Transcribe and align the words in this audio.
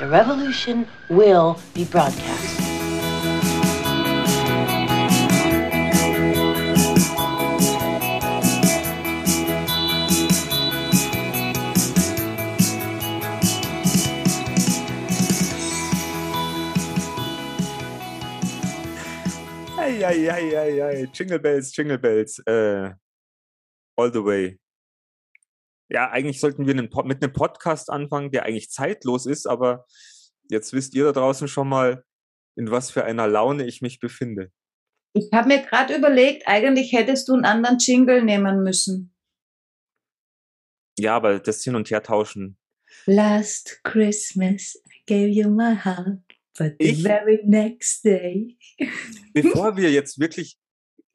The 0.00 0.08
revolution 0.08 0.86
will 1.10 1.60
be 1.74 1.84
broadcast. 1.84 2.58
Ei, 19.78 20.02
ei, 20.02 20.28
ei, 20.30 20.54
ei, 20.54 20.80
ei. 20.80 21.06
Jingle 21.12 21.38
Bells, 21.38 21.76
Jingle 21.76 21.98
Bells. 21.98 22.40
Äh, 22.46 22.94
all 23.98 24.10
the 24.10 24.22
way. 24.22 24.56
Ja, 25.90 26.10
eigentlich 26.10 26.40
sollten 26.40 26.66
wir 26.66 26.74
mit 26.74 26.94
einem 26.94 27.32
Podcast 27.32 27.90
anfangen, 27.90 28.30
der 28.30 28.44
eigentlich 28.44 28.70
zeitlos 28.70 29.26
ist, 29.26 29.46
aber 29.46 29.86
jetzt 30.48 30.72
wisst 30.72 30.94
ihr 30.94 31.04
da 31.04 31.12
draußen 31.12 31.48
schon 31.48 31.68
mal, 31.68 32.04
in 32.56 32.70
was 32.70 32.90
für 32.90 33.04
einer 33.04 33.26
Laune 33.26 33.66
ich 33.66 33.82
mich 33.82 33.98
befinde. 33.98 34.52
Ich 35.14 35.28
habe 35.32 35.48
mir 35.48 35.62
gerade 35.62 35.96
überlegt, 35.96 36.46
eigentlich 36.46 36.92
hättest 36.92 37.28
du 37.28 37.34
einen 37.34 37.44
anderen 37.44 37.78
Jingle 37.78 38.22
nehmen 38.22 38.62
müssen. 38.62 39.12
Ja, 40.98 41.16
aber 41.16 41.40
das 41.40 41.64
Hin- 41.64 41.74
und 41.74 41.90
Her 41.90 42.02
tauschen. 42.02 42.56
Last 43.06 43.80
Christmas 43.82 44.76
I 44.86 45.02
gave 45.06 45.28
you 45.28 45.48
my 45.48 45.74
heart, 45.74 46.20
but 46.58 46.74
the 46.78 46.90
Ich? 46.90 47.02
very 47.02 47.40
next 47.44 48.04
day. 48.04 48.56
Bevor 49.32 49.76
wir 49.76 49.90
jetzt 49.90 50.20
wirklich, 50.20 50.58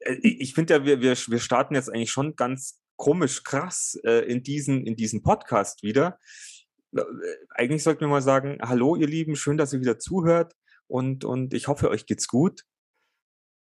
äh, 0.00 0.16
ich 0.22 0.54
finde 0.54 0.74
ja, 0.74 0.84
wir, 0.84 1.00
wir, 1.00 1.16
wir 1.16 1.38
starten 1.38 1.74
jetzt 1.74 1.88
eigentlich 1.88 2.10
schon 2.10 2.34
ganz 2.36 2.80
komisch 2.96 3.44
krass 3.44 3.98
äh, 4.04 4.24
in, 4.30 4.42
diesen, 4.42 4.86
in 4.86 4.96
diesen 4.96 5.22
Podcast 5.22 5.82
wieder. 5.82 6.18
Äh, 6.96 7.02
Eigentlich 7.50 7.82
sollten 7.82 8.00
wir 8.00 8.08
mal 8.08 8.22
sagen, 8.22 8.58
hallo 8.62 8.96
ihr 8.96 9.06
Lieben, 9.06 9.36
schön, 9.36 9.56
dass 9.56 9.72
ihr 9.72 9.80
wieder 9.80 9.98
zuhört 9.98 10.54
und, 10.86 11.24
und 11.24 11.54
ich 11.54 11.68
hoffe, 11.68 11.90
euch 11.90 12.06
geht's 12.06 12.28
gut. 12.28 12.62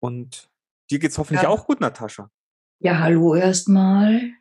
Und 0.01 0.51
dir 0.91 0.99
geht's 0.99 1.19
hoffentlich 1.19 1.43
Ja. 1.43 1.49
auch 1.49 1.67
gut, 1.67 1.81
Natascha. 1.81 2.31
Ja, 2.81 2.99
hallo 2.99 3.35
erstmal. 3.35 4.33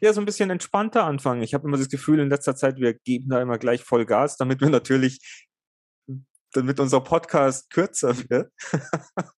Ja, 0.00 0.12
so 0.12 0.20
ein 0.20 0.24
bisschen 0.24 0.50
entspannter 0.50 1.04
anfangen. 1.04 1.42
Ich 1.42 1.54
habe 1.54 1.68
immer 1.68 1.76
das 1.76 1.88
Gefühl, 1.88 2.20
in 2.20 2.30
letzter 2.30 2.56
Zeit, 2.56 2.78
wir 2.78 2.94
geben 2.94 3.28
da 3.28 3.42
immer 3.42 3.58
gleich 3.58 3.84
voll 3.84 4.06
Gas, 4.06 4.36
damit 4.36 4.60
wir 4.60 4.70
natürlich, 4.70 5.44
damit 6.52 6.80
unser 6.80 7.02
Podcast 7.02 7.70
kürzer 7.70 8.16
wird. 8.30 8.52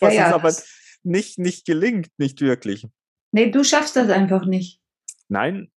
Was 0.00 0.14
ja, 0.14 0.26
uns 0.26 0.34
aber 0.34 0.54
nicht, 1.02 1.38
nicht 1.38 1.66
gelingt, 1.66 2.08
nicht 2.16 2.40
wirklich. 2.40 2.86
Nee, 3.34 3.50
du 3.50 3.64
schaffst 3.64 3.96
das 3.96 4.10
einfach 4.10 4.46
nicht. 4.46 4.80
Nein, 5.28 5.72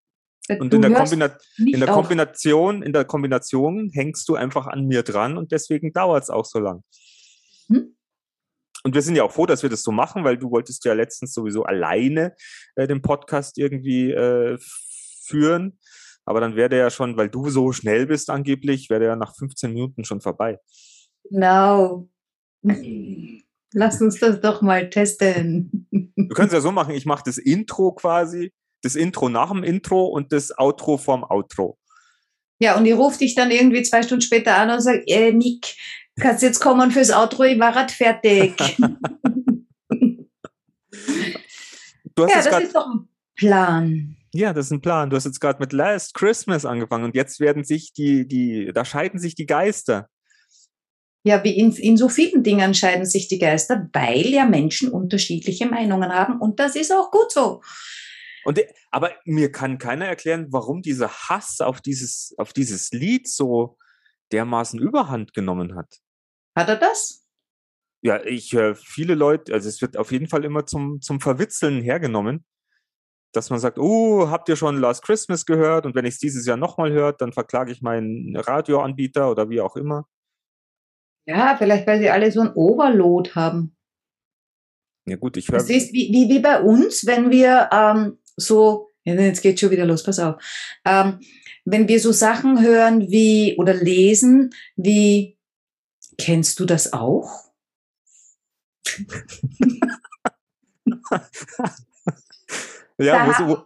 und 0.59 0.72
du 0.72 0.77
in 0.77 0.81
der, 0.83 1.38
in 1.58 1.80
der 1.80 1.89
auf. 1.89 1.95
Kombination, 1.95 2.81
in 2.81 2.94
der 2.94 3.05
Kombination 3.05 3.89
hängst 3.89 4.30
du 4.30 4.36
einfach 4.36 4.67
an 4.67 4.86
mir 4.86 5.03
dran 5.03 5.38
und 5.38 5.52
deswegen 5.52 5.91
dauert 5.91 6.23
es 6.23 6.30
auch 6.30 6.45
so 6.45 6.59
lang. 6.59 6.83
Hm? 7.67 7.95
Und 8.83 8.94
wir 8.94 9.02
sind 9.02 9.16
ja 9.16 9.23
auch 9.23 9.31
froh, 9.31 9.45
dass 9.45 9.63
wir 9.63 9.69
das 9.69 9.81
so 9.81 9.91
machen, 9.91 10.23
weil 10.23 10.38
du 10.38 10.52
wolltest 10.52 10.85
ja 10.85 10.94
letztens 10.94 11.33
sowieso 11.33 11.63
alleine 11.63 12.35
äh, 12.75 12.88
den 12.88 13.02
Podcast 13.02 13.58
irgendwie 13.58 14.11
äh, 14.11 14.58
führen. 15.25 15.80
Aber 16.25 16.39
dann 16.39 16.55
wäre 16.55 16.69
der 16.69 16.80
ja 16.80 16.89
schon, 16.89 17.17
weil 17.17 17.30
du 17.30 17.50
so 17.50 17.72
schnell 17.73 18.05
bist 18.05 18.30
angeblich, 18.30 18.89
wäre 18.89 19.00
der 19.00 19.09
ja 19.09 19.16
nach 19.16 19.35
15 19.35 19.73
Minuten 19.73 20.05
schon 20.05 20.22
vorbei. 20.22 20.59
Genau. 21.30 22.08
Lass 23.78 24.02
uns 24.02 24.20
das 24.20 24.42
doch 24.42 24.64
mal 24.64 24.89
testen. 24.89 25.88
Wir 25.92 26.30
können 26.30 26.47
es 26.47 26.53
ja 26.53 26.61
so 26.61 26.72
machen, 26.72 26.95
ich 26.95 27.06
mache 27.06 27.22
das 27.25 27.38
Intro 27.38 27.92
quasi, 27.92 28.52
das 28.81 28.95
Intro 28.95 29.30
nach 29.30 29.52
dem 29.52 29.64
Intro 29.64 30.06
und 30.06 30.31
das 30.31 30.52
Outro 30.58 30.97
vorm 30.97 31.23
Outro. 31.23 31.78
Ja, 32.59 32.75
und 32.75 32.88
ich 32.88 32.95
rufe 32.95 33.19
dich 33.19 33.36
dann 33.36 33.52
irgendwie 33.52 33.84
zwei 33.84 34.02
Stunden 34.02 34.23
später 34.23 34.58
an 34.58 34.72
und 34.72 34.81
sage, 34.81 35.03
äh, 35.06 35.31
Nick, 35.31 35.75
kannst 36.19 36.41
jetzt 36.41 36.59
kommen 36.59 36.90
fürs 36.90 37.12
Outro, 37.12 37.44
ich 37.44 37.59
war 37.59 37.72
grad 37.72 37.91
fertig. 37.91 38.56
Ja, 42.19 42.25
das 42.34 42.50
grad- 42.50 42.63
ist 42.63 42.75
doch 42.75 42.88
ein 42.88 43.07
Plan. 43.35 44.16
Ja, 44.34 44.51
das 44.51 44.66
ist 44.66 44.72
ein 44.72 44.81
Plan. 44.81 45.12
Du 45.12 45.16
hast 45.16 45.25
jetzt 45.25 45.40
gerade 45.40 45.59
mit 45.59 45.72
Last 45.72 46.16
Christmas 46.16 46.66
angefangen 46.66 47.03
und 47.06 47.16
jetzt 47.16 47.40
werden 47.40 47.63
sich 47.63 47.94
die, 47.94 48.28
die, 48.28 48.72
da 48.74 48.84
scheiden 48.85 49.19
sich 49.19 49.35
die 49.35 49.46
Geister. 49.46 50.09
Ja, 51.27 51.43
wie 51.43 51.57
in, 51.57 51.73
in 51.73 51.97
so 51.97 52.07
vielen 52.07 52.41
Dingen 52.41 52.73
scheiden 52.73 53.05
sich 53.05 53.27
die 53.27 53.38
Geister, 53.38 53.89
weil 53.91 54.27
ja 54.27 54.45
Menschen 54.45 54.89
unterschiedliche 54.89 55.65
Meinungen 55.65 56.13
haben 56.13 56.39
und 56.39 56.57
das 56.57 56.77
ist 56.77 56.89
auch 56.93 57.11
gut 57.11 57.33
so. 57.33 57.61
Und, 58.45 58.59
äh, 58.59 58.67
aber 58.91 59.11
mir 59.25 59.51
kann 59.51 59.77
keiner 59.77 60.05
erklären, 60.05 60.47
warum 60.51 60.81
dieser 60.81 61.09
Hass 61.09 61.59
auf 61.59 61.81
dieses, 61.81 62.33
auf 62.38 62.53
dieses 62.53 62.91
Lied 62.91 63.27
so 63.27 63.77
dermaßen 64.31 64.79
Überhand 64.79 65.33
genommen 65.33 65.75
hat. 65.75 65.97
Hat 66.55 66.69
er 66.69 66.77
das? 66.77 67.27
Ja, 68.01 68.23
ich 68.23 68.53
höre 68.53 68.75
viele 68.75 69.15
Leute, 69.15 69.53
also 69.53 69.67
es 69.67 69.81
wird 69.81 69.97
auf 69.97 70.13
jeden 70.13 70.29
Fall 70.29 70.45
immer 70.45 70.65
zum, 70.65 71.01
zum 71.01 71.19
Verwitzeln 71.19 71.81
hergenommen, 71.81 72.45
dass 73.33 73.49
man 73.49 73.59
sagt, 73.59 73.79
oh, 73.79 74.29
habt 74.29 74.47
ihr 74.47 74.55
schon 74.55 74.79
Last 74.79 75.03
Christmas 75.03 75.45
gehört? 75.45 75.85
Und 75.85 75.94
wenn 75.94 76.05
ich 76.05 76.13
es 76.13 76.19
dieses 76.19 76.45
Jahr 76.45 76.55
nochmal 76.55 76.94
hört, 76.94 77.19
dann 77.19 77.33
verklage 77.33 77.73
ich 77.73 77.81
meinen 77.81 78.33
Radioanbieter 78.38 79.29
oder 79.29 79.49
wie 79.49 79.59
auch 79.59 79.75
immer. 79.75 80.07
Ja, 81.27 81.55
vielleicht 81.57 81.85
weil 81.85 81.99
sie 81.99 82.09
alle 82.09 82.31
so 82.31 82.39
ein 82.41 82.53
Overload 82.55 83.31
haben. 83.31 83.75
Ja 85.05 85.17
gut, 85.17 85.35
ich 85.38 85.49
höre. 85.49 85.59
Das 85.59 85.69
ist 85.69 85.93
wie, 85.93 86.09
wie, 86.11 86.29
wie 86.29 86.39
bei 86.39 86.61
uns, 86.61 87.05
wenn 87.05 87.29
wir 87.29 87.69
ähm, 87.71 88.17
so, 88.38 88.91
ja, 89.03 89.13
jetzt 89.13 89.41
geht 89.41 89.59
schon 89.59 89.71
wieder 89.71 89.85
los, 89.85 90.03
pass 90.03 90.19
auf. 90.19 90.41
Ähm, 90.85 91.19
wenn 91.65 91.89
wir 91.89 91.99
so 91.99 92.13
Sachen 92.13 92.61
hören 92.61 93.09
wie 93.09 93.57
oder 93.57 93.73
lesen 93.73 94.51
wie, 94.77 95.38
kennst 96.17 96.61
du 96.61 96.65
das 96.65 96.93
auch? 96.93 97.51
ja, 102.97 103.27
da 103.27 103.47
wo, 103.47 103.65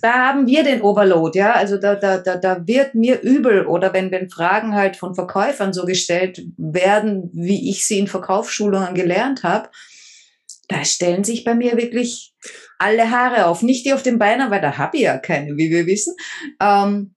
Da 0.00 0.12
haben 0.28 0.46
wir 0.46 0.62
den 0.64 0.82
Overload, 0.82 1.38
ja. 1.38 1.52
Also 1.52 1.78
da, 1.78 1.94
da, 1.94 2.18
da, 2.18 2.36
da 2.36 2.66
wird 2.66 2.94
mir 2.94 3.20
übel. 3.22 3.66
Oder 3.66 3.92
wenn, 3.92 4.10
wenn 4.10 4.30
Fragen 4.30 4.74
halt 4.74 4.96
von 4.96 5.14
Verkäufern 5.14 5.72
so 5.72 5.84
gestellt 5.84 6.42
werden, 6.56 7.30
wie 7.32 7.70
ich 7.70 7.86
sie 7.86 7.98
in 7.98 8.06
Verkaufsschulungen 8.06 8.94
gelernt 8.94 9.42
habe, 9.42 9.70
da 10.68 10.84
stellen 10.84 11.24
sich 11.24 11.44
bei 11.44 11.54
mir 11.54 11.76
wirklich 11.76 12.34
alle 12.78 13.10
Haare 13.10 13.46
auf. 13.46 13.62
Nicht 13.62 13.86
die 13.86 13.92
auf 13.92 14.02
den 14.02 14.18
Beinen, 14.18 14.50
weil 14.50 14.60
da 14.60 14.78
habe 14.78 14.96
ich 14.96 15.02
ja 15.04 15.18
keine, 15.18 15.56
wie 15.56 15.70
wir 15.70 15.86
wissen. 15.86 16.14
Ähm, 16.60 17.14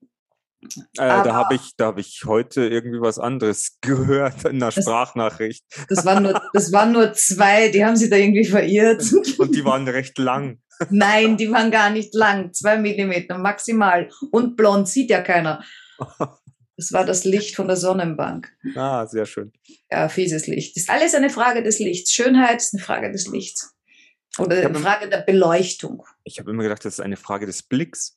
Äh, 0.98 1.22
da 1.22 1.34
habe 1.34 1.54
ich, 1.54 1.76
da 1.76 1.86
habe 1.86 2.00
ich 2.00 2.22
heute 2.26 2.66
irgendwie 2.66 3.00
was 3.00 3.18
anderes 3.20 3.76
gehört 3.80 4.44
in 4.44 4.56
einer 4.62 4.70
Das- 4.72 4.84
Sprachnachricht. 4.84 5.64
das, 5.88 6.04
waren 6.04 6.24
nur, 6.24 6.42
das 6.52 6.72
waren 6.72 6.92
nur 6.92 7.12
zwei, 7.12 7.68
die 7.68 7.84
haben 7.84 7.96
sich 7.96 8.10
da 8.10 8.16
irgendwie 8.16 8.44
verirrt. 8.44 9.04
Und 9.38 9.54
die 9.54 9.64
waren 9.64 9.86
recht 9.86 10.18
lang. 10.18 10.58
Nein, 10.90 11.36
die 11.36 11.50
waren 11.50 11.70
gar 11.70 11.90
nicht 11.90 12.14
lang. 12.14 12.52
Zwei 12.52 12.76
Millimeter 12.78 13.38
maximal. 13.38 14.08
Und 14.30 14.56
blond 14.56 14.88
sieht 14.88 15.10
ja 15.10 15.20
keiner. 15.22 15.62
Das 16.80 16.92
war 16.92 17.04
das 17.04 17.24
Licht 17.24 17.56
von 17.56 17.66
der 17.66 17.76
Sonnenbank. 17.76 18.56
ah, 18.76 19.04
sehr 19.04 19.26
schön. 19.26 19.52
Ja, 19.90 20.08
fieses 20.08 20.46
Licht. 20.46 20.76
Das 20.76 20.84
ist 20.84 20.90
alles 20.90 21.12
eine 21.16 21.28
Frage 21.28 21.64
des 21.64 21.80
Lichts. 21.80 22.12
Schönheit 22.12 22.58
ist 22.62 22.72
eine 22.72 22.80
Frage 22.80 23.10
des 23.10 23.26
Lichts. 23.26 23.74
Oder 24.38 24.64
eine 24.64 24.78
Frage 24.78 25.08
der 25.08 25.22
Beleuchtung. 25.22 26.06
Ich 26.22 26.38
habe 26.38 26.52
immer 26.52 26.62
gedacht, 26.62 26.84
das 26.84 26.94
ist 26.94 27.00
eine 27.00 27.16
Frage 27.16 27.46
des 27.46 27.64
Blicks. 27.64 28.16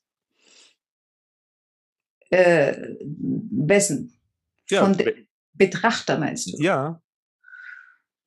Äh, 2.29 2.95
wessen? 3.00 4.13
Ja, 4.69 4.81
Von 4.81 4.95
de 4.95 5.07
we- 5.07 5.27
Betrachter 5.53 6.19
meinst 6.19 6.53
du? 6.53 6.61
ja. 6.63 7.01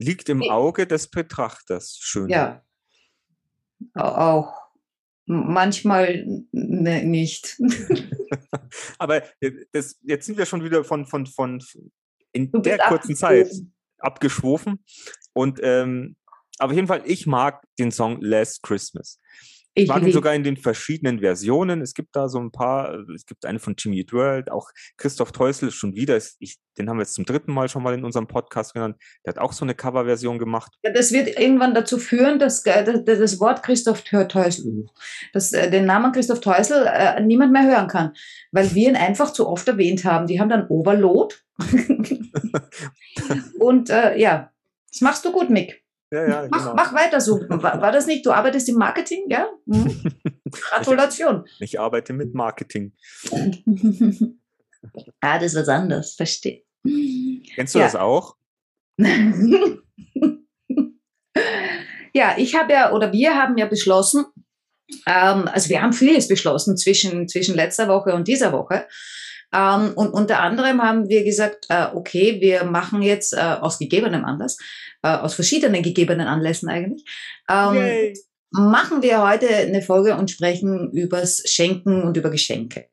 Liegt 0.01 0.29
im. 0.29 0.43
Auge 0.43 0.89
des 0.89 1.07
Betrachters. 1.07 1.97
Schön. 2.01 2.29
Ja. 2.29 2.64
Au- 3.95 4.03
Auch. 4.03 4.55
Manchmal 5.27 6.27
nicht. 6.53 7.59
Aber 8.99 9.23
das, 9.73 9.99
jetzt 10.03 10.27
sind 10.27 10.37
wir 10.37 10.45
schon 10.47 10.63
wieder 10.63 10.85
von, 10.85 11.07
von, 11.07 11.27
von 11.27 11.63
in 12.33 12.51
der 12.53 12.79
kurzen 12.79 13.17
Zeit 13.17 13.51
abgeschwofen. 13.99 14.85
Und 15.33 15.61
ähm, 15.63 16.17
aber 16.59 16.71
auf 16.71 16.77
jeden 16.77 16.89
Fall, 16.89 17.03
ich 17.07 17.27
mag 17.27 17.65
den 17.79 17.91
Song 17.91 18.21
Last 18.21 18.63
Christmas. 18.63 19.19
Ich 19.77 19.93
lieb- 19.93 20.13
sogar 20.13 20.35
in 20.35 20.45
den 20.45 20.57
verschiedenen 20.57 21.19
Versionen. 21.19 21.81
Es 21.83 21.95
gibt 21.95 22.15
da 22.15 22.29
so 22.29 22.39
ein 22.39 22.53
paar, 22.53 22.95
äh, 22.95 23.13
es 23.15 23.27
gibt 23.27 23.45
eine 23.45 23.59
von 23.59 23.75
Jimmy 23.77 23.99
Eat 23.99 24.13
World, 24.13 24.51
auch 24.51 24.71
Christoph 24.97 25.33
Teusel 25.33 25.71
schon 25.73 25.95
wieder, 25.97 26.17
ich, 26.17 26.59
den 26.79 26.89
haben 26.89 26.97
wir 26.99 27.03
jetzt 27.03 27.15
zum 27.15 27.25
dritten 27.25 27.53
Mal 27.53 27.69
schon 27.69 27.83
mal 27.83 27.93
in 27.95 28.05
unserem 28.05 28.29
Podcast 28.29 28.75
genannt. 28.75 28.97
Der 29.25 29.33
hat 29.35 29.39
auch 29.41 29.53
so 29.53 29.65
eine 29.65 29.75
Coverversion 29.75 30.39
gemacht. 30.39 30.73
Ja, 30.85 30.93
das 30.93 31.11
wird 31.13 31.39
irgendwann 31.41 31.75
dazu 31.75 31.99
führen, 31.99 32.39
dass 32.39 32.65
äh, 32.67 33.03
das, 33.05 33.41
Wort 33.41 33.63
Christoph 33.65 34.03
Teu- 34.03 34.25
Teusel, 34.27 34.87
dass 35.33 35.53
äh, 35.53 35.69
den 35.71 35.87
Namen 35.87 36.13
Christoph 36.13 36.41
Teusel 36.41 36.87
äh, 36.87 37.21
niemand 37.21 37.53
mehr 37.53 37.65
hören 37.67 37.89
kann, 37.89 38.13
weil 38.53 38.73
wir 38.75 38.89
ihn 38.91 38.97
einfach 38.97 39.33
zu 39.33 39.49
oft 39.49 39.67
erwähnt 39.67 40.05
haben. 40.05 40.27
Die 40.27 40.41
haben 40.41 40.49
dann 40.49 40.69
Overload. 40.69 41.35
Und 43.59 43.91
äh, 43.91 44.17
ja, 44.19 44.51
das 44.91 45.01
machst 45.01 45.25
du 45.25 45.33
gut, 45.33 45.51
Mick. 45.51 45.84
Ja, 46.15 46.29
ja, 46.29 46.49
Mach, 46.51 46.59
genau. 46.61 46.75
mach 46.75 46.95
weiter 46.95 47.21
so. 47.21 47.41
War, 47.49 47.81
war 47.83 47.91
das 47.93 48.07
nicht? 48.07 48.25
Du 48.25 48.31
arbeitest 48.31 48.69
im 48.69 48.77
Marketing, 48.77 49.25
ja? 49.29 49.49
Mhm. 49.67 50.03
Gratulation. 50.51 51.45
Ich 51.59 51.81
arbeite 51.81 52.13
mit 52.13 52.35
Marketing. 52.35 52.93
Ah, 55.23 55.39
das 55.39 55.55
ist 55.55 55.61
was 55.61 55.69
anderes, 55.71 56.15
verstehe. 56.15 56.63
Kennst 57.55 57.75
du 57.75 57.79
Ja. 57.79 57.87
das 57.87 57.97
auch? 57.97 58.37
ja, 62.15 62.35
ich 62.37 62.55
habe 62.55 62.73
ja, 62.73 62.93
oder 62.93 63.11
wir 63.13 63.35
haben 63.35 63.57
ja 63.57 63.65
beschlossen, 63.67 64.27
ähm, 65.07 65.49
also 65.49 65.71
wir 65.71 65.81
haben 65.83 65.95
vieles 65.95 66.29
beschlossen 66.29 66.77
zwischen, 66.77 67.29
zwischen 67.29 67.55
letzter 67.55 67.89
Woche 67.89 68.15
und 68.15 68.29
dieser 68.29 68.53
Woche. 68.53 68.87
Ähm, 69.55 69.93
und 69.95 70.11
unter 70.13 70.41
anderem 70.41 70.83
haben 70.83 71.09
wir 71.09 71.23
gesagt, 71.23 71.67
äh, 71.69 71.87
okay, 71.95 72.41
wir 72.41 72.65
machen 72.65 73.03
jetzt 73.03 73.33
äh, 73.33 73.41
aus 73.41 73.79
gegebenem 73.79 74.25
Anlass, 74.25 74.59
äh, 75.03 75.09
aus 75.09 75.35
verschiedenen 75.35 75.83
gegebenen 75.83 76.27
Anlässen 76.27 76.69
eigentlich, 76.69 77.05
ähm, 77.49 77.75
Yay. 77.77 78.15
machen 78.51 79.03
wir 79.03 79.23
heute 79.23 79.49
eine 79.49 79.83
Folge 79.83 80.17
und 80.17 80.31
sprechen 80.31 80.91
übers 80.93 81.43
Schenken 81.47 82.03
und 82.03 82.17
über 82.17 82.31
Geschenke. 82.31 82.89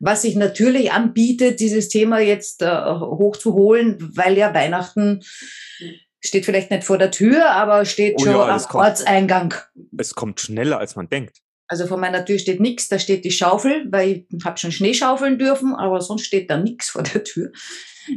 Was 0.00 0.22
sich 0.22 0.34
natürlich 0.34 0.92
anbietet, 0.92 1.60
dieses 1.60 1.88
Thema 1.88 2.18
jetzt 2.18 2.62
äh, 2.62 2.84
hochzuholen, 2.84 3.98
weil 4.16 4.36
ja 4.36 4.52
Weihnachten 4.54 5.20
steht 6.20 6.44
vielleicht 6.46 6.70
nicht 6.70 6.84
vor 6.84 6.98
der 6.98 7.10
Tür, 7.10 7.50
aber 7.50 7.84
steht 7.84 8.14
Oh 8.18 8.24
schon 8.24 8.32
ja, 8.32 8.48
am 8.48 8.62
kommt. 8.62 8.84
Ortseingang. 8.84 9.54
Es 9.96 10.14
kommt 10.14 10.40
schneller, 10.40 10.78
als 10.78 10.96
man 10.96 11.08
denkt. 11.08 11.38
Also 11.72 11.86
vor 11.86 11.96
meiner 11.96 12.26
Tür 12.26 12.38
steht 12.38 12.60
nichts, 12.60 12.90
da 12.90 12.98
steht 12.98 13.24
die 13.24 13.30
Schaufel, 13.30 13.86
weil 13.90 14.26
ich 14.28 14.44
habe 14.44 14.58
schon 14.58 14.72
Schnee 14.72 14.92
schaufeln 14.92 15.38
dürfen, 15.38 15.74
aber 15.74 16.02
sonst 16.02 16.26
steht 16.26 16.50
da 16.50 16.58
nichts 16.58 16.90
vor 16.90 17.02
der 17.02 17.24
Tür. 17.24 17.50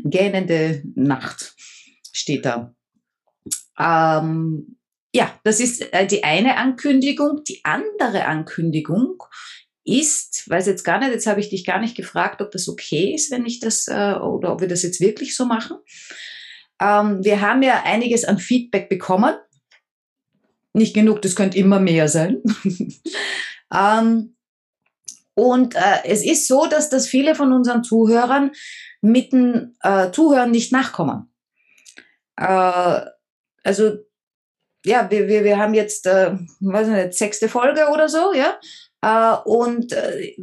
Gähnende 0.03 0.83
Nacht 0.93 1.55
steht 2.11 2.43
da. 2.43 2.75
Ähm, 3.79 4.75
ja, 5.13 5.39
das 5.45 5.61
ist 5.61 5.93
äh, 5.93 6.05
die 6.05 6.25
eine 6.25 6.57
Ankündigung. 6.57 7.45
Die 7.45 7.61
andere 7.63 8.25
Ankündigung 8.25 9.23
ist, 9.85 10.49
weiß 10.49 10.67
jetzt 10.67 10.83
gar 10.83 10.99
nicht, 10.99 11.11
jetzt 11.11 11.25
habe 11.25 11.39
ich 11.39 11.47
dich 11.47 11.63
gar 11.63 11.79
nicht 11.79 11.95
gefragt, 11.95 12.41
ob 12.41 12.51
das 12.51 12.67
okay 12.67 13.15
ist, 13.15 13.31
wenn 13.31 13.45
ich 13.45 13.61
das 13.61 13.87
äh, 13.87 14.15
oder 14.15 14.51
ob 14.51 14.59
wir 14.59 14.67
das 14.67 14.83
jetzt 14.83 14.99
wirklich 14.99 15.33
so 15.33 15.45
machen. 15.45 15.77
Ähm, 16.81 17.23
wir 17.23 17.39
haben 17.39 17.63
ja 17.63 17.83
einiges 17.85 18.25
an 18.25 18.37
Feedback 18.37 18.89
bekommen. 18.89 19.33
Nicht 20.73 20.93
genug, 20.93 21.21
das 21.21 21.37
könnte 21.37 21.57
immer 21.57 21.79
mehr 21.79 22.09
sein. 22.09 22.43
ähm, 23.75 24.35
und 25.35 25.75
äh, 25.75 26.05
es 26.05 26.25
ist 26.25 26.47
so, 26.47 26.65
dass 26.65 26.89
das 26.89 27.07
viele 27.07 27.35
von 27.35 27.51
unseren 27.51 27.83
Zuhörern 27.83 28.51
mit 29.01 29.33
dem 29.33 29.75
äh, 29.81 30.11
Zuhören 30.11 30.51
nicht 30.51 30.71
nachkommen. 30.71 31.33
Äh, 32.37 33.01
also 33.63 33.97
ja, 34.85 35.09
wir, 35.09 35.27
wir, 35.27 35.43
wir 35.43 35.57
haben 35.57 35.73
jetzt, 35.73 36.05
äh, 36.05 36.37
weiß 36.59 36.87
nicht, 36.87 37.13
sechste 37.15 37.49
Folge 37.49 37.89
oder 37.91 38.07
so, 38.07 38.33
ja. 38.33 38.59
Äh, 39.01 39.37
und 39.45 39.91
äh, 39.91 40.35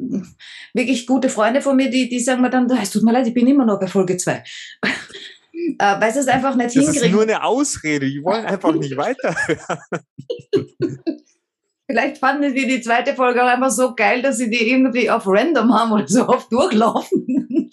wirklich 0.74 1.06
gute 1.06 1.28
Freunde 1.28 1.62
von 1.62 1.76
mir, 1.76 1.90
die, 1.90 2.08
die 2.08 2.20
sagen 2.20 2.42
mir 2.42 2.50
dann, 2.50 2.70
es 2.70 2.90
tut 2.90 3.02
mir 3.02 3.12
leid, 3.12 3.26
ich 3.26 3.34
bin 3.34 3.46
immer 3.46 3.64
noch 3.64 3.80
bei 3.80 3.86
Folge 3.86 4.16
zwei. 4.16 4.44
äh, 4.82 6.00
weil 6.00 6.12
sie 6.12 6.20
es 6.20 6.28
einfach 6.28 6.54
nicht 6.54 6.76
Das 6.76 6.76
ist 6.76 6.90
hinkriegen. 6.92 7.12
nur 7.12 7.22
eine 7.22 7.42
Ausrede. 7.44 8.06
Die 8.06 8.22
wollen 8.22 8.44
einfach 8.44 8.74
nicht 8.74 8.96
weiter. 8.96 9.34
Vielleicht 11.92 12.18
fanden 12.18 12.54
die 12.54 12.66
die 12.66 12.80
zweite 12.80 13.14
Folge 13.14 13.44
auch 13.44 13.48
einfach 13.48 13.70
so 13.70 13.94
geil, 13.94 14.22
dass 14.22 14.38
sie 14.38 14.48
die 14.48 14.70
irgendwie 14.70 15.10
auf 15.10 15.24
random 15.26 15.74
haben 15.74 15.92
oder 15.92 16.08
so 16.08 16.22
auf 16.26 16.48
durchlaufen. 16.48 17.70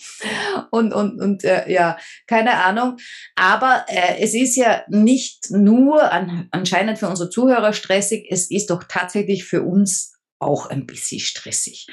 und 0.71 0.93
und, 0.93 1.21
und 1.21 1.45
äh, 1.45 1.71
ja, 1.71 1.97
keine 2.27 2.55
Ahnung. 2.65 2.97
Aber 3.35 3.85
äh, 3.87 4.17
es 4.19 4.33
ist 4.33 4.57
ja 4.57 4.83
nicht 4.89 5.51
nur 5.51 6.11
an, 6.11 6.49
anscheinend 6.51 6.99
für 6.99 7.07
unsere 7.07 7.29
Zuhörer 7.29 7.71
stressig, 7.71 8.27
es 8.29 8.51
ist 8.51 8.71
doch 8.71 8.83
tatsächlich 8.83 9.45
für 9.45 9.61
uns 9.61 10.17
auch 10.39 10.65
ein 10.65 10.85
bisschen 10.85 11.21
stressig. 11.21 11.87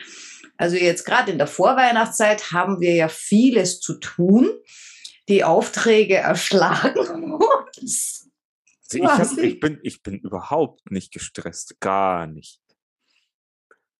Also 0.56 0.74
jetzt 0.74 1.04
gerade 1.04 1.30
in 1.30 1.38
der 1.38 1.46
Vorweihnachtszeit 1.46 2.50
haben 2.50 2.80
wir 2.80 2.92
ja 2.92 3.06
vieles 3.08 3.78
zu 3.78 4.00
tun. 4.00 4.50
Die 5.28 5.44
Aufträge 5.44 6.16
erschlagen 6.16 7.34
uns. 7.80 8.15
Also 8.94 9.04
ich, 9.04 9.04
hab, 9.04 9.38
ich, 9.38 9.60
bin, 9.60 9.78
ich 9.82 10.02
bin 10.02 10.18
überhaupt 10.18 10.90
nicht 10.90 11.12
gestresst. 11.12 11.80
Gar 11.80 12.26
nicht. 12.26 12.60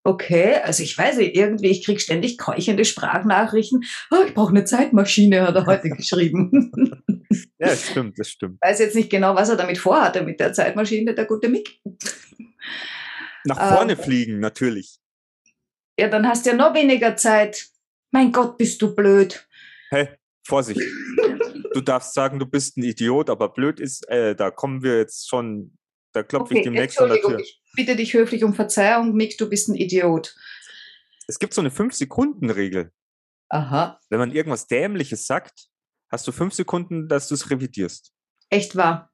Okay, 0.05 0.55
also 0.63 0.85
ich 0.85 0.97
weiß 0.97 1.17
nicht, 1.17 1.35
irgendwie, 1.35 1.67
ich 1.67 1.85
krieg 1.85 2.01
ständig 2.01 2.39
keuchende 2.39 2.85
Sprachnachrichten. 2.85 3.83
Oh, 4.13 4.23
ich 4.25 4.35
brauche 4.35 4.51
eine 4.51 4.65
Zeitmaschine, 4.65 5.43
hat 5.43 5.57
er 5.57 5.67
heute 5.67 5.91
geschrieben. 5.91 7.03
Ja, 7.59 7.69
das 7.69 7.89
stimmt, 7.89 8.19
das 8.19 8.29
stimmt. 8.29 8.61
weiß 8.61 8.79
jetzt 8.81 8.95
nicht 8.95 9.11
genau, 9.11 9.35
was 9.35 9.49
er 9.49 9.57
damit 9.57 9.79
vorhatte 9.79 10.23
mit 10.23 10.41
der 10.41 10.53
Zeitmaschine, 10.53 11.15
der 11.15 11.25
gute 11.25 11.49
Mick. 11.49 11.81
Nach 13.45 13.59
Ähm, 13.59 13.77
vorne 13.77 13.97
fliegen, 13.97 14.41
natürlich. 14.41 14.99
Ja, 15.99 16.09
dann 16.09 16.29
hast 16.29 16.45
du 16.45 16.51
ja 16.51 16.57
noch 16.57 16.75
weniger 16.75 17.17
Zeit. 17.17 17.67
Mein 18.11 18.31
Gott, 18.31 18.59
bist 18.59 18.83
du 18.83 18.95
blöd. 18.95 19.49
Hey, 19.89 20.09
Vorsicht. 20.47 20.81
Du 21.77 21.83
darfst 21.83 22.15
sagen, 22.15 22.39
du 22.39 22.47
bist 22.47 22.79
ein 22.79 22.85
Idiot, 22.85 23.29
aber 23.29 23.51
blöd 23.51 23.81
ist, 23.81 24.09
äh, 24.09 24.35
da 24.35 24.51
kommen 24.51 24.83
wir 24.83 24.97
jetzt 24.97 25.29
schon, 25.29 25.77
da 26.13 26.23
klopfe 26.23 26.57
ich 26.57 26.63
demnächst 26.65 26.99
an 26.99 27.11
der 27.11 27.21
Tür. 27.21 27.39
ich 27.39 27.61
bitte 27.75 27.97
dich 27.97 28.15
höflich 28.15 28.45
um 28.45 28.55
Verzeihung, 28.55 29.13
Mick, 29.13 29.37
du 29.37 29.47
bist 29.47 29.69
ein 29.69 29.75
Idiot. 29.75 30.35
Es 31.29 31.39
gibt 31.39 31.53
so 31.53 31.61
eine 31.61 31.69
5-Sekunden-Regel. 31.69 32.93
Aha, 33.51 34.01
Wenn 34.09 34.19
man 34.19 34.33
irgendwas 34.33 34.69
Dämliches 34.69 35.27
sagt, 35.27 35.67
hast 36.11 36.27
du 36.27 36.33
fünf 36.33 36.55
Sekunden, 36.55 37.09
dass 37.09 37.29
du 37.29 37.35
es 37.35 37.51
revidierst. 37.51 38.11
echt 38.49 38.75
wahr. 38.75 39.13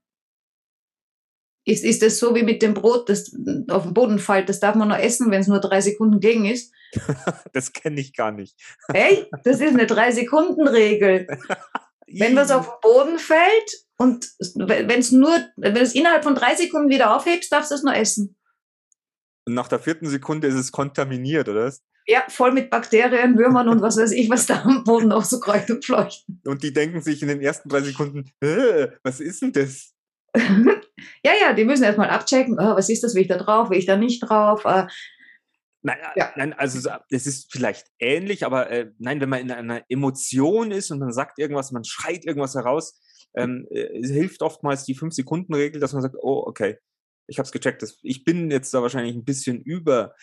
Ist, 1.65 1.85
ist 1.85 2.01
das 2.03 2.21
so 2.21 2.35
wie 2.37 2.45
mit 2.45 2.63
dem 2.63 2.75
Brot, 2.75 3.09
das 3.09 3.33
auf 3.71 3.83
den 3.83 3.95
Boden 3.95 4.19
fällt? 4.21 4.49
Das 4.49 4.61
darf 4.61 4.77
man 4.77 4.87
nur 4.89 4.99
essen, 4.99 5.33
wenn 5.33 5.41
es 5.41 5.49
nur 5.49 5.61
drei 5.61 5.81
Sekunden 5.81 6.21
gegen 6.21 6.45
ist. 6.45 6.73
Das 7.53 7.73
kenne 7.73 8.01
ich 8.01 8.15
gar 8.15 8.31
nicht. 8.31 8.57
Hey, 8.93 9.27
das 9.45 9.61
ist 9.61 9.69
eine 9.71 9.87
Drei-Sekunden-Regel. 9.89 11.27
Wenn 12.07 12.37
was 12.37 12.51
auf 12.51 12.67
den 12.67 12.81
Boden 12.83 13.19
fällt 13.19 13.87
und 13.97 14.27
wenn 14.57 14.99
es 14.99 15.13
nur, 15.13 15.37
wenn 15.57 15.77
es 15.77 15.95
innerhalb 15.95 16.25
von 16.25 16.35
drei 16.35 16.55
Sekunden 16.55 16.91
wieder 16.91 17.17
aufhebst, 17.17 17.53
darfst 17.53 17.71
du 17.71 17.75
es 17.77 17.83
nur 17.83 17.95
essen. 17.95 18.37
Und 19.47 19.55
nach 19.55 19.69
der 19.69 19.79
vierten 19.79 20.09
Sekunde 20.09 20.49
ist 20.49 20.55
es 20.55 20.73
kontaminiert, 20.73 21.49
oder? 21.49 21.73
Ja, 22.07 22.25
voll 22.29 22.53
mit 22.53 22.71
Bakterien, 22.71 23.39
Würmern 23.39 23.69
und 23.69 23.81
was 23.81 23.97
weiß 23.97 24.13
ich, 24.13 24.29
was 24.29 24.47
da 24.47 24.63
am 24.63 24.83
Boden 24.85 25.09
noch 25.09 25.25
so 25.25 25.39
kreucht 25.39 25.71
und 25.71 25.85
fleucht. 25.85 26.25
Und 26.45 26.63
die 26.63 26.73
denken 26.73 27.01
sich 27.01 27.23
in 27.23 27.29
den 27.29 27.41
ersten 27.41 27.69
drei 27.69 27.81
Sekunden, 27.81 28.31
was 29.03 29.21
ist 29.21 29.43
denn 29.43 29.53
das? 29.53 29.95
ja, 30.37 31.33
ja, 31.41 31.53
die 31.53 31.65
müssen 31.65 31.85
erstmal 31.85 32.11
abchecken, 32.11 32.59
oh, 32.59 32.77
was 32.77 32.89
ist 32.89 33.05
das, 33.05 33.15
will 33.15 33.23
ich 33.23 33.29
da 33.29 33.37
drauf, 33.37 33.71
will 33.71 33.79
ich 33.79 33.87
da 33.87 33.97
nicht 33.97 34.21
drauf. 34.21 34.65
Äh, 34.65 34.87
Nein, 35.83 35.99
Ja. 36.17 36.33
nein 36.37 36.53
also 36.53 36.79
so- 36.81 36.91
es 37.11 37.27
ist 37.27 37.51
vielleicht 37.53 37.87
ähnlich, 37.99 38.45
aber 38.47 38.71
äh, 38.71 38.91
nein, 38.99 39.21
wenn 39.21 39.29
man 39.29 39.41
in 39.41 39.51
einer 39.51 39.83
Emotion 39.89 40.71
ist 40.71 40.91
und 40.91 41.01
man 41.01 41.13
sagt 41.13 41.39
irgendwas, 41.39 41.73
man 41.73 41.85
schreit 41.85 42.25
irgendwas 42.25 42.55
heraus, 42.55 43.01
ähm, 43.35 43.67
äh, 43.71 43.99
es 44.01 44.11
hilft 44.11 44.43
oftmals 44.43 44.85
die 44.85 44.95
Fünf-Sekunden-Regel, 44.95 45.81
dass 45.81 45.93
man 45.93 46.03
sagt, 46.03 46.17
oh, 46.21 46.45
okay, 46.47 46.79
ich 47.27 47.39
habe 47.39 47.47
es 47.47 47.53
gecheckt. 47.53 47.83
Das, 47.83 47.99
ich 48.03 48.25
bin 48.25 48.51
jetzt 48.51 48.73
da 48.75 48.83
wahrscheinlich 48.83 49.15
ein 49.17 49.25
bisschen 49.25 49.61
über, 49.63 50.15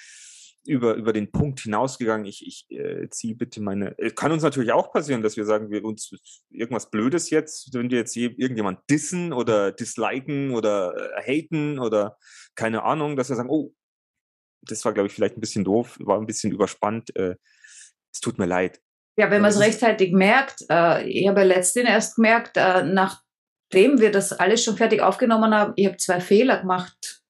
über, 0.65 0.93
über 0.95 1.11
den 1.11 1.31
Punkt 1.31 1.61
hinausgegangen. 1.61 2.25
Ich, 2.27 2.45
ich 2.45 2.77
äh, 2.77 3.09
ziehe 3.09 3.35
bitte 3.35 3.61
meine. 3.61 3.97
äh, 3.97 4.11
Kann 4.11 4.31
uns 4.31 4.43
natürlich 4.43 4.71
auch 4.71 4.91
passieren, 4.93 5.23
dass 5.23 5.35
wir 5.37 5.45
sagen, 5.45 5.71
wir 5.71 5.83
uns 5.83 6.11
irgendwas 6.51 6.89
Blödes 6.91 7.29
jetzt, 7.31 7.73
wenn 7.73 7.89
wir 7.89 7.97
jetzt 7.99 8.15
je, 8.15 8.27
irgendjemand 8.37 8.79
dissen 8.89 9.33
oder 9.33 9.71
disliken 9.71 10.51
oder 10.51 11.15
äh, 11.17 11.41
haten 11.41 11.79
oder 11.79 12.17
keine 12.55 12.83
Ahnung, 12.83 13.15
dass 13.15 13.29
wir 13.29 13.35
sagen, 13.35 13.49
oh, 13.49 13.73
das 14.61 14.83
war, 14.85 14.93
glaube 14.93 15.07
ich, 15.07 15.13
vielleicht 15.13 15.37
ein 15.37 15.41
bisschen 15.41 15.63
doof, 15.63 15.97
war 15.99 16.19
ein 16.19 16.25
bisschen 16.25 16.51
überspannt. 16.51 17.15
Äh, 17.15 17.35
es 18.11 18.19
tut 18.21 18.37
mir 18.37 18.45
leid. 18.45 18.81
ja, 19.17 19.29
wenn 19.29 19.41
man 19.41 19.51
es 19.51 19.59
rechtzeitig 19.59 20.13
merkt, 20.13 20.63
äh, 20.69 21.07
ich 21.07 21.27
habe 21.27 21.41
ja 21.41 21.45
letztens 21.45 21.89
erst 21.89 22.15
gemerkt, 22.15 22.57
äh, 22.57 22.83
nachdem 22.83 23.99
wir 23.99 24.11
das 24.11 24.33
alles 24.33 24.63
schon 24.63 24.77
fertig 24.77 25.01
aufgenommen 25.01 25.53
haben, 25.53 25.73
ich 25.75 25.85
habe 25.85 25.97
zwei 25.97 26.21
Fehler 26.21 26.59
gemacht. 26.59 27.21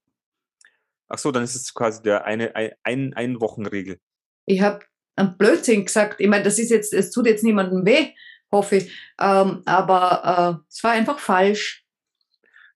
Ach 1.08 1.18
so, 1.18 1.32
dann 1.32 1.44
ist 1.44 1.56
es 1.56 1.74
quasi 1.74 2.02
der 2.04 2.26
eine 2.26 2.56
ein, 2.56 2.72
ein, 2.84 3.14
ein 3.16 3.42
Wochenregel. 3.42 4.00
Ich 4.46 4.62
habe 4.62 4.86
einen 5.16 5.38
Blödsinn 5.38 5.86
gesagt. 5.86 6.22
Ich 6.22 6.28
meine, 6.28 6.44
das 6.44 6.60
ist 6.60 6.70
jetzt, 6.70 6.94
es 6.94 7.12
tut 7.12 7.26
jetzt 7.26 7.44
niemandem 7.44 7.86
weh, 7.86 8.14
hoffe 8.52 8.78
ich. 8.78 8.92
Ähm, 9.20 9.64
aber 9.66 10.62
äh, 10.64 10.66
es 10.70 10.84
war 10.84 10.92
einfach 10.92 11.20
falsch. 11.20 11.86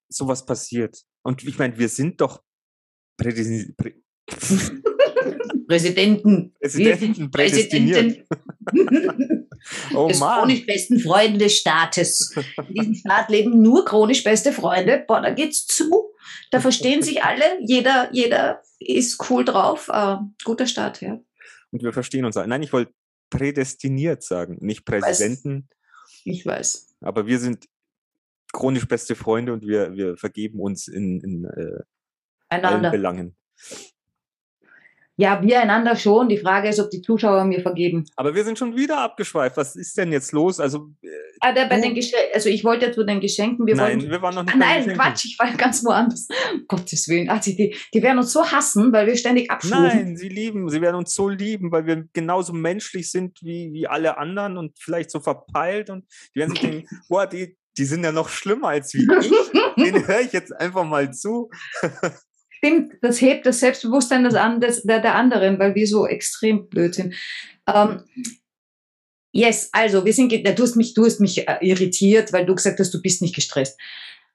Sowas 0.08 0.44
passiert. 0.44 1.02
Und 1.22 1.44
ich 1.44 1.58
meine, 1.58 1.78
wir 1.78 1.88
sind 1.88 2.20
doch 2.20 2.42
prädestiniert. 3.16 3.76
Prä 4.28 5.66
Präsidenten. 5.66 6.54
Wir 6.60 6.70
sind 6.70 6.84
Präsidenten 6.84 7.30
prädestiniert. 7.30 8.26
Präsidenten. 8.64 9.48
Oh 9.94 10.08
des 10.08 10.20
Mann. 10.20 10.40
chronisch 10.40 10.66
besten 10.66 11.00
Freunde 11.00 11.38
des 11.38 11.56
Staates. 11.56 12.34
In 12.68 12.74
diesem 12.74 12.94
Staat 12.94 13.30
leben 13.30 13.62
nur 13.62 13.86
chronisch 13.86 14.22
beste 14.22 14.52
Freunde. 14.52 15.02
Boah, 15.06 15.22
da 15.22 15.30
geht's 15.30 15.66
zu. 15.66 16.12
Da 16.50 16.60
verstehen 16.60 17.02
sich 17.02 17.22
alle. 17.22 17.42
Jeder, 17.62 18.10
jeder 18.12 18.60
ist 18.78 19.30
cool 19.30 19.42
drauf. 19.42 19.88
Äh, 19.90 20.16
guter 20.44 20.66
Start, 20.66 21.00
ja. 21.00 21.18
Und 21.70 21.82
wir 21.82 21.94
verstehen 21.94 22.26
uns. 22.26 22.36
Nein, 22.36 22.62
ich 22.62 22.74
wollte 22.74 22.92
prädestiniert 23.30 24.22
sagen, 24.22 24.58
nicht 24.60 24.84
Präsidenten, 24.84 25.68
Ich 26.24 26.44
weiß. 26.44 26.96
aber 27.00 27.26
wir 27.26 27.38
sind 27.38 27.66
chronisch 28.52 28.86
beste 28.86 29.14
Freunde 29.14 29.52
und 29.52 29.66
wir, 29.66 29.94
wir 29.94 30.16
vergeben 30.16 30.60
uns 30.60 30.88
in, 30.88 31.20
in 31.20 31.44
äh, 31.44 31.82
allen. 32.48 32.90
Belangen. 32.90 33.36
Ja, 35.16 35.40
wir 35.42 35.60
einander 35.60 35.94
schon. 35.94 36.28
Die 36.28 36.38
Frage 36.38 36.68
ist, 36.68 36.80
ob 36.80 36.90
die 36.90 37.00
Zuschauer 37.00 37.44
mir 37.44 37.60
vergeben. 37.60 38.04
Aber 38.16 38.34
wir 38.34 38.42
sind 38.44 38.58
schon 38.58 38.74
wieder 38.76 38.98
abgeschweift. 38.98 39.56
Was 39.56 39.76
ist 39.76 39.96
denn 39.96 40.10
jetzt 40.10 40.32
los? 40.32 40.58
Also, 40.58 40.90
äh, 41.02 41.08
Ah, 41.40 41.52
bei 41.52 41.78
den 41.80 41.96
also 42.32 42.48
ich 42.48 42.64
wollte 42.64 42.86
ja 42.86 42.92
zu 42.92 43.04
den 43.04 43.20
Geschenken, 43.20 43.66
wir 43.66 43.76
nein, 43.76 43.98
wollten. 43.98 44.10
wir 44.10 44.22
waren 44.22 44.34
noch 44.34 44.42
nicht 44.44 44.54
Ah, 44.54 44.58
nein, 44.58 44.78
Geschenken. 44.78 44.98
Quatsch, 44.98 45.24
ich 45.26 45.38
war 45.38 45.52
ganz 45.52 45.84
woanders. 45.84 46.26
Um 46.54 46.64
Gottes 46.66 47.06
Willen. 47.08 47.28
Ach, 47.28 47.40
die, 47.40 47.54
die, 47.54 47.76
die 47.92 48.02
werden 48.02 48.18
uns 48.18 48.32
so 48.32 48.44
hassen, 48.50 48.92
weil 48.92 49.06
wir 49.06 49.16
ständig 49.16 49.50
abschwufen. 49.50 49.82
Nein, 49.82 50.16
sie 50.16 50.28
lieben, 50.28 50.68
sie 50.70 50.80
werden 50.80 50.96
uns 50.96 51.14
so 51.14 51.28
lieben, 51.28 51.70
weil 51.70 51.86
wir 51.86 52.08
genauso 52.12 52.52
menschlich 52.52 53.10
sind 53.10 53.38
wie, 53.42 53.70
wie 53.72 53.86
alle 53.86 54.16
anderen 54.18 54.56
und 54.56 54.78
vielleicht 54.78 55.10
so 55.10 55.20
verpeilt 55.20 55.90
und 55.90 56.04
die 56.34 56.40
werden 56.40 56.50
sich 56.50 56.60
denken, 56.60 56.88
boah, 57.08 57.26
die, 57.26 57.56
die 57.76 57.84
sind 57.84 58.04
ja 58.04 58.12
noch 58.12 58.28
schlimmer 58.30 58.68
als 58.68 58.94
wie 58.94 59.06
ich. 59.20 59.30
Den 59.76 60.06
höre 60.08 60.20
ich 60.20 60.32
jetzt 60.32 60.52
einfach 60.52 60.84
mal 60.84 61.12
zu. 61.12 61.50
Stimmt, 62.64 62.94
das 63.02 63.20
hebt 63.20 63.44
das 63.44 63.60
Selbstbewusstsein 63.60 64.24
des, 64.24 64.34
des, 64.60 64.82
der, 64.84 65.00
der 65.00 65.16
anderen, 65.16 65.58
weil 65.58 65.74
wir 65.74 65.86
so 65.86 66.06
extrem 66.06 66.66
blöd 66.68 66.94
sind. 66.94 67.14
Ähm, 67.66 68.04
yes, 69.32 69.68
also 69.72 70.06
wir 70.06 70.14
sind, 70.14 70.32
du 70.32 70.62
hast 70.62 70.74
mich, 70.74 70.94
du 70.94 71.04
hast 71.04 71.20
mich 71.20 71.46
äh, 71.46 71.58
irritiert, 71.60 72.32
weil 72.32 72.46
du 72.46 72.54
gesagt 72.54 72.80
hast, 72.80 72.94
du 72.94 73.02
bist 73.02 73.20
nicht 73.20 73.34
gestresst. 73.34 73.78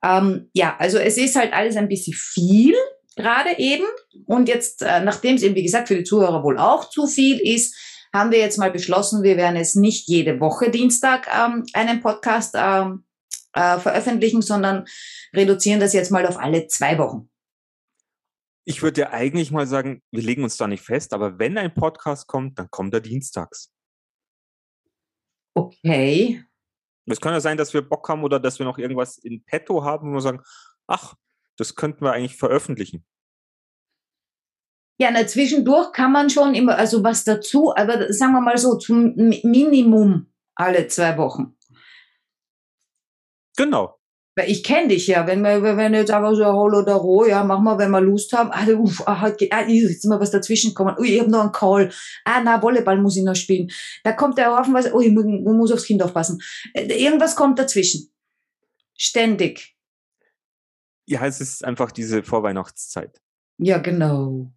Ähm, 0.04 0.52
ja, 0.54 0.76
also 0.78 1.00
es 1.00 1.18
ist 1.18 1.36
halt 1.38 1.54
alles 1.54 1.76
ein 1.76 1.88
bisschen 1.88 2.14
viel 2.14 2.76
gerade 3.16 3.58
eben. 3.58 3.86
Und 4.28 4.48
jetzt, 4.48 4.84
äh, 4.84 5.04
nachdem 5.04 5.36
es 5.36 5.42
eben, 5.42 5.56
wie 5.56 5.64
gesagt, 5.64 5.88
für 5.88 5.98
die 5.98 6.04
Zuhörer 6.04 6.44
wohl 6.44 6.60
auch 6.60 6.88
zu 6.88 7.08
viel 7.08 7.40
ist, 7.40 7.76
haben 8.14 8.32
wir 8.32 8.38
jetzt 8.38 8.60
mal 8.60 8.70
beschlossen, 8.70 9.24
wir 9.24 9.38
werden 9.38 9.56
es 9.56 9.74
nicht 9.74 10.08
jede 10.08 10.40
Woche 10.40 10.70
Dienstag 10.70 11.28
ähm, 11.36 11.66
einen 11.74 12.00
Podcast 12.00 12.54
ähm, 12.56 13.06
äh, 13.54 13.80
veröffentlichen, 13.80 14.44
sondern 14.44 14.86
reduzieren 15.34 15.80
das 15.80 15.94
jetzt 15.94 16.12
mal 16.12 16.28
auf 16.28 16.38
alle 16.38 16.68
zwei 16.68 17.00
Wochen. 17.00 17.28
Ich 18.66 18.84
würde 18.84 19.02
ja 19.02 19.10
eigentlich 19.12 19.52
mal 19.52 19.66
sagen, 19.66 20.04
wir 20.12 20.22
legen 20.22 20.44
uns 20.44 20.58
da 20.58 20.68
nicht 20.68 20.84
fest, 20.84 21.14
aber 21.14 21.40
wenn 21.40 21.58
ein 21.58 21.74
Podcast 21.74 22.28
kommt, 22.28 22.60
dann 22.60 22.70
kommt 22.70 22.94
er 22.94 23.02
dienstags. 23.02 23.72
Okay. 25.56 26.44
Es 27.06 27.20
kann 27.20 27.34
ja 27.34 27.40
sein, 27.40 27.58
dass 27.58 27.74
wir 27.74 27.82
Bock 27.82 28.08
haben 28.08 28.24
oder 28.24 28.40
dass 28.40 28.60
wir 28.60 28.66
noch 28.66 28.78
irgendwas 28.78 29.18
in 29.18 29.44
petto 29.44 29.84
haben, 29.84 30.12
wo 30.12 30.16
wir 30.16 30.22
sagen, 30.22 30.44
ach, 30.86 31.16
das 31.58 31.76
könnten 31.76 32.06
wir 32.06 32.14
eigentlich 32.14 32.38
veröffentlichen. 32.38 33.04
Ja, 35.02 35.10
na, 35.12 35.26
zwischendurch 35.26 35.92
kann 35.92 36.12
man 36.12 36.30
schon 36.30 36.54
immer, 36.56 36.78
also 36.78 37.04
was 37.04 37.24
dazu, 37.24 37.74
aber 37.76 38.14
sagen 38.14 38.34
wir 38.34 38.42
mal 38.42 38.58
so, 38.58 38.78
zum 38.78 39.16
Mi- 39.16 39.42
Minimum 39.44 40.32
alle 40.56 40.88
zwei 40.88 41.18
Wochen. 41.18 41.58
Genau. 43.58 43.99
Ich 44.48 44.64
kenne 44.64 44.90
dich 44.90 45.08
ja, 45.08 45.26
wenn 45.28 45.42
wir, 45.42 45.62
wenn 45.78 45.94
jetzt 45.94 46.12
einfach 46.12 46.34
so 46.36 46.46
Hol 46.46 46.76
oder 46.76 46.94
Roh, 46.96 47.26
ja, 47.26 47.44
machen 47.44 47.64
wir, 47.64 47.78
wenn 47.78 47.92
wir 47.92 48.02
Lust 48.02 48.34
haben, 48.34 48.52
ah, 48.52 48.66
uff, 48.78 49.02
ah, 49.08 49.32
ah, 49.52 49.62
jetzt 49.68 49.90
ist 49.90 50.06
mal 50.06 50.20
was 50.20 50.32
dazwischen 50.32 50.70
gekommen, 50.70 50.96
ui, 51.00 51.08
ich 51.10 51.20
habe 51.20 51.32
noch 51.32 51.42
einen 51.42 51.52
Call, 51.52 51.92
ah, 52.26 52.42
na, 52.44 52.62
Volleyball 52.62 53.02
muss 53.02 53.18
ich 53.18 53.24
noch 53.24 53.36
spielen. 53.36 53.70
Da 54.04 54.12
kommt 54.14 54.38
der 54.38 54.56
haufenweise, 54.56 54.94
ui, 54.96 55.06
ich 55.08 55.12
mu- 55.12 55.22
ich 55.24 55.44
muss 55.44 55.72
aufs 55.72 55.86
Kind 55.86 56.02
aufpassen. 56.04 56.42
Äh, 56.74 56.86
Irgendwas 57.04 57.36
kommt 57.36 57.60
dazwischen. 57.60 58.12
Ständig. 58.98 59.76
Ja, 61.06 61.26
es 61.26 61.42
ist 61.42 61.66
einfach 61.66 61.92
diese 61.92 62.22
Vorweihnachtszeit. 62.24 63.22
Ja, 63.58 63.78
genau. 63.80 64.52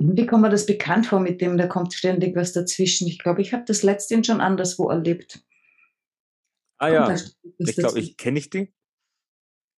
Irgendwie 0.00 0.26
kommt 0.26 0.42
mir 0.42 0.50
das 0.50 0.66
bekannt 0.66 1.06
vor 1.06 1.18
mit 1.20 1.40
dem, 1.40 1.56
da 1.56 1.66
kommt 1.66 1.92
ständig 1.92 2.36
was 2.36 2.52
dazwischen. 2.52 3.08
Ich 3.08 3.18
glaube, 3.18 3.42
ich 3.42 3.52
habe 3.52 3.64
das 3.66 3.82
letztens 3.82 4.26
schon 4.26 4.40
anderswo 4.40 4.90
erlebt. 4.90 5.40
Ah 6.78 6.88
ja, 6.88 7.16
ich 7.58 7.76
glaube, 7.76 7.98
ich 7.98 8.16
kenne 8.16 8.38
ich 8.38 8.50
die. 8.50 8.72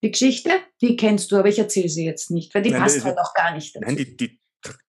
Die 0.02 0.11
Geschichte, 0.11 0.50
die 0.80 0.97
kennst 0.97 1.30
du, 1.30 1.37
aber 1.37 1.49
ich 1.49 1.59
erzähle 1.59 1.88
sie 1.88 2.04
jetzt 2.04 2.30
nicht, 2.30 2.54
weil 2.54 2.62
die 2.62 2.71
Nein, 2.71 2.80
passt 2.83 2.97
die- 2.99 3.02
halt 3.02 3.19
auch 3.19 3.35
gar 3.35 3.54
nicht 3.54 3.75
dazu. 3.75 3.85
Nein, 3.87 3.97
die, 3.97 4.16
die, 4.16 4.40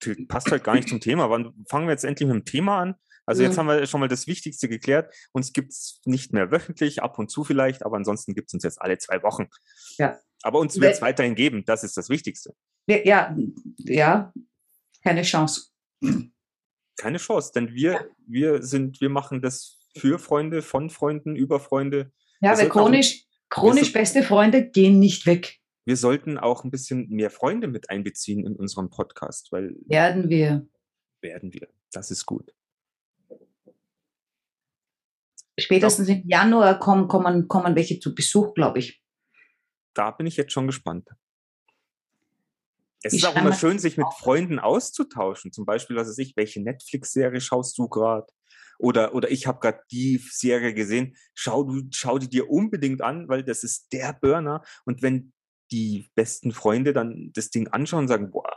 die 0.03 0.25
passt 0.25 0.51
halt 0.51 0.63
gar 0.63 0.75
nicht 0.75 0.87
zum 0.87 0.99
Thema. 1.01 1.29
Wann 1.29 1.53
fangen 1.67 1.87
wir 1.87 1.91
jetzt 1.91 2.03
endlich 2.05 2.27
mit 2.27 2.35
dem 2.35 2.45
Thema 2.45 2.79
an? 2.79 2.95
Also 3.25 3.43
jetzt 3.43 3.57
haben 3.57 3.67
wir 3.67 3.85
schon 3.85 3.99
mal 3.99 4.09
das 4.09 4.27
Wichtigste 4.27 4.67
geklärt. 4.67 5.13
Uns 5.31 5.53
gibt 5.53 5.71
es 5.71 6.01
nicht 6.05 6.33
mehr 6.33 6.51
wöchentlich, 6.51 7.03
ab 7.03 7.19
und 7.19 7.29
zu 7.29 7.43
vielleicht, 7.43 7.85
aber 7.85 7.95
ansonsten 7.97 8.33
gibt 8.33 8.49
es 8.49 8.53
uns 8.53 8.63
jetzt 8.63 8.81
alle 8.81 8.97
zwei 8.97 9.21
Wochen. 9.23 9.47
Ja. 9.97 10.19
Aber 10.41 10.59
uns 10.59 10.79
wird 10.79 10.93
es 10.93 11.01
weiterhin 11.01 11.35
geben, 11.35 11.63
das 11.65 11.83
ist 11.83 11.95
das 11.95 12.09
Wichtigste. 12.09 12.55
Ja, 12.87 12.97
ja, 13.05 13.37
ja, 13.77 14.33
keine 15.03 15.21
Chance. 15.21 15.69
Keine 16.97 17.19
Chance, 17.19 17.51
denn 17.53 17.73
wir, 17.73 18.09
wir 18.25 18.63
sind, 18.63 18.99
wir 19.01 19.09
machen 19.09 19.41
das 19.41 19.77
für 19.97 20.19
Freunde, 20.19 20.61
von 20.61 20.89
Freunden, 20.89 21.35
über 21.35 21.59
Freunde. 21.59 22.11
Ja, 22.39 22.49
Wir 22.49 22.49
weil 22.51 22.55
sollten 22.57 22.71
auch- 22.71 22.73
chronisch, 22.83 23.25
chronisch 23.49 23.93
beste 23.93 24.23
Freunde 24.23 24.69
gehen 24.69 24.99
nicht 24.99 25.25
weg. 25.25 25.59
Wir 25.85 25.97
sollten 25.97 26.37
auch 26.37 26.63
ein 26.63 26.71
bisschen 26.71 27.09
mehr 27.09 27.29
Freunde 27.31 27.67
mit 27.67 27.89
einbeziehen 27.89 28.45
in 28.45 28.55
unseren 28.55 28.89
Podcast, 28.89 29.51
weil 29.51 29.75
Werden 29.87 30.29
wir. 30.29 30.67
werden 31.21 31.53
wir. 31.53 31.67
Das 31.91 32.11
ist 32.11 32.25
gut. 32.25 32.53
Spätestens 35.59 36.07
im 36.09 36.27
Januar 36.27 36.79
kommen, 36.79 37.07
kommen, 37.07 37.47
kommen 37.47 37.75
welche 37.75 37.99
zu 37.99 38.15
Besuch, 38.15 38.53
glaube 38.53 38.79
ich. 38.79 39.03
da 39.93 40.11
bin 40.11 40.25
ich 40.25 40.37
jetzt 40.37 40.53
schon 40.53 40.67
gespannt. 40.67 41.09
Es 43.03 43.11
Die 43.11 43.17
ist 43.17 43.25
auch 43.25 43.35
immer 43.35 43.53
schön, 43.53 43.77
sich 43.79 43.97
mit. 43.97 44.07
Freunden 44.19 44.59
auszutauschen. 44.59 45.51
Zum 45.51 45.65
Beispiel, 45.65 45.95
was 45.95 46.07
weiß 46.07 46.19
ich, 46.19 46.35
welche 46.37 46.61
Netflix-Serie 46.61 47.41
schaust 47.41 47.77
du 47.77 47.89
gerade? 47.89 48.27
Oder, 48.81 49.13
oder 49.13 49.29
ich 49.29 49.45
habe 49.45 49.59
gerade 49.59 49.81
die 49.91 50.17
Serie 50.17 50.73
gesehen. 50.73 51.15
Schau, 51.35 51.63
du, 51.63 51.83
schau 51.93 52.17
die 52.17 52.29
dir 52.29 52.49
unbedingt 52.49 53.01
an, 53.01 53.27
weil 53.29 53.43
das 53.43 53.63
ist 53.63 53.93
der 53.93 54.13
Burner. 54.13 54.63
Und 54.85 55.01
wenn 55.01 55.33
die 55.71 56.09
besten 56.15 56.51
Freunde 56.51 56.91
dann 56.91 57.31
das 57.33 57.51
Ding 57.51 57.67
anschauen 57.67 58.01
und 58.01 58.07
sagen, 58.07 58.31
boah, 58.31 58.49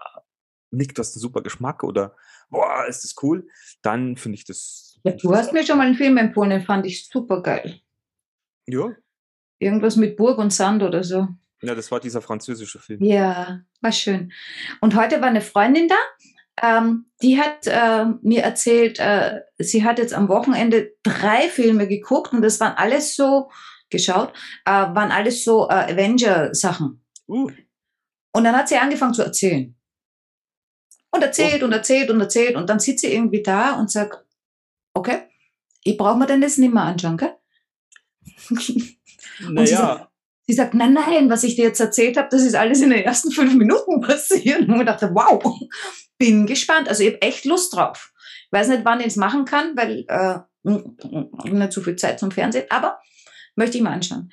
Nick, 0.70 0.94
du 0.94 1.00
hast 1.00 1.14
einen 1.14 1.20
super 1.20 1.42
Geschmack 1.42 1.84
oder 1.84 2.16
boah, 2.48 2.86
ist 2.88 3.04
das 3.04 3.14
cool, 3.22 3.46
dann 3.82 4.16
finde 4.16 4.36
ich 4.38 4.44
das. 4.44 4.98
Ja, 5.04 5.12
du 5.12 5.34
hast 5.34 5.52
mir 5.52 5.64
schon 5.64 5.76
mal 5.78 5.86
einen 5.86 5.94
Film 5.94 6.16
empfohlen, 6.16 6.50
den 6.50 6.62
fand 6.62 6.86
ich 6.86 7.06
super 7.08 7.42
geil. 7.42 7.80
Ja, 8.66 8.94
Irgendwas 9.58 9.96
mit 9.96 10.16
Burg 10.16 10.38
und 10.38 10.52
Sand 10.52 10.82
oder 10.82 11.04
so. 11.04 11.28
ja, 11.62 11.74
das 11.74 11.90
war 11.90 12.00
dieser 12.00 12.20
französische 12.20 12.78
Film. 12.78 13.02
Ja, 13.02 13.60
war 13.80 13.92
schön. 13.92 14.32
Und 14.80 14.96
heute 14.96 15.20
war 15.20 15.28
eine 15.28 15.40
Freundin 15.42 15.86
da, 15.88 15.94
ähm, 16.62 17.06
die 17.22 17.40
hat 17.40 17.66
äh, 17.66 18.06
mir 18.22 18.42
erzählt, 18.42 18.98
äh, 18.98 19.40
sie 19.58 19.84
hat 19.84 19.98
jetzt 19.98 20.14
am 20.14 20.28
Wochenende 20.28 20.92
drei 21.02 21.48
Filme 21.48 21.88
geguckt 21.88 22.32
und 22.32 22.42
das 22.42 22.60
waren 22.60 22.76
alles 22.76 23.16
so, 23.16 23.50
geschaut, 23.94 24.32
äh, 24.64 24.70
waren 24.70 25.10
alles 25.10 25.44
so 25.44 25.68
äh, 25.68 25.92
Avenger-Sachen. 25.92 27.04
Uh, 27.26 27.50
Und 28.32 28.44
dann 28.44 28.56
hat 28.56 28.68
sie 28.68 28.76
angefangen 28.76 29.14
zu 29.14 29.22
erzählen. 29.22 29.74
Und 31.10 31.22
erzählt 31.22 31.62
und 31.62 31.72
erzählt 31.72 32.10
und 32.10 32.20
erzählt. 32.20 32.56
Und 32.56 32.68
dann 32.68 32.80
sitzt 32.80 33.02
sie 33.02 33.14
irgendwie 33.14 33.42
da 33.42 33.78
und 33.78 33.90
sagt, 33.90 34.24
okay, 34.94 35.28
ich 35.84 35.96
brauche 35.96 36.18
mir 36.18 36.26
denn 36.26 36.40
das 36.40 36.58
nicht 36.58 36.74
mehr 36.74 36.82
anschauen, 36.82 37.16
gell? 37.16 37.36
Naja, 39.40 40.10
sie 40.46 40.52
sagt, 40.52 40.74
nein, 40.74 40.92
nein, 40.92 41.30
was 41.30 41.44
ich 41.44 41.56
dir 41.56 41.64
jetzt 41.64 41.80
erzählt 41.80 42.16
habe, 42.16 42.28
das 42.30 42.42
ist 42.42 42.54
alles 42.54 42.82
in 42.82 42.90
den 42.90 43.04
ersten 43.04 43.30
fünf 43.30 43.54
Minuten 43.54 44.00
passiert. 44.06 44.68
Und 44.68 44.80
ich 44.80 44.86
dachte, 44.86 45.10
wow, 45.14 45.42
bin 46.18 46.46
gespannt. 46.46 46.88
Also 46.88 47.02
ich 47.02 47.10
habe 47.10 47.22
echt 47.22 47.44
Lust 47.44 47.74
drauf. 47.74 48.12
Ich 48.46 48.52
weiß 48.52 48.68
nicht, 48.68 48.84
wann 48.84 49.00
ich 49.00 49.06
es 49.06 49.16
machen 49.16 49.44
kann, 49.44 49.76
weil 49.76 50.04
äh, 50.08 50.38
nicht 50.62 51.72
so 51.72 51.80
viel 51.80 51.96
Zeit 51.96 52.18
zum 52.18 52.30
Fernsehen, 52.30 52.66
aber 52.70 53.00
möchte 53.56 53.76
ich 53.76 53.82
mal 53.82 53.92
anschauen. 53.92 54.32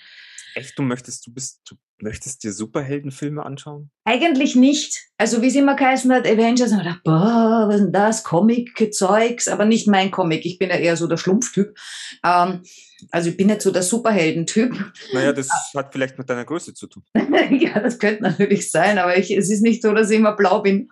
echt, 0.55 0.77
du 0.77 0.83
möchtest, 0.83 1.25
du 1.25 1.33
bist, 1.33 1.61
du 1.65 1.75
möchtest 2.01 2.43
dir 2.43 2.53
Superheldenfilme 2.53 3.45
anschauen? 3.45 3.91
Eigentlich 4.05 4.55
nicht. 4.55 5.09
Also 5.17 5.41
wie 5.41 5.47
es 5.47 5.55
immer 5.55 5.75
geheißen 5.75 6.11
hat, 6.11 6.27
Avengers, 6.27 6.71
und 6.71 6.79
ich 6.79 6.85
dachte, 6.85 7.01
boah, 7.03 7.65
was 7.67 7.75
ist 7.75 7.83
denn 7.83 7.93
das? 7.93 8.23
Comic-Zeugs, 8.23 9.47
aber 9.47 9.65
nicht 9.65 9.87
mein 9.87 10.11
Comic. 10.11 10.45
Ich 10.45 10.57
bin 10.57 10.69
ja 10.69 10.75
eher 10.75 10.97
so 10.97 11.07
der 11.07 11.17
Schlumpftyp. 11.17 11.77
Ähm, 12.25 12.63
also 13.09 13.29
ich 13.29 13.37
bin 13.37 13.47
nicht 13.47 13.61
so 13.61 13.71
der 13.71 13.83
Superheldentyp. 13.83 14.73
Naja, 15.13 15.33
das 15.33 15.49
hat 15.75 15.91
vielleicht 15.91 16.17
mit 16.17 16.29
deiner 16.29 16.45
Größe 16.45 16.73
zu 16.73 16.87
tun. 16.87 17.03
ja, 17.15 17.79
das 17.79 17.99
könnte 17.99 18.23
natürlich 18.23 18.69
sein, 18.71 18.97
aber 18.97 19.17
ich, 19.17 19.31
es 19.35 19.49
ist 19.49 19.61
nicht 19.61 19.81
so, 19.81 19.93
dass 19.93 20.09
ich 20.09 20.17
immer 20.17 20.35
blau 20.35 20.61
bin. 20.61 20.89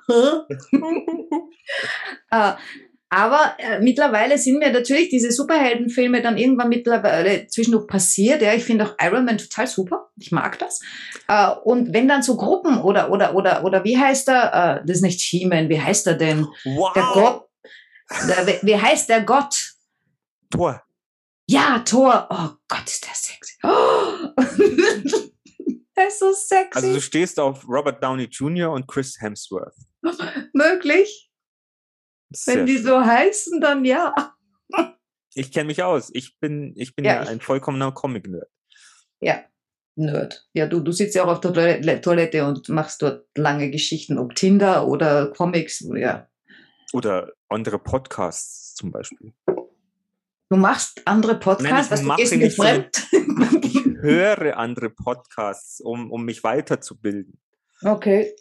äh, 2.32 2.52
aber 3.10 3.56
äh, 3.58 3.80
mittlerweile 3.80 4.38
sind 4.38 4.60
mir 4.60 4.72
natürlich 4.72 5.10
diese 5.10 5.32
Superheldenfilme 5.32 6.22
dann 6.22 6.38
irgendwann 6.38 6.70
mittlerweile 6.70 7.48
zwischendurch 7.48 7.88
passiert. 7.88 8.42
Ja, 8.42 8.54
ich 8.54 8.64
finde 8.64 8.86
auch 8.86 8.96
Iron 9.02 9.26
Man 9.26 9.38
total 9.40 9.66
super. 9.66 10.10
Ich 10.18 10.32
mag 10.32 10.60
das. 10.60 10.80
Äh, 11.28 11.50
und 11.64 11.92
wenn 11.94 12.08
dann 12.08 12.22
so 12.22 12.38
Gruppen 12.38 12.80
oder 12.80 13.12
oder 13.12 13.34
oder 13.36 13.64
oder 13.64 13.84
wie 13.84 13.98
heißt 13.98 14.30
er? 14.30 14.82
Äh, 14.82 14.86
das 14.86 14.98
ist 14.98 15.02
nicht 15.02 15.22
He-Man. 15.22 15.70
Wie 15.70 15.82
heißt 15.82 16.06
er 16.08 16.16
denn? 16.16 16.46
Wow! 16.66 16.94
Der 16.94 17.04
Gott. 17.14 17.50
Der, 18.28 18.60
wie- 18.64 18.78
heißt 18.78 19.10
der 19.10 19.22
Gott? 19.24 19.74
Tor. 20.52 20.84
Ja, 21.48 21.80
Thor. 21.80 22.28
Oh 22.30 22.58
Gott, 22.68 22.86
ist 22.86 23.06
der 23.06 23.16
sexy. 23.16 23.56
Oh. 23.64 24.30
der 25.98 26.08
ist 26.08 26.20
so 26.20 26.32
sexy. 26.32 26.76
Also 26.76 26.94
du 26.94 27.02
stehst 27.02 27.40
auf 27.40 27.68
Robert 27.68 28.04
Downey 28.04 28.26
Jr. 28.26 28.72
und 28.72 28.88
Chris 28.88 29.20
Hemsworth. 29.20 29.74
Möglich. 30.54 31.29
Sehr 32.32 32.58
Wenn 32.58 32.66
die 32.66 32.76
schön. 32.78 32.86
so 32.86 33.02
heißen, 33.02 33.60
dann 33.62 33.86
ja. 33.86 34.14
Ich 35.36 35.52
kenne 35.52 35.66
mich 35.68 35.84
aus. 35.84 36.10
Ich 36.14 36.40
bin, 36.40 36.74
ich 36.76 36.96
bin 36.96 37.06
Ja, 37.06 37.16
ja, 37.16 37.24
ich- 37.24 37.30
ein 37.30 37.40
vollkommener 37.42 37.92
Comic-Nerd. 37.92 38.50
Ja. 39.22 39.44
Nerd. 39.96 40.48
Ja, 40.54 40.66
du, 40.66 40.80
du 40.80 40.92
sitzt 40.94 41.16
ja 41.16 41.24
auch 41.26 41.28
auf 41.28 41.42
der 41.42 42.02
Toilette 42.02 42.46
und 42.46 42.70
machst 42.70 43.02
dort 43.02 43.26
lange 43.36 43.70
Geschichten, 43.70 44.18
ob 44.18 44.34
Tinder 44.34 44.88
oder 44.88 45.32
Comics, 45.32 45.86
ja. 45.94 46.30
Oder 46.94 47.34
andere 47.50 47.80
Podcasts 47.80 48.76
zum 48.76 48.92
Beispiel. 48.92 49.34
Du 49.46 50.56
machst 50.58 51.02
andere 51.06 51.36
Podcasts, 51.38 51.92
Nein, 52.02 52.08
was 52.10 52.30
du 52.30 52.40
gehst 52.40 52.56
fremd? 52.56 53.08
ich 53.62 53.86
höre 54.02 54.58
andere 54.58 54.90
Podcasts, 54.90 55.82
um, 55.82 56.12
um 56.12 56.24
mich 56.24 56.44
weiterzubilden. 56.44 57.40
Okay. 57.84 58.34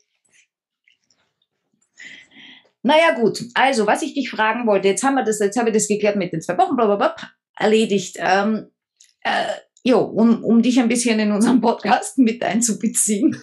Naja, 2.89 3.13
gut. 3.13 3.45
Also, 3.53 3.87
was 3.87 4.01
ich 4.01 4.15
dich 4.15 4.31
fragen 4.31 4.67
wollte, 4.67 4.89
jetzt 4.89 5.03
haben 5.03 5.17
wir 5.17 5.23
das, 5.23 5.41
jetzt 5.41 5.59
habe 5.59 5.69
ich 5.69 5.75
das 5.75 5.89
geklärt 5.89 6.17
mit 6.17 6.33
den 6.33 6.41
zwei 6.41 6.57
Wochen, 6.57 6.75
blablabla, 6.75 7.15
erledigt. 7.55 8.17
Ähm, 8.19 8.71
äh, 9.21 9.45
jo, 9.83 10.01
um, 10.01 10.43
um 10.43 10.63
dich 10.63 10.81
ein 10.81 10.89
bisschen 10.89 11.21
in 11.21 11.31
unserem 11.31 11.61
Podcast 11.61 12.17
mit 12.17 12.43
einzubeziehen. 12.43 13.37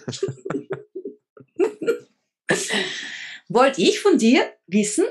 wollte 3.48 3.82
ich 3.82 4.00
von 4.00 4.18
dir 4.18 4.52
wissen, 4.66 5.04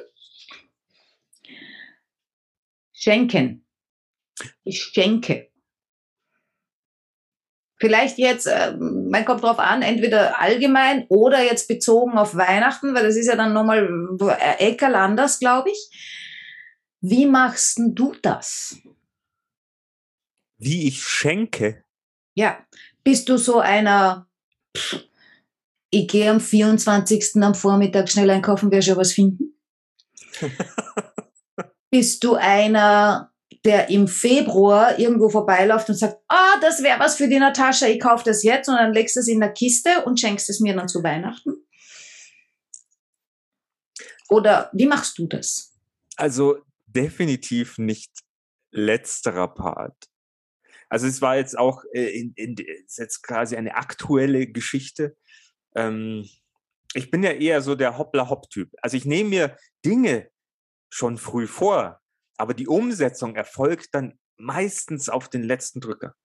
schenken. 2.91 3.65
Ich 4.65 4.83
schenke. 4.83 5.49
Vielleicht 7.77 8.17
jetzt, 8.17 8.48
äh, 8.48 8.74
man 8.77 9.25
kommt 9.25 9.44
drauf 9.44 9.60
an, 9.60 9.82
entweder 9.82 10.39
allgemein 10.39 11.05
oder 11.10 11.44
jetzt 11.44 11.67
bezogen 11.67 12.17
auf 12.17 12.36
Weihnachten, 12.36 12.96
weil 12.96 13.03
das 13.03 13.17
ist 13.17 13.27
ja 13.27 13.36
dann 13.36 13.53
nochmal 13.53 13.89
äh, 14.22 14.70
Eckerl 14.70 14.96
anders, 14.96 15.39
glaube 15.39 15.72
ich. 15.72 15.89
Wie 17.01 17.25
machst 17.25 17.79
du 17.79 18.15
das? 18.22 18.77
Wie 20.58 20.88
ich 20.88 21.03
schenke? 21.03 21.84
Ja, 22.34 22.65
bist 23.03 23.27
du 23.29 23.38
so 23.38 23.60
einer, 23.60 24.27
pff, 24.75 25.03
ich 25.89 26.08
gehe 26.08 26.32
am 26.32 26.39
24. 26.39 27.44
am 27.44 27.55
Vormittag 27.55 28.10
schnell 28.10 28.29
einkaufen, 28.29 28.72
werde 28.72 28.86
schon 28.86 28.98
was 28.98 29.12
finden? 29.12 29.60
bist 31.91 32.24
du 32.24 32.36
einer, 32.36 33.32
der 33.65 33.89
im 33.89 34.07
Februar 34.07 35.00
irgendwo 35.00 35.29
vorbeiläuft 35.29 35.89
und 35.89 35.95
sagt, 35.95 36.22
ah, 36.27 36.60
das 36.62 36.84
wäre 36.84 37.00
was 37.00 37.17
für 37.17 37.27
die 37.27 37.39
Natascha, 37.39 37.88
ich 37.88 38.00
kaufe 38.00 38.24
das 38.24 38.43
jetzt 38.43 38.69
und 38.69 38.75
dann 38.75 38.93
legst 38.93 39.15
du 39.15 39.19
es 39.19 39.27
in 39.27 39.39
der 39.39 39.51
Kiste 39.51 40.05
und 40.05 40.19
schenkst 40.19 40.50
es 40.50 40.60
mir 40.60 40.75
dann 40.75 40.88
zu 40.88 41.03
Weihnachten? 41.03 41.65
Oder 44.29 44.69
wie 44.74 44.86
machst 44.86 45.17
du 45.17 45.27
das? 45.27 45.74
Also 46.15 46.60
definitiv 46.86 47.77
nicht 47.77 48.12
letzterer 48.72 49.48
Part. 49.48 49.95
Also 50.89 51.07
es 51.07 51.22
war 51.22 51.36
jetzt 51.38 51.57
auch 51.57 51.84
äh, 51.93 52.19
in, 52.19 52.34
in, 52.36 52.55
ist 52.86 53.00
jetzt 53.00 53.24
quasi 53.24 53.55
eine 53.55 53.75
aktuelle 53.75 54.48
Geschichte. 54.48 55.17
Ähm, 55.75 56.29
ich 56.93 57.12
bin 57.12 57.24
ja 57.24 57.31
eher 57.31 57.62
so 57.62 57.75
der 57.75 57.98
Hoppla-Hopp-Typ. 57.98 58.69
Also 58.81 58.95
ich 58.95 59.05
nehme 59.05 59.29
mir 59.29 59.57
Dinge 59.84 60.29
schon 60.89 61.17
früh 61.17 61.48
vor, 61.48 62.01
aber 62.37 62.53
die 62.53 62.67
Umsetzung 62.67 63.35
erfolgt 63.35 63.89
dann 63.93 64.19
meistens 64.37 65.09
auf 65.09 65.29
den 65.29 65.43
letzten 65.43 65.79
Drücker. 65.79 66.15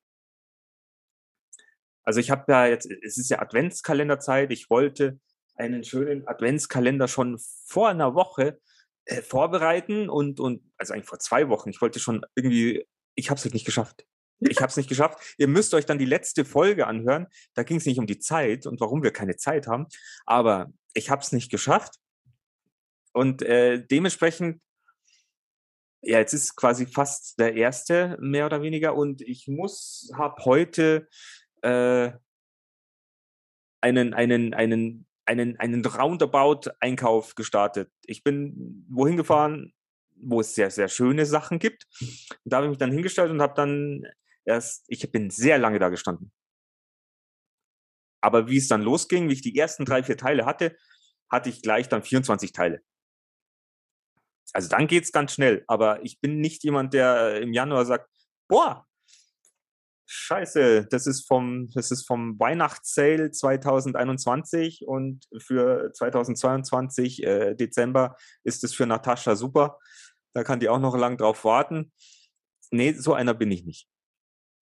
Also 2.02 2.20
ich 2.20 2.30
habe 2.30 2.50
ja 2.50 2.66
jetzt, 2.66 2.90
es 2.90 3.18
ist 3.18 3.30
ja 3.30 3.40
Adventskalenderzeit, 3.40 4.50
ich 4.50 4.70
wollte 4.70 5.20
einen 5.54 5.84
schönen 5.84 6.26
Adventskalender 6.26 7.06
schon 7.06 7.38
vor 7.66 7.88
einer 7.88 8.14
Woche 8.14 8.58
äh, 9.04 9.22
vorbereiten 9.22 10.08
und, 10.08 10.40
und, 10.40 10.62
also 10.78 10.94
eigentlich 10.94 11.06
vor 11.08 11.18
zwei 11.18 11.48
Wochen, 11.48 11.70
ich 11.70 11.80
wollte 11.80 12.00
schon 12.00 12.22
irgendwie, 12.34 12.86
ich 13.14 13.30
habe 13.30 13.38
es 13.38 13.44
halt 13.44 13.54
nicht 13.54 13.66
geschafft. 13.66 14.06
Ich 14.40 14.60
habe 14.60 14.70
es 14.70 14.76
nicht 14.76 14.88
geschafft. 14.88 15.34
Ihr 15.36 15.48
müsst 15.48 15.74
euch 15.74 15.84
dann 15.84 15.98
die 15.98 16.06
letzte 16.06 16.46
Folge 16.46 16.86
anhören. 16.86 17.26
Da 17.52 17.62
ging 17.62 17.76
es 17.76 17.84
nicht 17.84 17.98
um 17.98 18.06
die 18.06 18.18
Zeit 18.18 18.66
und 18.66 18.80
warum 18.80 19.02
wir 19.02 19.12
keine 19.12 19.36
Zeit 19.36 19.66
haben. 19.66 19.86
Aber 20.24 20.72
ich 20.94 21.10
habe 21.10 21.20
es 21.20 21.32
nicht 21.32 21.50
geschafft. 21.50 21.96
Und 23.12 23.42
äh, 23.42 23.84
dementsprechend, 23.86 24.62
ja, 26.02 26.18
jetzt 26.18 26.32
ist 26.32 26.56
quasi 26.56 26.86
fast 26.86 27.38
der 27.38 27.54
erste, 27.54 28.16
mehr 28.20 28.46
oder 28.46 28.62
weniger. 28.62 28.94
Und 28.94 29.20
ich 29.22 29.48
muss, 29.48 30.10
habe 30.14 30.44
heute 30.44 31.08
äh, 31.62 32.12
einen, 33.80 34.14
einen, 34.14 34.54
einen, 34.54 35.06
einen, 35.26 35.56
einen 35.58 35.84
Roundabout-Einkauf 35.84 37.34
gestartet. 37.34 37.90
Ich 38.04 38.24
bin 38.24 38.86
wohin 38.88 39.16
gefahren, 39.16 39.72
wo 40.16 40.40
es 40.40 40.54
sehr, 40.54 40.70
sehr 40.70 40.88
schöne 40.88 41.26
Sachen 41.26 41.58
gibt. 41.58 41.86
Und 42.00 42.52
da 42.52 42.58
habe 42.58 42.66
ich 42.66 42.70
mich 42.70 42.78
dann 42.78 42.92
hingestellt 42.92 43.30
und 43.30 43.42
habe 43.42 43.54
dann 43.54 44.06
erst, 44.44 44.84
ich 44.88 45.10
bin 45.12 45.30
sehr 45.30 45.58
lange 45.58 45.78
da 45.78 45.88
gestanden. 45.88 46.32
Aber 48.22 48.48
wie 48.48 48.58
es 48.58 48.68
dann 48.68 48.82
losging, 48.82 49.28
wie 49.28 49.34
ich 49.34 49.42
die 49.42 49.56
ersten 49.56 49.84
drei, 49.84 50.02
vier 50.02 50.16
Teile 50.16 50.44
hatte, 50.44 50.76
hatte 51.30 51.48
ich 51.48 51.62
gleich 51.62 51.88
dann 51.88 52.02
24 52.02 52.52
Teile. 52.52 52.82
Also 54.52 54.68
dann 54.68 54.86
geht's 54.86 55.12
ganz 55.12 55.32
schnell. 55.32 55.64
Aber 55.66 56.02
ich 56.04 56.20
bin 56.20 56.40
nicht 56.40 56.64
jemand, 56.64 56.94
der 56.94 57.40
im 57.40 57.52
Januar 57.52 57.84
sagt, 57.86 58.08
boah, 58.48 58.86
Scheiße, 60.12 60.88
das 60.90 61.06
ist 61.06 61.28
vom, 61.28 61.70
das 61.70 61.92
ist 61.92 62.04
vom 62.04 62.38
Weihnachtssale 62.40 63.30
2021 63.30 64.84
und 64.84 65.24
für 65.38 65.92
2022 65.92 67.22
äh, 67.22 67.54
Dezember 67.54 68.16
ist 68.42 68.64
es 68.64 68.74
für 68.74 68.86
Natascha 68.86 69.36
super. 69.36 69.78
Da 70.32 70.42
kann 70.42 70.58
die 70.58 70.68
auch 70.68 70.80
noch 70.80 70.96
lang 70.96 71.16
drauf 71.16 71.44
warten. 71.44 71.92
Nee, 72.72 72.92
so 72.94 73.14
einer 73.14 73.34
bin 73.34 73.52
ich 73.52 73.64
nicht. 73.64 73.88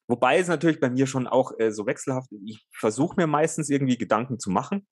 Wobei 0.07 0.39
es 0.39 0.49
natürlich 0.49 0.81
bei 0.81 0.91
mir 0.91 1.07
schon 1.07 1.27
auch 1.27 1.53
äh, 1.59 1.71
so 1.73 1.87
wechselhaft, 1.87 2.31
ich 2.45 2.67
versuche 2.71 3.17
mir 3.17 3.27
meistens 3.27 3.71
irgendwie 3.71 3.97
Gedanken 3.97 4.39
zu 4.39 4.51
machen 4.51 4.87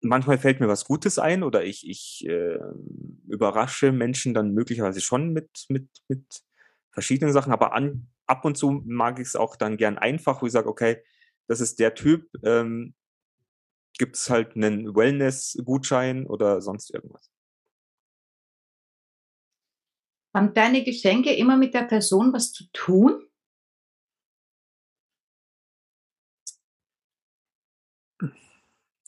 manchmal 0.00 0.38
fällt 0.38 0.60
mir 0.60 0.68
was 0.68 0.84
Gutes 0.84 1.18
ein 1.18 1.42
oder 1.42 1.64
ich, 1.64 1.88
ich 1.88 2.26
äh, 2.28 2.58
überrasche 3.28 3.92
Menschen 3.92 4.34
dann 4.34 4.52
möglicherweise 4.52 5.00
schon 5.00 5.32
mit, 5.32 5.66
mit, 5.68 5.88
mit 6.08 6.42
verschiedenen 6.90 7.32
Sachen, 7.32 7.52
aber 7.52 7.74
an, 7.74 8.08
ab 8.26 8.44
und 8.44 8.56
zu 8.56 8.82
mag 8.84 9.18
ich 9.18 9.28
es 9.28 9.36
auch 9.36 9.56
dann 9.56 9.76
gern 9.76 9.98
einfach, 9.98 10.42
wo 10.42 10.46
ich 10.46 10.52
sage, 10.52 10.68
okay, 10.68 11.02
das 11.46 11.60
ist 11.60 11.78
der 11.78 11.94
Typ, 11.94 12.28
ähm, 12.44 12.94
gibt 13.98 14.16
es 14.16 14.28
halt 14.28 14.56
einen 14.56 14.94
Wellness-Gutschein 14.94 16.26
oder 16.26 16.60
sonst 16.60 16.92
irgendwas. 16.92 17.30
Haben 20.34 20.52
deine 20.52 20.84
Geschenke 20.84 21.34
immer 21.34 21.56
mit 21.56 21.72
der 21.72 21.84
Person 21.84 22.32
was 22.32 22.52
zu 22.52 22.64
tun? 22.72 23.25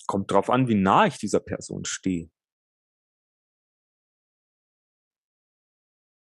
Kommt 0.08 0.32
drauf 0.32 0.50
an, 0.50 0.66
wie 0.66 0.74
nah 0.74 1.06
ich 1.06 1.18
dieser 1.18 1.38
Person 1.38 1.84
stehe. 1.84 2.28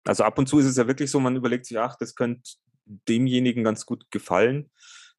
Also 0.05 0.25
ab 0.25 0.39
und 0.39 0.49
zu 0.49 0.59
ist 0.59 0.67
es 0.67 0.77
ja 0.77 0.87
wirklich 0.87 1.11
so, 1.11 1.21
man 1.21 1.37
überlegt 1.37 1.67
sich, 1.67 1.79
ach, 1.79 1.97
das 1.97 2.15
könnte 2.15 2.43
demjenigen 2.87 3.63
ganz 3.63 3.85
gut 3.87 4.11
gefallen. 4.11 4.71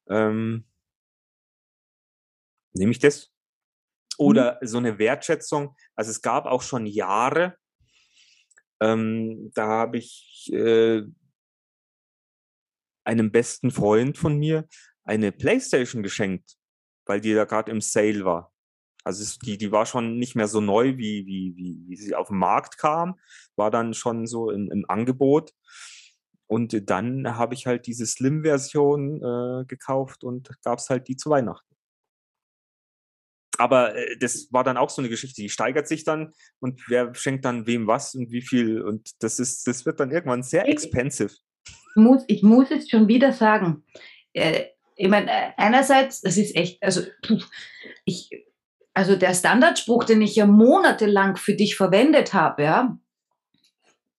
Ähm, 0.08 0.66
nehme 2.72 2.92
ich 2.92 2.98
das? 2.98 3.32
Oder 4.18 4.58
mhm. 4.60 4.66
so 4.66 4.78
eine 4.78 4.98
Wertschätzung. 4.98 5.76
Also 5.94 6.10
es 6.10 6.22
gab 6.22 6.46
auch 6.46 6.62
schon 6.62 6.86
Jahre, 6.86 7.56
ähm, 8.80 9.52
da 9.54 9.66
habe 9.66 9.98
ich 9.98 10.50
äh, 10.52 11.02
einem 13.04 13.30
besten 13.30 13.70
Freund 13.70 14.18
von 14.18 14.38
mir 14.38 14.68
eine 15.04 15.32
Playstation 15.32 16.02
geschenkt, 16.02 16.56
weil 17.06 17.20
die 17.20 17.34
da 17.34 17.44
gerade 17.44 17.70
im 17.70 17.80
Sale 17.80 18.24
war. 18.24 18.53
Also 19.04 19.38
die, 19.44 19.58
die 19.58 19.70
war 19.70 19.86
schon 19.86 20.18
nicht 20.18 20.34
mehr 20.34 20.48
so 20.48 20.60
neu, 20.60 20.96
wie, 20.96 21.26
wie, 21.26 21.54
wie, 21.56 21.84
wie 21.86 21.96
sie 21.96 22.14
auf 22.14 22.28
den 22.28 22.38
Markt 22.38 22.78
kam, 22.78 23.18
war 23.54 23.70
dann 23.70 23.94
schon 23.94 24.26
so 24.26 24.50
im, 24.50 24.70
im 24.70 24.84
Angebot. 24.88 25.52
Und 26.46 26.90
dann 26.90 27.36
habe 27.36 27.54
ich 27.54 27.66
halt 27.66 27.86
diese 27.86 28.06
Slim-Version 28.06 29.22
äh, 29.22 29.64
gekauft 29.66 30.24
und 30.24 30.50
gab 30.62 30.78
es 30.78 30.90
halt 30.90 31.08
die 31.08 31.16
zu 31.16 31.30
Weihnachten. 31.30 31.74
Aber 33.58 33.94
äh, 33.94 34.16
das 34.18 34.48
war 34.52 34.64
dann 34.64 34.76
auch 34.76 34.90
so 34.90 35.00
eine 35.00 35.08
Geschichte, 35.08 35.40
die 35.40 35.48
steigert 35.48 35.86
sich 35.86 36.04
dann 36.04 36.32
und 36.60 36.82
wer 36.88 37.14
schenkt 37.14 37.44
dann 37.44 37.66
wem 37.66 37.86
was 37.86 38.14
und 38.14 38.30
wie 38.30 38.42
viel. 38.42 38.82
Und 38.82 39.10
das 39.22 39.38
ist, 39.38 39.66
das 39.66 39.86
wird 39.86 40.00
dann 40.00 40.10
irgendwann 40.10 40.42
sehr 40.42 40.68
expensive. 40.68 41.34
Ich 41.66 41.96
muss, 41.96 42.24
ich 42.26 42.42
muss 42.42 42.70
es 42.70 42.88
schon 42.88 43.08
wieder 43.08 43.32
sagen. 43.32 43.84
Äh, 44.32 44.66
ich 44.96 45.08
meine, 45.08 45.30
äh, 45.30 45.52
einerseits, 45.56 46.20
das 46.20 46.36
ist 46.36 46.54
echt, 46.56 46.82
also 46.82 47.02
ich, 48.04 48.30
also 48.94 49.16
der 49.16 49.34
Standardspruch, 49.34 50.04
den 50.04 50.22
ich 50.22 50.36
ja 50.36 50.46
monatelang 50.46 51.36
für 51.36 51.54
dich 51.54 51.76
verwendet 51.76 52.32
habe, 52.32 52.62
ja, 52.62 52.98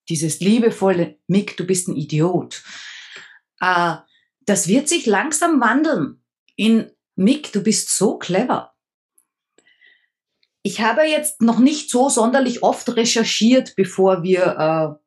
dieses 0.09 0.41
liebevolle 0.41 1.17
Mick, 1.27 1.57
du 1.57 1.65
bist 1.65 1.87
ein 1.87 1.95
Idiot, 1.95 2.61
äh, 3.61 3.95
das 4.45 4.67
wird 4.67 4.87
sich 4.87 5.05
langsam 5.05 5.59
wandeln 5.59 6.21
in 6.55 6.91
Mick, 7.15 7.51
du 7.53 7.63
bist 7.63 7.89
so 7.89 8.17
clever. 8.17 8.73
Ich 10.61 10.81
habe 10.81 11.03
jetzt 11.03 11.41
noch 11.41 11.59
nicht 11.59 11.89
so 11.89 12.09
sonderlich 12.09 12.61
oft 12.63 12.95
recherchiert, 12.95 13.75
bevor 13.75 14.23
wir 14.23 14.99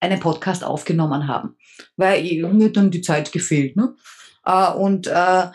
äh, 0.00 0.04
einen 0.04 0.20
Podcast 0.20 0.62
aufgenommen 0.62 1.26
haben, 1.26 1.56
weil 1.96 2.22
mir 2.52 2.72
dann 2.72 2.90
die 2.90 3.00
Zeit 3.00 3.32
gefehlt. 3.32 3.76
Ne? 3.76 3.94
Äh, 4.44 4.72
und 4.72 5.06
äh, 5.06 5.46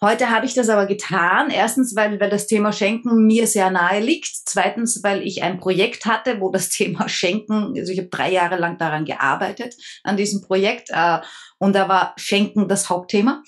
heute 0.00 0.30
habe 0.30 0.46
ich 0.46 0.54
das 0.54 0.68
aber 0.68 0.86
getan. 0.86 1.50
Erstens, 1.50 1.96
weil, 1.96 2.20
weil 2.20 2.30
das 2.30 2.46
Thema 2.46 2.72
Schenken 2.72 3.26
mir 3.26 3.46
sehr 3.46 3.70
nahe 3.70 4.00
liegt. 4.00 4.30
Zweitens, 4.44 5.02
weil 5.02 5.22
ich 5.22 5.42
ein 5.42 5.58
Projekt 5.58 6.06
hatte, 6.06 6.40
wo 6.40 6.50
das 6.50 6.68
Thema 6.70 7.08
Schenken, 7.08 7.74
also 7.76 7.92
ich 7.92 7.98
habe 7.98 8.08
drei 8.08 8.30
Jahre 8.32 8.56
lang 8.56 8.78
daran 8.78 9.04
gearbeitet, 9.04 9.74
an 10.04 10.16
diesem 10.16 10.42
Projekt. 10.42 10.90
Äh, 10.90 11.18
und 11.58 11.74
da 11.74 11.88
war 11.88 12.14
Schenken 12.16 12.68
das 12.68 12.90
Hauptthema. 12.90 13.42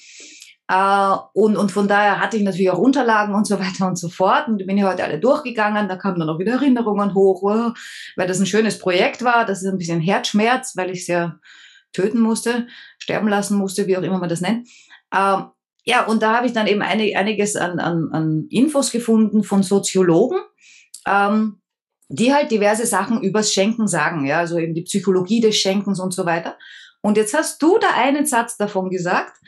Uh, 0.70 1.16
und, 1.32 1.56
und 1.56 1.72
von 1.72 1.88
daher 1.88 2.20
hatte 2.20 2.36
ich 2.36 2.42
natürlich 2.42 2.70
auch 2.70 2.78
Unterlagen 2.78 3.34
und 3.34 3.46
so 3.46 3.58
weiter 3.58 3.86
und 3.86 3.96
so 3.96 4.10
fort. 4.10 4.48
Und 4.48 4.58
bin 4.66 4.76
ich 4.76 4.84
heute 4.84 5.02
alle 5.02 5.18
durchgegangen. 5.18 5.88
Da 5.88 5.96
kamen 5.96 6.20
dann 6.20 6.28
auch 6.28 6.38
wieder 6.38 6.52
Erinnerungen 6.52 7.14
hoch, 7.14 7.42
oh, 7.42 7.72
weil 8.16 8.28
das 8.28 8.38
ein 8.38 8.44
schönes 8.44 8.78
Projekt 8.78 9.24
war. 9.24 9.46
Das 9.46 9.62
ist 9.62 9.68
ein 9.68 9.78
bisschen 9.78 10.02
Herzschmerz, 10.02 10.76
weil 10.76 10.90
ich 10.90 11.00
es 11.00 11.06
ja 11.06 11.38
töten 11.94 12.20
musste, 12.20 12.66
sterben 12.98 13.28
lassen 13.28 13.56
musste, 13.56 13.86
wie 13.86 13.96
auch 13.96 14.02
immer 14.02 14.18
man 14.18 14.28
das 14.28 14.42
nennt. 14.42 14.68
Uh, 15.14 15.44
ja, 15.88 16.04
und 16.04 16.22
da 16.22 16.36
habe 16.36 16.46
ich 16.46 16.52
dann 16.52 16.66
eben 16.66 16.82
einig, 16.82 17.16
einiges 17.16 17.56
an, 17.56 17.78
an, 17.80 18.10
an 18.12 18.46
Infos 18.50 18.92
gefunden 18.92 19.42
von 19.42 19.62
Soziologen, 19.62 20.38
ähm, 21.06 21.62
die 22.10 22.34
halt 22.34 22.50
diverse 22.50 22.84
Sachen 22.84 23.22
übers 23.22 23.54
Schenken 23.54 23.88
sagen, 23.88 24.26
ja, 24.26 24.36
also 24.36 24.58
eben 24.58 24.74
die 24.74 24.82
Psychologie 24.82 25.40
des 25.40 25.56
Schenkens 25.56 25.98
und 25.98 26.12
so 26.12 26.26
weiter. 26.26 26.58
Und 27.00 27.16
jetzt 27.16 27.32
hast 27.32 27.62
du 27.62 27.78
da 27.78 27.88
einen 27.94 28.26
Satz 28.26 28.58
davon 28.58 28.90
gesagt, 28.90 29.38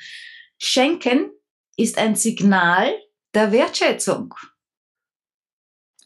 Schenken 0.56 1.30
ist 1.76 1.98
ein 1.98 2.14
Signal 2.14 2.90
der 3.34 3.52
Wertschätzung. 3.52 4.32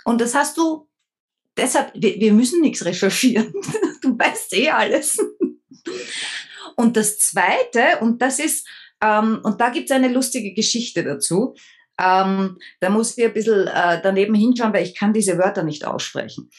Und 0.05 0.21
das 0.21 0.35
hast 0.35 0.57
du, 0.57 0.89
deshalb, 1.57 1.93
wir, 1.95 2.19
wir 2.19 2.33
müssen 2.33 2.61
nichts 2.61 2.85
recherchieren. 2.85 3.55
Du 4.03 4.19
weißt 4.19 4.53
eh 4.55 4.69
alles. 4.69 5.17
Und 6.77 6.97
das 6.97 7.21
Zweite, 7.21 8.01
und 8.01 8.21
das 8.21 8.39
ist, 8.39 8.67
ähm, 9.05 9.41
und 9.43 9.61
da 9.61 9.69
gibt 9.69 9.91
es 9.91 9.97
eine 9.97 10.09
lustige 10.09 10.55
Geschichte 10.55 11.05
dazu. 11.05 11.55
Ähm, 12.01 12.59
da 12.81 12.91
muss 12.91 13.17
ich 13.17 13.25
ein 13.25 13.35
bisschen 13.35 13.67
äh, 13.67 14.01
daneben 14.03 14.35
hinschauen, 14.35 14.73
weil 14.73 14.85
ich 14.85 14.97
kann 14.97 15.13
diese 15.13 15.39
Wörter 15.39 15.63
nicht 15.63 15.85
aussprechen. 15.85 16.51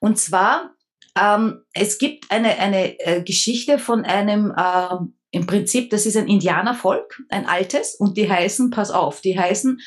Und 0.00 0.18
zwar, 0.18 0.74
ähm, 1.18 1.62
es 1.74 1.98
gibt 1.98 2.30
eine, 2.30 2.58
eine 2.58 2.98
äh, 3.00 3.22
Geschichte 3.22 3.78
von 3.78 4.04
einem 4.04 4.52
äh, 4.56 4.96
im 5.34 5.46
Prinzip, 5.46 5.90
das 5.90 6.04
ist 6.04 6.16
ein 6.16 6.28
Indianervolk, 6.28 7.22
ein 7.28 7.46
altes, 7.46 7.94
und 7.94 8.16
die 8.16 8.30
heißen, 8.30 8.70
pass 8.70 8.90
auf, 8.90 9.20
die 9.20 9.38
heißen 9.38 9.80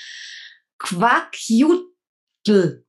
Quackjutl. 0.79 2.83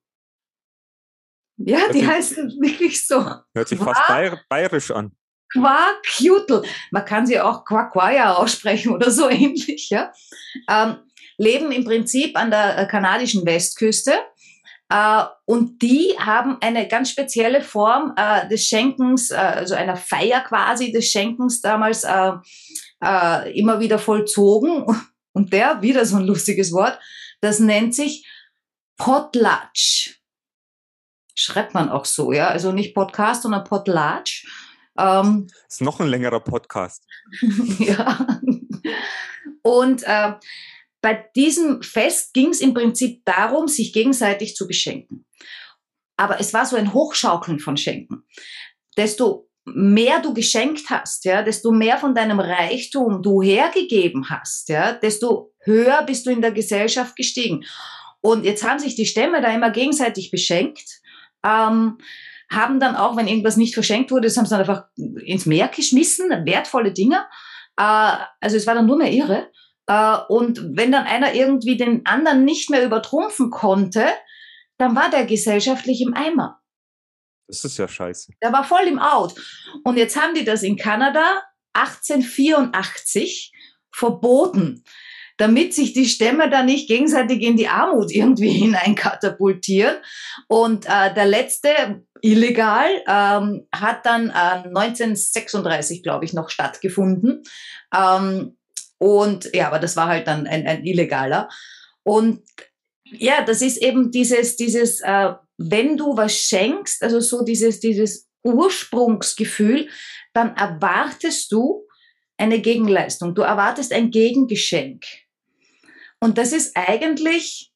Ja, 1.58 1.78
Hört 1.78 1.94
die 1.94 2.06
heißen 2.06 2.50
wirklich 2.60 3.06
so. 3.06 3.24
Hört 3.54 3.68
sich 3.68 3.78
fast 3.78 4.00
bayerisch 4.48 4.90
an. 4.90 5.12
Quackjutl. 5.52 6.62
Man 6.90 7.04
kann 7.04 7.26
sie 7.26 7.40
auch 7.40 7.64
Quacquaya 7.64 8.34
aussprechen 8.34 8.92
oder 8.92 9.10
so 9.10 9.28
ähnlich, 9.30 9.90
ja. 9.90 10.12
Ähm, 10.68 10.96
leben 11.38 11.72
im 11.72 11.84
Prinzip 11.84 12.36
an 12.38 12.50
der 12.50 12.78
äh, 12.78 12.86
kanadischen 12.86 13.44
Westküste. 13.46 14.12
Uh, 14.92 15.24
und 15.46 15.82
die 15.82 16.14
haben 16.16 16.58
eine 16.60 16.86
ganz 16.86 17.10
spezielle 17.10 17.60
Form 17.60 18.14
uh, 18.16 18.48
des 18.48 18.68
Schenkens, 18.68 19.32
uh, 19.32 19.34
also 19.34 19.74
einer 19.74 19.96
Feier 19.96 20.42
quasi 20.42 20.92
des 20.92 21.10
Schenkens 21.10 21.60
damals 21.60 22.04
immer 22.04 23.80
wieder 23.80 23.98
vollzogen. 23.98 24.86
Und 25.32 25.52
der, 25.52 25.82
wieder 25.82 26.06
so 26.06 26.16
ein 26.16 26.24
lustiges 26.24 26.72
Wort, 26.72 26.98
das 27.42 27.58
nennt 27.58 27.94
sich 27.94 28.26
Potlatch. 28.96 30.18
Schreibt 31.34 31.74
man 31.74 31.90
auch 31.90 32.06
so, 32.06 32.32
ja. 32.32 32.48
Also 32.48 32.72
nicht 32.72 32.94
Podcast, 32.94 33.42
sondern 33.42 33.64
Potlatch. 33.64 34.46
Ähm, 34.98 35.46
ist 35.68 35.80
noch 35.80 36.00
ein 36.00 36.08
längerer 36.08 36.40
Podcast. 36.40 37.04
ja. 37.78 38.26
Und 39.62 40.02
äh, 40.04 40.32
bei 41.00 41.28
diesem 41.36 41.82
Fest 41.82 42.34
ging 42.34 42.50
es 42.50 42.60
im 42.60 42.74
Prinzip 42.74 43.24
darum, 43.24 43.68
sich 43.68 43.92
gegenseitig 43.92 44.56
zu 44.56 44.66
beschenken. 44.66 45.24
Aber 46.16 46.40
es 46.40 46.54
war 46.54 46.66
so 46.66 46.76
ein 46.76 46.92
Hochschaukeln 46.92 47.58
von 47.58 47.76
Schenken. 47.76 48.24
Desto 48.96 49.48
mehr 49.66 50.20
du 50.20 50.32
geschenkt 50.32 50.88
hast, 50.90 51.24
ja, 51.24 51.42
desto 51.42 51.72
mehr 51.72 51.98
von 51.98 52.14
deinem 52.14 52.38
Reichtum 52.38 53.22
du 53.22 53.42
hergegeben 53.42 54.30
hast, 54.30 54.68
ja, 54.68 54.92
desto 54.92 55.52
höher 55.64 56.04
bist 56.04 56.26
du 56.26 56.30
in 56.30 56.40
der 56.40 56.52
Gesellschaft 56.52 57.16
gestiegen. 57.16 57.64
Und 58.20 58.44
jetzt 58.44 58.64
haben 58.64 58.78
sich 58.78 58.94
die 58.94 59.06
Stämme 59.06 59.42
da 59.42 59.52
immer 59.52 59.70
gegenseitig 59.70 60.30
beschenkt, 60.30 61.00
ähm, 61.44 61.98
haben 62.50 62.80
dann 62.80 62.96
auch, 62.96 63.16
wenn 63.16 63.28
irgendwas 63.28 63.56
nicht 63.56 63.74
verschenkt 63.74 64.10
wurde, 64.10 64.28
das 64.28 64.36
haben 64.36 64.46
sie 64.46 64.50
dann 64.50 64.60
einfach 64.60 64.84
ins 64.96 65.46
Meer 65.46 65.68
geschmissen, 65.68 66.30
wertvolle 66.46 66.92
Dinge. 66.92 67.26
Äh, 67.76 68.16
also 68.40 68.56
es 68.56 68.66
war 68.66 68.74
dann 68.74 68.86
nur 68.86 68.98
mehr 68.98 69.12
irre. 69.12 69.50
Äh, 69.86 70.18
und 70.28 70.62
wenn 70.76 70.92
dann 70.92 71.04
einer 71.04 71.34
irgendwie 71.34 71.76
den 71.76 72.04
anderen 72.06 72.44
nicht 72.44 72.70
mehr 72.70 72.84
übertrumpfen 72.84 73.50
konnte, 73.50 74.06
dann 74.78 74.94
war 74.94 75.10
der 75.10 75.24
gesellschaftlich 75.24 76.00
im 76.02 76.14
Eimer. 76.14 76.60
Das 77.48 77.64
ist 77.64 77.78
ja 77.78 77.86
scheiße. 77.86 78.32
Der 78.42 78.52
war 78.52 78.64
voll 78.64 78.86
im 78.86 78.98
Out. 78.98 79.34
Und 79.84 79.96
jetzt 79.96 80.20
haben 80.20 80.34
die 80.34 80.44
das 80.44 80.62
in 80.62 80.76
Kanada 80.76 81.42
1884 81.74 83.52
verboten, 83.92 84.84
damit 85.36 85.74
sich 85.74 85.92
die 85.92 86.06
Stämme 86.06 86.48
da 86.48 86.62
nicht 86.62 86.88
gegenseitig 86.88 87.42
in 87.42 87.56
die 87.56 87.68
Armut 87.68 88.10
irgendwie 88.10 88.50
hineinkatapultieren. 88.64 89.96
Und 90.48 90.86
äh, 90.86 91.12
der 91.14 91.26
letzte, 91.26 92.04
illegal, 92.22 92.88
ähm, 93.08 93.66
hat 93.72 94.06
dann 94.06 94.30
äh, 94.30 94.68
1936, 94.68 96.02
glaube 96.02 96.24
ich, 96.24 96.32
noch 96.32 96.50
stattgefunden. 96.50 97.42
Ähm, 97.94 98.56
und 98.98 99.50
ja, 99.54 99.66
aber 99.66 99.78
das 99.78 99.96
war 99.96 100.08
halt 100.08 100.26
dann 100.26 100.46
ein, 100.46 100.66
ein 100.66 100.84
illegaler. 100.84 101.48
Und 102.02 102.42
ja, 103.04 103.44
das 103.44 103.62
ist 103.62 103.76
eben 103.78 104.10
dieses, 104.10 104.56
dieses, 104.56 105.00
äh, 105.00 105.32
wenn 105.58 105.96
du 105.96 106.16
was 106.16 106.34
schenkst, 106.34 107.02
also 107.02 107.20
so 107.20 107.44
dieses, 107.44 107.80
dieses 107.80 108.28
Ursprungsgefühl, 108.42 109.88
dann 110.32 110.56
erwartest 110.56 111.52
du 111.52 111.86
eine 112.36 112.60
Gegenleistung. 112.60 113.34
Du 113.34 113.42
erwartest 113.42 113.92
ein 113.92 114.10
Gegengeschenk. 114.10 115.04
Und 116.20 116.38
das 116.38 116.52
ist 116.52 116.76
eigentlich, 116.76 117.72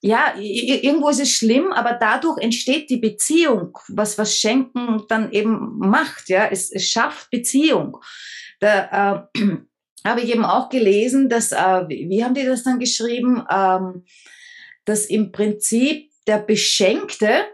ja, 0.00 0.34
irgendwo 0.38 1.08
ist 1.08 1.20
es 1.20 1.30
schlimm, 1.30 1.72
aber 1.72 1.94
dadurch 1.94 2.38
entsteht 2.38 2.90
die 2.90 2.98
Beziehung, 2.98 3.78
was, 3.88 4.18
was 4.18 4.36
Schenken 4.36 5.04
dann 5.08 5.32
eben 5.32 5.78
macht, 5.78 6.28
ja. 6.28 6.46
Es, 6.46 6.70
es 6.70 6.88
schafft 6.88 7.30
Beziehung. 7.30 7.98
Da 8.60 9.28
äh, 9.34 9.40
habe 10.06 10.20
ich 10.20 10.32
eben 10.32 10.44
auch 10.44 10.68
gelesen, 10.68 11.28
dass, 11.28 11.52
äh, 11.52 11.88
wie 11.88 12.24
haben 12.24 12.34
die 12.34 12.44
das 12.44 12.64
dann 12.64 12.78
geschrieben, 12.78 13.44
ähm, 13.50 14.04
dass 14.84 15.06
im 15.06 15.30
Prinzip 15.32 16.10
der 16.26 16.38
Beschenkte 16.38 17.44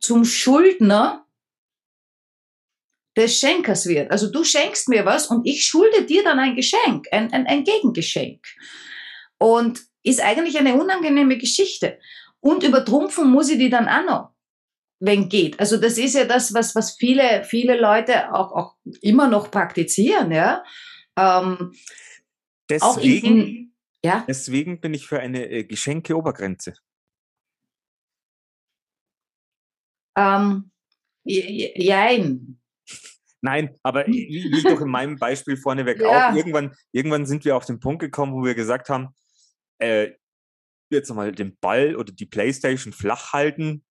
zum 0.00 0.24
Schuldner 0.24 1.25
des 3.16 3.38
Schenkers 3.38 3.86
wird. 3.86 4.10
Also 4.10 4.30
du 4.30 4.44
schenkst 4.44 4.88
mir 4.88 5.06
was 5.06 5.28
und 5.28 5.46
ich 5.46 5.64
schulde 5.64 6.04
dir 6.04 6.22
dann 6.22 6.38
ein 6.38 6.54
Geschenk, 6.54 7.06
ein, 7.12 7.32
ein, 7.32 7.46
ein 7.46 7.64
Gegengeschenk. 7.64 8.44
Und 9.38 9.80
ist 10.02 10.20
eigentlich 10.20 10.58
eine 10.58 10.74
unangenehme 10.74 11.38
Geschichte. 11.38 11.98
Und 12.40 12.62
übertrumpfen 12.62 13.28
muss 13.30 13.50
ich 13.50 13.58
die 13.58 13.70
dann 13.70 13.88
auch 13.88 14.04
noch 14.04 14.36
wenn 15.00 15.28
geht. 15.28 15.60
Also 15.60 15.76
das 15.76 15.98
ist 15.98 16.14
ja 16.14 16.24
das, 16.24 16.54
was, 16.54 16.74
was 16.74 16.96
viele, 16.96 17.44
viele 17.44 17.78
Leute 17.78 18.32
auch, 18.32 18.52
auch 18.52 18.76
immer 19.02 19.28
noch 19.28 19.50
praktizieren, 19.50 20.32
ja. 20.32 20.64
Ähm, 21.18 21.74
deswegen, 22.70 23.40
in, 23.40 23.74
ja? 24.04 24.24
deswegen 24.26 24.80
bin 24.80 24.94
ich 24.94 25.06
für 25.06 25.20
eine 25.20 25.48
äh, 25.48 25.64
Geschenke-Obergrenze. 25.64 26.74
Ähm, 30.16 30.70
jein. 31.24 32.58
Nein, 33.46 33.70
aber 33.82 34.06
wie, 34.06 34.50
wie 34.52 34.62
doch 34.62 34.80
in 34.80 34.90
meinem 34.90 35.16
Beispiel 35.16 35.56
vorneweg 35.56 36.00
ja. 36.00 36.30
auch, 36.30 36.34
irgendwann, 36.34 36.74
irgendwann 36.92 37.26
sind 37.26 37.44
wir 37.44 37.56
auf 37.56 37.64
den 37.64 37.78
Punkt 37.78 38.00
gekommen, 38.00 38.34
wo 38.34 38.44
wir 38.44 38.54
gesagt 38.54 38.88
haben, 38.88 39.14
äh, 39.78 40.10
jetzt 40.90 41.12
mal 41.14 41.32
den 41.32 41.56
Ball 41.60 41.96
oder 41.96 42.12
die 42.12 42.26
Playstation 42.26 42.92
flach 42.92 43.32
halten, 43.32 43.84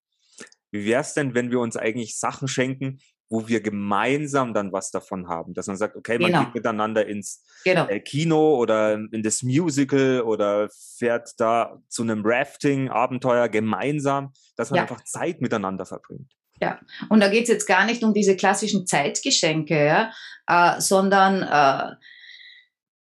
wie 0.71 0.85
wäre 0.85 1.01
es 1.01 1.13
denn, 1.13 1.33
wenn 1.33 1.51
wir 1.51 1.59
uns 1.61 1.77
eigentlich 1.77 2.19
Sachen 2.19 2.47
schenken, 2.49 2.99
wo 3.29 3.47
wir 3.47 3.61
gemeinsam 3.61 4.53
dann 4.53 4.73
was 4.73 4.91
davon 4.91 5.29
haben? 5.29 5.53
Dass 5.53 5.67
man 5.67 5.77
sagt, 5.77 5.95
okay, 5.95 6.19
man 6.19 6.31
genau. 6.31 6.43
geht 6.43 6.55
miteinander 6.55 7.07
ins 7.07 7.43
genau. 7.63 7.87
äh, 7.87 8.01
Kino 8.01 8.55
oder 8.55 8.93
in 8.93 9.23
das 9.23 9.41
Musical 9.41 10.21
oder 10.21 10.69
fährt 10.97 11.31
da 11.37 11.81
zu 11.87 12.03
einem 12.03 12.23
Rafting-Abenteuer 12.25 13.47
gemeinsam, 13.47 14.33
dass 14.57 14.69
man 14.69 14.77
ja. 14.77 14.81
einfach 14.83 15.03
Zeit 15.05 15.39
miteinander 15.41 15.85
verbringt. 15.85 16.33
Ja, 16.61 16.79
und 17.09 17.19
da 17.19 17.27
geht 17.27 17.43
es 17.43 17.49
jetzt 17.49 17.65
gar 17.65 17.85
nicht 17.85 18.03
um 18.03 18.13
diese 18.13 18.35
klassischen 18.35 18.87
Zeitgeschenke, 18.87 19.85
ja, 19.85 20.11
äh, 20.47 20.79
sondern 20.79 21.41
äh, 21.43 21.95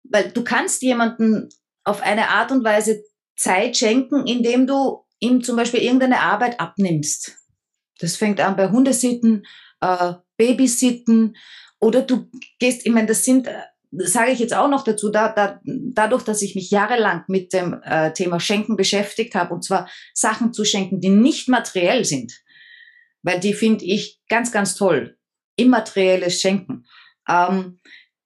weil 0.04 0.32
du 0.32 0.44
kannst 0.44 0.82
jemanden 0.82 1.50
auf 1.84 2.02
eine 2.02 2.30
Art 2.30 2.52
und 2.52 2.64
Weise 2.64 3.04
Zeit 3.36 3.76
schenken, 3.78 4.26
indem 4.26 4.68
du 4.68 5.06
ihm 5.20 5.44
zum 5.44 5.56
Beispiel 5.56 5.82
irgendeine 5.82 6.22
Arbeit 6.22 6.60
abnimmst. 6.60 7.38
Das 8.00 8.16
fängt 8.16 8.40
an 8.40 8.56
bei 8.56 8.70
Hundesitten, 8.70 9.46
äh, 9.82 10.14
Babysitten 10.38 11.36
oder 11.80 12.02
du 12.02 12.30
gehst, 12.60 12.86
ich 12.86 12.92
meine, 12.92 13.08
das 13.08 13.26
sind 13.26 13.48
äh, 13.48 13.62
sage 13.92 14.32
ich 14.32 14.40
jetzt 14.40 14.54
auch 14.54 14.70
noch 14.70 14.84
dazu, 14.84 15.10
da, 15.10 15.30
da, 15.30 15.60
dadurch, 15.66 16.24
dass 16.24 16.42
ich 16.42 16.56
mich 16.56 16.72
jahrelang 16.72 17.24
mit 17.28 17.52
dem 17.52 17.82
äh, 17.84 18.14
Thema 18.14 18.40
Schenken 18.40 18.78
beschäftigt 18.78 19.36
habe, 19.36 19.54
und 19.54 19.66
zwar 19.66 19.90
Sachen 20.14 20.54
zu 20.54 20.64
schenken, 20.64 21.02
die 21.02 21.10
nicht 21.10 21.50
materiell 21.50 22.06
sind, 22.06 22.40
weil 23.23 23.39
die 23.39 23.53
finde 23.53 23.86
ich 23.86 24.19
ganz, 24.29 24.51
ganz 24.51 24.75
toll. 24.75 25.17
Immaterielles 25.55 26.41
Schenken. 26.41 26.86
Ähm, 27.27 27.79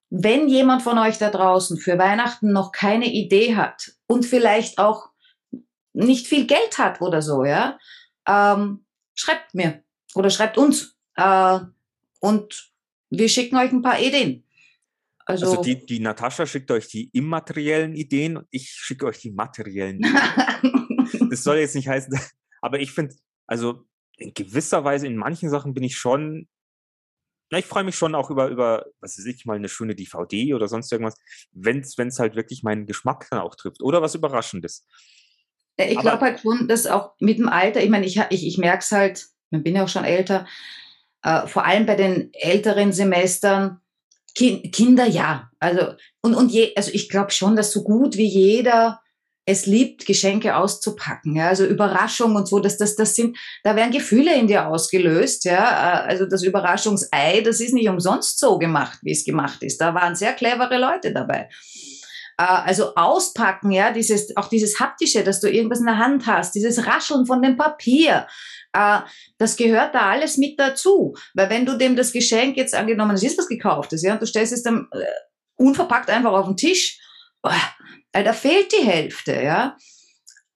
wenn 0.10 0.48
jemand 0.48 0.82
von 0.82 0.98
euch 0.98 1.18
da 1.18 1.30
draußen 1.30 1.78
für 1.78 1.98
Weihnachten 1.98 2.52
noch 2.52 2.72
keine 2.72 3.12
Idee 3.12 3.56
hat 3.56 3.92
und 4.08 4.26
vielleicht 4.26 4.78
auch 4.78 5.10
nicht 5.94 6.28
viel 6.28 6.46
Geld 6.46 6.78
hat 6.78 7.02
oder 7.02 7.22
so, 7.22 7.44
ja, 7.44 7.78
ähm, 8.28 8.86
schreibt 9.14 9.54
mir 9.54 9.84
oder 10.14 10.30
schreibt 10.30 10.58
uns 10.58 10.96
äh, 11.16 11.60
und 12.20 12.72
wir 13.10 13.30
schicken 13.30 13.58
euch 13.58 13.72
ein 13.72 13.82
paar 13.82 14.00
Ideen. 14.00 14.44
Also, 15.26 15.48
also 15.48 15.64
die, 15.64 15.86
die 15.86 16.00
Natascha 16.00 16.46
schickt 16.46 16.70
euch 16.70 16.88
die 16.88 17.10
immateriellen 17.12 17.96
Ideen 17.96 18.38
und 18.38 18.48
ich 18.52 18.70
schicke 18.70 19.08
euch 19.08 19.20
die 19.20 19.32
materiellen 19.32 20.00
Ideen. 20.00 21.30
das 21.30 21.44
soll 21.44 21.58
jetzt 21.58 21.76
nicht 21.76 21.88
heißen, 21.88 22.18
aber 22.62 22.80
ich 22.80 22.92
finde, 22.92 23.16
also 23.48 23.86
in 24.18 24.34
gewisser 24.34 24.84
Weise, 24.84 25.08
in 25.08 25.18
manchen 25.18 25.50
Sachen 25.50 25.74
bin 25.74 25.84
ich 25.84 25.98
schon, 25.98 26.48
na, 27.52 27.60
ich 27.60 27.66
freue 27.66 27.84
mich 27.84 27.96
schon 27.96 28.16
auch 28.16 28.30
über, 28.30 28.48
über, 28.48 28.86
was 29.02 29.18
weiß 29.18 29.26
ich, 29.26 29.46
mal 29.46 29.56
eine 29.56 29.70
schöne 29.70 29.96
DVD 29.96 30.54
oder 30.54 30.68
sonst 30.68 30.92
irgendwas, 30.92 31.16
wenn 31.52 31.80
es 31.80 32.20
halt 32.20 32.36
wirklich 32.36 32.64
meinen 32.64 32.86
Geschmack 32.86 33.28
dann 33.30 33.40
auch 33.40 33.56
trifft. 33.56 33.82
Oder 33.82 34.02
was 34.02 34.16
Überraschendes. 34.16 34.88
Ich 35.78 36.00
glaube 36.00 36.22
halt 36.22 36.40
schon, 36.40 36.68
dass 36.68 36.88
auch 36.88 37.14
mit 37.20 37.38
dem 37.38 37.50
Alter, 37.50 37.84
ich 37.84 37.90
meine, 37.90 38.06
ich, 38.06 38.20
ich, 38.30 38.48
ich 38.48 38.58
merke 38.58 38.80
es 38.80 38.92
halt, 38.92 39.28
ich 39.52 39.64
bin 39.64 39.76
ja 39.76 39.84
auch 39.84 39.90
schon 39.90 40.06
älter, 40.06 40.48
äh, 41.22 41.48
vor 41.48 41.66
allem 41.66 41.86
bei 41.86 41.96
den 41.96 42.34
älteren 42.34 42.94
Semestern, 42.94 43.82
kind, 44.36 44.74
Kinder 44.74 45.06
ja. 45.06 45.52
Also, 45.60 45.94
und, 46.22 46.36
und 46.36 46.52
je, 46.52 46.74
also 46.76 46.92
ich 46.94 47.10
glaube 47.10 47.32
schon, 47.32 47.56
dass 47.56 47.72
so 47.72 47.84
gut 47.84 48.16
wie 48.16 48.28
jeder 48.28 49.02
es 49.46 49.68
liebt, 49.68 50.08
Geschenke 50.08 50.56
auszupacken, 50.56 51.36
ja, 51.36 51.48
also 51.48 51.66
Überraschung 51.66 52.36
und 52.36 52.48
so, 52.48 52.60
dass 52.60 52.78
das, 52.78 52.96
das 52.96 53.16
sind, 53.16 53.38
da 53.64 53.76
werden 53.76 53.92
Gefühle 53.92 54.34
in 54.34 54.48
dir 54.48 54.68
ausgelöst, 54.68 55.46
ja, 55.46 56.04
äh, 56.04 56.08
also 56.08 56.26
das 56.26 56.44
Überraschungsei, 56.44 57.42
das 57.42 57.60
ist 57.60 57.74
nicht 57.74 57.88
umsonst 57.88 58.40
so 58.40 58.58
gemacht, 58.58 59.00
wie 59.04 59.12
es 59.12 59.24
gemacht 59.24 59.62
ist. 59.62 59.80
Da 59.80 59.94
waren 59.94 60.16
sehr 60.16 60.34
clevere 60.34 60.80
Leute 60.80 61.14
dabei. 61.14 61.50
Äh, 62.38 62.44
also 62.44 62.96
auspacken, 62.96 63.70
ja, 63.72 63.92
dieses, 63.92 64.36
auch 64.36 64.50
dieses 64.50 64.80
haptische, 64.80 65.24
dass 65.24 65.42
du 65.42 65.50
irgendwas 65.50 65.80
in 65.80 65.86
der 65.86 66.00
Hand 66.00 66.26
hast, 66.26 66.56
dieses 66.56 66.88
Rascheln 66.88 67.28
von 67.28 67.44
dem 67.44 67.56
Papier, 67.56 68.26
äh, 68.74 69.00
das 69.38 69.58
gehört 69.58 69.94
da 69.94 70.10
alles 70.10 70.38
mit 70.38 70.60
dazu. 70.60 71.16
Weil 71.36 71.52
wenn 71.52 71.68
du 71.68 71.78
dem 71.78 71.96
das 71.96 72.14
Geschenk 72.14 72.58
jetzt 72.58 72.74
angenommen, 72.74 73.14
es 73.14 73.24
ist 73.24 73.38
was 73.38 73.48
gekauftes, 73.48 74.02
ja, 74.02 74.14
und 74.14 74.24
du 74.24 74.26
stellst 74.26 74.54
es 74.54 74.64
dann 74.64 74.88
unverpackt 75.56 76.10
einfach 76.10 76.34
auf 76.34 76.48
den 76.48 76.58
Tisch, 76.58 77.00
da 78.24 78.34
fehlt 78.34 78.72
die 78.72 78.86
Hälfte, 78.86 79.42
ja. 79.42 79.78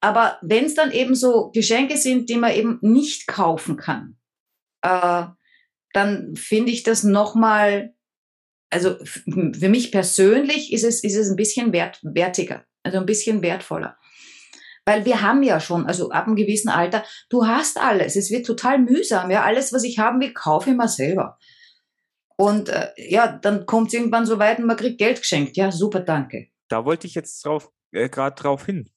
Aber 0.01 0.37
wenn 0.41 0.65
es 0.65 0.75
dann 0.75 0.91
eben 0.91 1.15
so 1.15 1.51
Geschenke 1.51 1.97
sind, 1.97 2.29
die 2.29 2.37
man 2.37 2.53
eben 2.53 2.79
nicht 2.81 3.27
kaufen 3.27 3.75
kann, 3.75 4.17
äh, 4.81 5.25
dann 5.93 6.35
finde 6.35 6.71
ich 6.71 6.83
das 6.83 7.03
nochmal, 7.03 7.93
also 8.69 8.95
für 9.03 9.69
mich 9.69 9.91
persönlich 9.91 10.71
ist 10.71 10.83
es, 10.83 11.03
ist 11.03 11.15
es 11.15 11.29
ein 11.29 11.35
bisschen 11.35 11.73
wert, 11.73 11.99
wertiger, 12.03 12.65
also 12.83 12.99
ein 12.99 13.05
bisschen 13.05 13.41
wertvoller. 13.41 13.97
Weil 14.85 15.05
wir 15.05 15.21
haben 15.21 15.43
ja 15.43 15.59
schon, 15.59 15.85
also 15.85 16.09
ab 16.09 16.25
einem 16.25 16.35
gewissen 16.35 16.69
Alter, 16.69 17.03
du 17.29 17.45
hast 17.45 17.77
alles. 17.77 18.15
Es 18.15 18.31
wird 18.31 18.45
total 18.45 18.79
mühsam. 18.79 19.29
Ja, 19.29 19.43
alles, 19.43 19.71
was 19.71 19.83
ich 19.83 19.99
haben 19.99 20.19
will, 20.19 20.33
kaufe 20.33 20.71
ich 20.71 20.75
mir 20.75 20.87
selber. 20.87 21.37
Und 22.37 22.69
äh, 22.69 22.87
ja, 22.95 23.27
dann 23.27 23.65
kommt 23.65 23.89
es 23.89 23.93
irgendwann 23.93 24.25
so 24.25 24.39
weit 24.39 24.59
und 24.59 24.65
man 24.65 24.77
kriegt 24.77 24.97
Geld 24.97 25.19
geschenkt. 25.19 25.57
Ja, 25.57 25.71
super, 25.71 25.99
danke. 25.99 26.48
Da 26.69 26.85
wollte 26.85 27.07
ich 27.07 27.15
jetzt 27.15 27.43
drauf, 27.43 27.71
äh, 27.91 28.09
gerade 28.09 28.41
drauf 28.41 28.65
hin. 28.65 28.89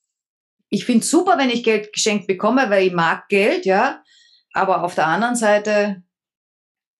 Ich 0.68 0.84
finde 0.84 1.00
es 1.00 1.10
super, 1.10 1.36
wenn 1.38 1.50
ich 1.50 1.64
Geld 1.64 1.92
geschenkt 1.92 2.26
bekomme, 2.26 2.70
weil 2.70 2.86
ich 2.86 2.92
mag 2.92 3.28
Geld, 3.28 3.66
ja. 3.66 4.02
Aber 4.54 4.84
auf 4.84 4.94
der 4.94 5.06
anderen 5.06 5.34
Seite, 5.34 6.02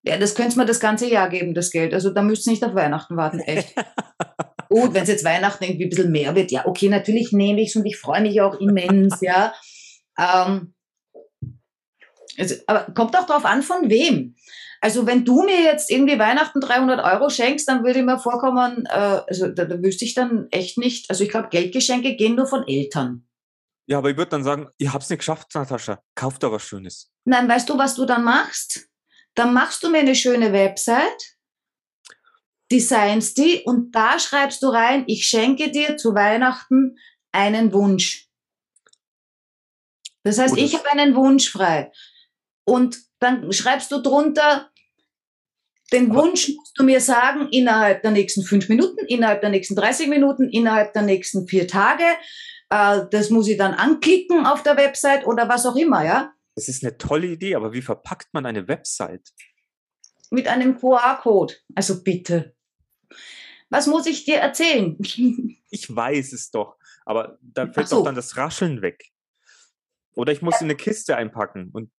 ja, 0.03 0.19
das 0.19 0.35
könnte 0.35 0.59
mir 0.59 0.67
das 0.67 0.81
ganze 0.81 1.09
Jahr 1.09 1.29
geben, 1.29 1.55
das 1.55 1.71
Geld. 1.71 1.95
Also 1.95 2.11
da 2.11 2.23
müsst 2.23 2.47
ihr 2.47 2.53
nicht 2.53 2.65
auf 2.65 2.75
Weihnachten 2.75 3.17
warten, 3.17 3.41
echt. 3.41 3.75
Gut, 4.69 4.95
wenn 4.95 5.03
es 5.03 5.09
jetzt 5.09 5.25
Weihnachten 5.25 5.65
irgendwie 5.65 5.85
ein 5.85 5.91
bisschen 5.91 6.13
mehr 6.13 6.35
wird, 6.35 6.51
ja, 6.51 6.67
okay, 6.67 6.89
natürlich 6.89 7.33
nehme 7.33 7.61
ich 7.61 7.69
es 7.69 7.77
und 7.77 7.85
ich 7.85 7.99
freue 7.99 8.23
mich 8.23 8.41
auch 8.41 8.59
immens, 8.59 9.21
ja. 9.21 9.55
Ähm, 10.19 10.75
also, 12.38 12.55
aber 12.66 12.92
kommt 12.92 13.16
auch 13.16 13.27
darauf 13.27 13.45
an, 13.45 13.62
von 13.62 13.88
wem. 13.90 14.37
Also 14.81 15.07
wenn 15.07 15.25
du 15.25 15.42
mir 15.42 15.62
jetzt 15.62 15.90
irgendwie 15.90 16.18
Weihnachten 16.18 16.61
300 16.61 17.05
Euro 17.05 17.31
schenkst, 17.31 17.68
dann 17.68 17.85
würde 17.85 18.03
mir 18.03 18.18
vorkommen, 18.18 18.85
äh, 18.87 19.21
also 19.29 19.49
da, 19.49 19.64
da 19.64 19.81
wüsste 19.81 20.05
ich 20.05 20.14
dann 20.14 20.49
echt 20.51 20.77
nicht. 20.77 21.09
Also 21.09 21.23
ich 21.23 21.31
glaube, 21.31 21.51
Geldgeschenke 21.51 22.16
gehen 22.16 22.35
nur 22.35 22.47
von 22.47 22.66
Eltern. 22.66 23.25
Ja, 23.87 23.99
aber 23.99 24.11
ich 24.11 24.16
würde 24.16 24.31
dann 24.31 24.45
sagen, 24.45 24.68
ihr 24.79 24.92
habt 24.92 25.05
es 25.05 25.11
nicht 25.11 25.21
geschafft, 25.21 25.55
Natascha. 25.55 26.03
Kauft 26.14 26.42
da 26.42 26.51
was 26.51 26.62
Schönes. 26.62 27.12
Nein, 27.25 27.49
weißt 27.49 27.68
du, 27.68 27.79
was 27.79 27.95
du 27.95 28.07
dann 28.07 28.25
machst? 28.25 28.88
Dann 29.35 29.55
machst 29.55 29.83
du 29.83 29.90
mir 29.90 29.99
eine 29.99 30.14
schöne 30.14 30.53
Website, 30.53 31.37
designst 32.71 33.38
die 33.38 33.62
und 33.64 33.92
da 33.95 34.18
schreibst 34.18 34.62
du 34.62 34.68
rein, 34.68 35.05
ich 35.07 35.27
schenke 35.27 35.71
dir 35.71 35.97
zu 35.97 36.14
Weihnachten 36.14 36.97
einen 37.31 37.73
Wunsch. 37.73 38.29
Das 40.25 40.38
heißt, 40.38 40.57
ich 40.57 40.75
habe 40.75 40.90
einen 40.90 41.14
Wunsch 41.14 41.51
frei. 41.51 41.92
Und 42.64 42.98
dann 43.18 43.53
schreibst 43.53 43.90
du 43.92 44.01
drunter, 44.01 44.70
den 45.92 46.14
Wunsch 46.14 46.48
musst 46.48 46.79
du 46.79 46.85
mir 46.85 47.01
sagen 47.01 47.48
innerhalb 47.51 48.03
der 48.03 48.12
nächsten 48.12 48.42
fünf 48.42 48.68
Minuten, 48.68 49.05
innerhalb 49.07 49.42
der 49.42 49.51
nächsten 49.51 49.77
30 49.77 50.09
Minuten, 50.09 50.48
innerhalb 50.48 50.94
der 50.94 51.03
nächsten 51.03 51.46
vier 51.46 51.68
Tage. 51.68 52.05
Äh, 52.70 53.03
das 53.11 53.31
muss 53.31 53.48
ich 53.48 53.59
dann 53.59 53.75
anklicken 53.75 54.46
auf 54.46 54.62
der 54.62 54.77
Website 54.77 55.27
oder 55.27 55.48
was 55.48 55.66
auch 55.66 55.77
immer, 55.77 56.05
ja? 56.05 56.33
Das 56.55 56.68
ist 56.68 56.83
eine 56.83 56.96
tolle 56.96 57.29
Idee, 57.29 57.55
aber 57.55 57.72
wie 57.72 57.83
verpackt 57.83 58.33
man 58.33 58.46
eine 58.46 58.68
Website? 58.68 59.33
Mit 60.31 60.48
einem 60.48 60.79
QR-Code. 60.79 61.55
Also 61.75 62.03
bitte. 62.03 62.55
Was 63.68 63.87
muss 63.87 64.07
ich 64.07 64.25
dir 64.25 64.37
erzählen? 64.37 64.98
Ich 65.75 65.88
weiß 65.88 66.35
es 66.35 66.51
doch, 66.51 66.77
aber 67.07 67.38
da 67.40 67.66
fällt 67.66 67.88
so. 67.88 67.96
doch 67.96 68.05
dann 68.05 68.14
das 68.14 68.37
Rascheln 68.37 68.83
weg. 68.83 69.11
Oder 70.12 70.31
ich 70.31 70.42
muss 70.42 70.57
ja. 70.57 70.61
in 70.61 70.66
eine 70.66 70.77
Kiste 70.77 71.16
einpacken 71.16 71.70
und 71.72 71.90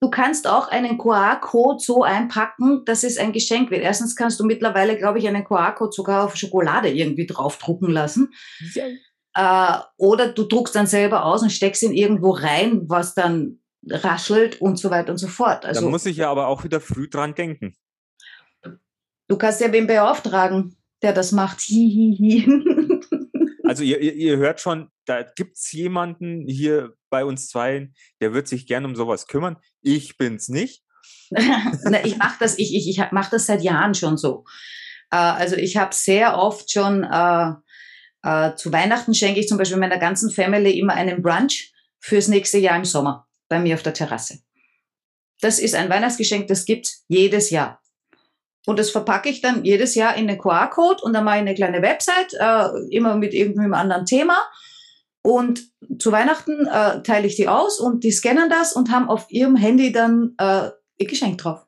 Du 0.00 0.10
kannst 0.10 0.46
auch 0.46 0.68
einen 0.68 0.96
QR-Code 0.96 1.80
so 1.80 2.04
einpacken, 2.04 2.84
dass 2.84 3.02
es 3.02 3.18
ein 3.18 3.32
Geschenk 3.32 3.70
wird. 3.70 3.82
Erstens 3.82 4.14
kannst 4.14 4.38
du 4.38 4.44
mittlerweile, 4.44 4.96
glaube 4.96 5.18
ich, 5.18 5.26
einen 5.26 5.44
QR-Code 5.44 5.92
sogar 5.92 6.24
auf 6.24 6.36
Schokolade 6.36 6.88
irgendwie 6.88 7.26
draufdrucken 7.26 7.90
lassen. 7.90 8.32
Yeah. 8.76 8.90
Äh, 9.34 9.82
oder 9.96 10.32
du 10.32 10.44
druckst 10.44 10.76
dann 10.76 10.86
selber 10.86 11.24
aus 11.24 11.42
und 11.42 11.50
steckst 11.50 11.82
ihn 11.82 11.92
irgendwo 11.92 12.30
rein, 12.30 12.88
was 12.88 13.14
dann 13.14 13.58
raschelt 13.88 14.60
und 14.60 14.78
so 14.78 14.90
weiter 14.90 15.10
und 15.10 15.18
so 15.18 15.28
fort. 15.28 15.64
Also, 15.64 15.82
da 15.82 15.90
muss 15.90 16.06
ich 16.06 16.18
ja 16.18 16.30
aber 16.30 16.46
auch 16.46 16.62
wieder 16.62 16.80
früh 16.80 17.08
dran 17.08 17.34
denken. 17.34 17.74
Du 19.26 19.36
kannst 19.36 19.60
ja 19.60 19.72
wen 19.72 19.86
beauftragen, 19.86 20.76
der 21.02 21.12
das 21.12 21.32
macht. 21.32 21.60
Hihihi. 21.60 22.46
Also 23.64 23.82
ihr, 23.84 24.00
ihr, 24.00 24.14
ihr 24.14 24.36
hört 24.38 24.60
schon, 24.60 24.90
da 25.08 25.22
gibt 25.22 25.56
es 25.56 25.72
jemanden 25.72 26.46
hier 26.46 26.92
bei 27.10 27.24
uns 27.24 27.48
zwei, 27.48 27.90
der 28.20 28.34
wird 28.34 28.46
sich 28.46 28.66
gerne 28.66 28.86
um 28.86 28.94
sowas 28.94 29.26
kümmern. 29.26 29.56
Ich 29.80 30.18
bin's 30.18 30.48
nicht. 30.48 30.82
ich 32.04 32.18
mache 32.18 32.36
das, 32.40 32.58
ich, 32.58 32.74
ich, 32.74 32.88
ich 32.88 33.12
mache 33.12 33.30
das 33.30 33.46
seit 33.46 33.62
Jahren 33.62 33.94
schon 33.94 34.18
so. 34.18 34.44
Äh, 35.10 35.16
also 35.16 35.56
ich 35.56 35.76
habe 35.76 35.94
sehr 35.94 36.36
oft 36.36 36.70
schon 36.70 37.04
äh, 37.04 37.52
äh, 38.22 38.54
zu 38.56 38.72
Weihnachten 38.72 39.14
schenke 39.14 39.40
ich 39.40 39.48
zum 39.48 39.58
Beispiel 39.58 39.78
meiner 39.78 39.98
ganzen 39.98 40.30
Family 40.30 40.78
immer 40.78 40.94
einen 40.94 41.22
Brunch 41.22 41.72
fürs 42.00 42.28
nächste 42.28 42.58
Jahr 42.58 42.76
im 42.76 42.84
Sommer 42.84 43.26
bei 43.48 43.58
mir 43.58 43.74
auf 43.74 43.82
der 43.82 43.94
Terrasse. 43.94 44.40
Das 45.40 45.58
ist 45.58 45.74
ein 45.74 45.88
Weihnachtsgeschenk, 45.88 46.48
das 46.48 46.64
gibt's 46.64 47.04
jedes 47.08 47.50
Jahr. 47.50 47.80
Und 48.66 48.78
das 48.78 48.90
verpacke 48.90 49.30
ich 49.30 49.40
dann 49.40 49.64
jedes 49.64 49.94
Jahr 49.94 50.16
in 50.16 50.28
einen 50.28 50.38
QR-Code 50.38 51.02
und 51.02 51.14
dann 51.14 51.24
mache 51.24 51.36
ich 51.36 51.40
eine 51.40 51.54
kleine 51.54 51.80
Website, 51.80 52.34
äh, 52.34 52.68
immer 52.90 53.16
mit 53.16 53.32
irgendeinem 53.32 53.72
anderen 53.72 54.04
Thema. 54.04 54.36
Und 55.22 55.70
zu 55.98 56.12
Weihnachten 56.12 56.66
äh, 56.66 57.02
teile 57.02 57.26
ich 57.26 57.36
die 57.36 57.48
aus 57.48 57.80
und 57.80 58.04
die 58.04 58.12
scannen 58.12 58.48
das 58.48 58.72
und 58.72 58.90
haben 58.90 59.08
auf 59.08 59.26
ihrem 59.30 59.56
Handy 59.56 59.92
dann 59.92 60.34
äh, 60.38 60.70
ihr 60.98 61.06
Geschenk 61.06 61.38
drauf. 61.38 61.66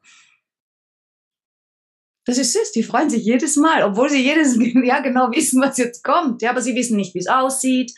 Das 2.27 2.39
ist 2.39 2.53
süß, 2.53 2.73
die 2.73 2.83
freuen 2.83 3.11
sich 3.11 3.25
jedes 3.25 3.57
Mal, 3.57 3.83
obwohl 3.83 4.09
sie 4.09 4.23
jedes 4.23 4.57
Jahr 4.85 5.03
genau 5.03 5.31
wissen, 5.33 5.61
was 5.61 5.79
jetzt 5.79 6.05
kommt. 6.05 6.43
Ja, 6.43 6.51
aber 6.51 6.63
sie 6.63 6.77
wissen 6.77 6.97
nicht, 6.97 7.15
wie 7.15 7.19
es 7.19 7.27
aussieht. 7.27 7.93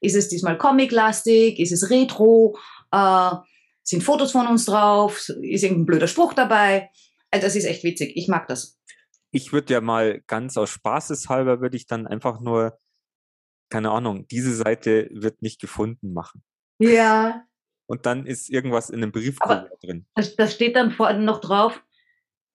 Ist 0.00 0.16
es 0.16 0.28
diesmal 0.28 0.56
comic-lastig? 0.56 1.58
Ist 1.58 1.72
es 1.72 1.90
retro? 1.90 2.56
Äh, 2.92 3.30
sind 3.82 4.02
Fotos 4.02 4.32
von 4.32 4.46
uns 4.46 4.64
drauf? 4.64 5.28
Ist 5.42 5.64
irgendein 5.64 5.86
blöder 5.86 6.08
Spruch 6.08 6.34
dabei? 6.34 6.90
Also 7.30 7.46
das 7.46 7.56
ist 7.56 7.64
echt 7.64 7.84
witzig. 7.84 8.12
Ich 8.14 8.28
mag 8.28 8.46
das. 8.46 8.78
Ich 9.30 9.52
würde 9.52 9.74
ja 9.74 9.80
mal 9.80 10.22
ganz 10.26 10.56
aus 10.56 10.70
Spaßeshalber, 10.70 11.60
würde 11.60 11.76
ich 11.76 11.86
dann 11.86 12.06
einfach 12.06 12.40
nur 12.40 12.78
keine 13.68 13.90
Ahnung, 13.90 14.26
diese 14.28 14.54
Seite 14.54 15.08
wird 15.12 15.42
nicht 15.42 15.60
gefunden 15.60 16.12
machen. 16.12 16.42
Ja. 16.78 17.44
Und 17.86 18.06
dann 18.06 18.26
ist 18.26 18.50
irgendwas 18.50 18.90
in 18.90 19.02
einem 19.02 19.12
Brief 19.12 19.38
drin. 19.82 20.06
Da 20.14 20.46
steht 20.46 20.76
dann 20.76 20.92
vorne 20.92 21.20
noch 21.20 21.40
drauf, 21.40 21.82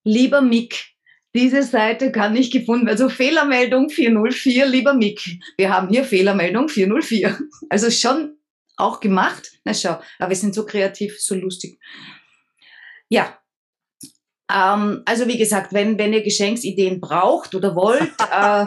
lieber 0.04 0.42
Mick, 0.42 0.94
Diese 1.36 1.64
Seite 1.64 2.12
kann 2.12 2.34
nicht 2.34 2.54
gefunden 2.54 2.86
werden. 2.86 3.00
Also 3.00 3.10
Fehlermeldung 3.10 3.90
404, 3.90 4.68
lieber 4.68 4.94
Mick. 4.94 5.40
Wir 5.58 5.74
haben 5.74 5.90
hier 5.90 6.04
Fehlermeldung 6.04 6.70
404. 6.70 7.40
Also 7.70 7.90
schon 7.90 8.38
auch 8.78 9.00
gemacht. 9.00 9.52
Na 9.64 9.74
schau, 9.74 10.00
aber 10.20 10.30
wir 10.30 10.36
sind 10.36 10.54
so 10.54 10.66
kreativ, 10.66 11.20
so 11.20 11.34
lustig. 11.34 11.80
Ja. 13.10 13.40
Ähm, 14.52 15.02
also 15.06 15.28
wie 15.28 15.38
gesagt, 15.40 15.74
wenn, 15.74 15.98
wenn 15.98 16.14
ihr 16.14 16.22
Geschenksideen 16.22 17.02
braucht 17.02 17.56
oder 17.56 17.76
wollt, 17.76 18.12
äh, 18.32 18.66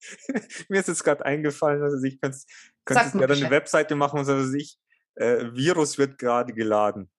Mir 0.68 0.80
ist 0.80 0.88
jetzt 0.88 1.04
gerade 1.04 1.24
eingefallen, 1.24 1.82
also 1.82 2.02
ich 2.04 2.20
könnte 2.20 2.38
könntest 2.84 3.14
ja 3.14 3.26
eine 3.26 3.50
Webseite 3.50 3.94
machen, 3.94 4.18
also 4.18 4.54
ich, 4.54 4.78
äh, 5.16 5.46
Virus 5.52 5.98
wird 5.98 6.18
gerade 6.18 6.52
geladen. 6.52 7.10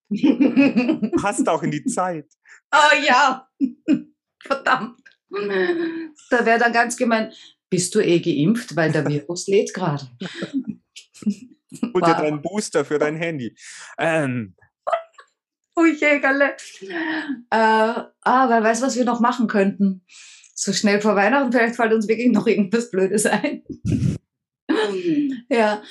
Passt 1.21 1.47
auch 1.47 1.63
in 1.63 1.71
die 1.71 1.85
Zeit. 1.85 2.27
Oh 2.73 2.97
ja, 3.05 3.47
verdammt. 4.43 4.99
Da 5.29 6.45
wäre 6.45 6.59
dann 6.59 6.73
ganz 6.73 6.97
gemein, 6.97 7.31
bist 7.69 7.95
du 7.95 7.99
eh 7.99 8.19
geimpft, 8.19 8.75
weil 8.75 8.91
der 8.91 9.07
Virus 9.07 9.47
lädt 9.47 9.73
gerade. 9.73 10.09
Hol 11.23 11.93
wow. 11.93 12.01
dir 12.01 12.15
deinen 12.15 12.41
Booster 12.41 12.83
für 12.83 12.99
dein 12.99 13.15
Handy. 13.15 13.55
Ähm. 13.97 14.55
Oh 15.75 15.85
Jägerle. 15.85 16.57
Äh, 16.81 17.47
ah, 17.49 18.09
wer 18.49 18.61
weiß, 18.61 18.81
was 18.81 18.97
wir 18.97 19.05
noch 19.05 19.21
machen 19.21 19.47
könnten. 19.47 20.05
So 20.63 20.73
schnell 20.73 21.01
vor 21.01 21.15
Weihnachten, 21.15 21.51
vielleicht 21.51 21.75
fällt 21.75 21.91
uns 21.91 22.07
wirklich 22.07 22.31
noch 22.31 22.45
irgendwas 22.45 22.91
Blödes 22.91 23.25
ein. 23.25 23.63
ja. 25.49 25.81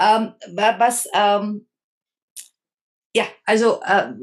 Ähm, 0.00 0.32
was, 0.52 1.06
ähm, 1.14 1.68
ja, 3.14 3.24
also 3.44 3.80
äh, 3.82 4.14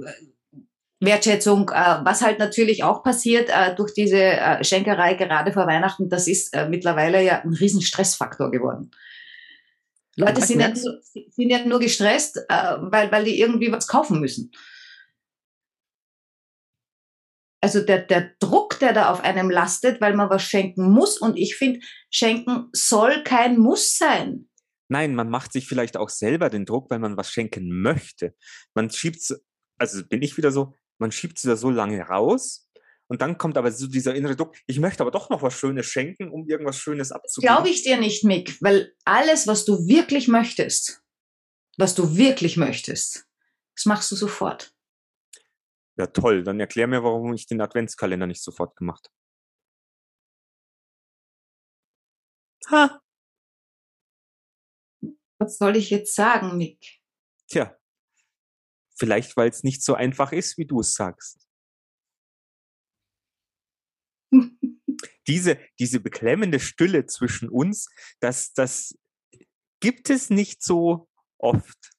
Wertschätzung, 0.99 1.69
äh, 1.69 1.99
was 2.03 2.21
halt 2.21 2.38
natürlich 2.38 2.84
auch 2.84 3.01
passiert 3.01 3.49
äh, 3.49 3.73
durch 3.73 3.93
diese 3.93 4.21
äh, 4.21 4.62
Schenkerei 4.62 5.13
gerade 5.13 5.53
vor 5.53 5.67
Weihnachten, 5.67 6.10
das 6.10 6.27
ist 6.27 6.53
äh, 6.53 6.67
mittlerweile 6.67 7.23
ja 7.23 7.41
ein 7.41 7.53
riesen 7.53 7.81
Stressfaktor 7.81 8.51
geworden. 8.51 8.91
Leute 10.17 10.41
sind 10.41 10.60
ja, 10.60 10.67
nur, 10.67 10.99
sind 11.01 11.49
ja 11.49 11.63
nur 11.63 11.79
gestresst, 11.79 12.41
äh, 12.49 12.75
weil, 12.81 13.10
weil 13.10 13.23
die 13.23 13.39
irgendwie 13.39 13.71
was 13.71 13.88
kaufen 13.88 14.19
müssen. 14.19 14.51
Also 17.62 17.82
der, 17.82 18.00
der 18.00 18.32
Druck, 18.39 18.80
der 18.80 18.93
da 18.93 19.12
auf 19.12 19.21
einem 19.21 19.50
lastet, 19.50 20.02
weil 20.02 20.15
man 20.15 20.30
was 20.30 20.43
schenken 20.43 20.91
muss. 20.91 21.19
Und 21.19 21.38
ich 21.38 21.56
finde, 21.56 21.80
schenken 22.10 22.69
soll 22.74 23.24
kein 23.24 23.58
Muss 23.60 23.97
sein. 23.97 24.50
Nein, 24.89 25.15
man 25.15 25.30
macht 25.30 25.54
sich 25.54 25.67
vielleicht 25.67 25.95
auch 25.95 26.10
selber 26.10 26.50
den 26.50 26.65
Druck, 26.65 26.89
weil 26.89 27.00
man 27.00 27.15
was 27.15 27.32
schenken 27.32 27.82
möchte. 27.82 28.36
Man 28.74 28.89
schiebt 28.89 29.21
also 29.82 30.06
bin 30.06 30.21
ich 30.21 30.38
wieder 30.38 30.52
so, 30.52 30.76
man 31.00 31.12
schiebt 31.12 31.39
es 31.39 31.43
wieder 31.43 31.58
so 31.58 31.71
lange 31.71 32.00
raus, 32.02 32.67
und 33.08 33.21
dann 33.21 33.38
kommt 33.38 33.58
aber 33.58 33.74
so 33.74 33.88
dieser 33.88 34.15
innere 34.15 34.38
Druck, 34.38 34.56
ich 34.67 34.80
möchte 34.80 35.04
aber 35.04 35.12
doch 35.12 35.30
noch 35.30 35.41
was 35.41 35.54
Schönes 35.54 35.86
schenken, 35.86 36.32
um 36.32 36.47
irgendwas 36.47 36.78
Schönes 36.78 37.12
abzugeben. 37.12 37.54
Glaube 37.54 37.67
ich 37.67 37.84
dir 37.84 38.00
nicht, 38.00 38.24
Mick, 38.24 38.56
weil 38.62 38.93
alles, 39.04 39.47
was 39.47 39.65
du 39.65 39.86
wirklich 39.86 40.30
möchtest, 40.30 41.02
was 41.78 41.93
du 41.93 42.15
wirklich 42.15 42.56
möchtest, 42.56 43.26
das 43.76 43.86
machst 43.86 44.10
du 44.12 44.15
sofort. 44.15 44.74
Ja, 45.97 46.08
toll. 46.08 46.43
Dann 46.43 46.60
erklär 46.60 46.88
mir, 46.88 47.04
warum 47.04 47.34
ich 47.34 47.47
den 47.47 47.62
Adventskalender 47.62 48.27
nicht 48.27 48.43
sofort 48.43 48.75
gemacht 48.75 49.08
habe. 49.08 49.15
Ha. 52.69 53.01
Was 55.39 55.58
soll 55.58 55.75
ich 55.75 55.89
jetzt 55.89 56.15
sagen, 56.15 56.58
Mick? 56.58 57.01
Tja, 57.47 57.75
vielleicht, 58.97 59.36
weil 59.36 59.49
es 59.49 59.63
nicht 59.63 59.84
so 59.84 59.95
einfach 59.95 60.32
ist, 60.32 60.58
wie 60.58 60.67
du 60.67 60.80
es 60.82 60.93
sagst. 60.93 61.47
diese, 65.27 65.60
diese 65.80 65.99
beklemmende 65.99 66.60
Stille 66.60 67.06
zwischen 67.08 67.49
uns, 67.49 67.89
das, 68.19 68.54
das 68.54 68.97
gibt 69.80 70.10
es 70.10 70.30
nicht 70.30 70.63
so 70.63 71.10
oft. 71.39 71.91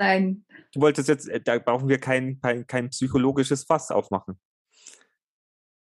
Nein. 0.00 0.46
Du 0.72 0.80
wolltest 0.80 1.08
jetzt, 1.08 1.28
äh, 1.28 1.42
da 1.42 1.58
brauchen 1.58 1.90
wir 1.90 1.98
kein, 1.98 2.40
kein, 2.40 2.66
kein 2.66 2.88
psychologisches 2.88 3.64
Fass 3.64 3.90
aufmachen. 3.90 4.40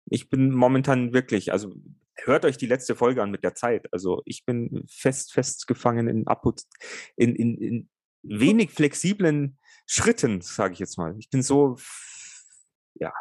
Ich 0.07 0.29
bin 0.29 0.51
momentan 0.51 1.12
wirklich, 1.12 1.53
also 1.53 1.73
hört 2.16 2.44
euch 2.44 2.57
die 2.57 2.66
letzte 2.66 2.96
Folge 2.96 3.23
an 3.23 3.31
mit 3.31 3.44
der 3.44 3.55
Zeit. 3.55 3.87
Also 3.92 4.23
ich 4.25 4.44
bin 4.44 4.85
fest, 4.90 5.33
fest 5.33 5.68
gefangen 5.68 6.09
in, 6.09 6.25
in, 7.16 7.37
in, 7.37 7.57
in 7.62 7.90
wenig 8.23 8.73
flexiblen 8.73 9.59
Schritten, 9.87 10.40
sage 10.40 10.73
ich 10.73 10.81
jetzt 10.81 10.99
mal. 10.99 11.14
Ich 11.20 11.31
bin 11.31 11.42
so, 11.42 11.77
ja, 12.94 13.12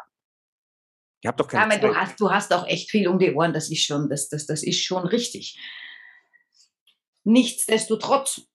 Ihr 1.22 1.28
habt 1.28 1.38
doch 1.38 1.46
keine 1.46 1.74
ja, 1.74 1.80
Zeit. 1.80 1.84
Du 1.84 1.94
hast, 1.94 2.20
du 2.20 2.30
hast 2.32 2.52
auch 2.52 2.66
echt 2.66 2.90
viel 2.90 3.06
um 3.06 3.18
die 3.18 3.32
Ohren, 3.32 3.52
das 3.52 3.70
ist 3.70 3.84
schon, 3.84 4.08
das, 4.08 4.28
das, 4.28 4.46
das 4.46 4.64
ist 4.64 4.82
schon 4.82 5.06
richtig. 5.06 5.56
Nichtsdestotrotz, 7.22 8.48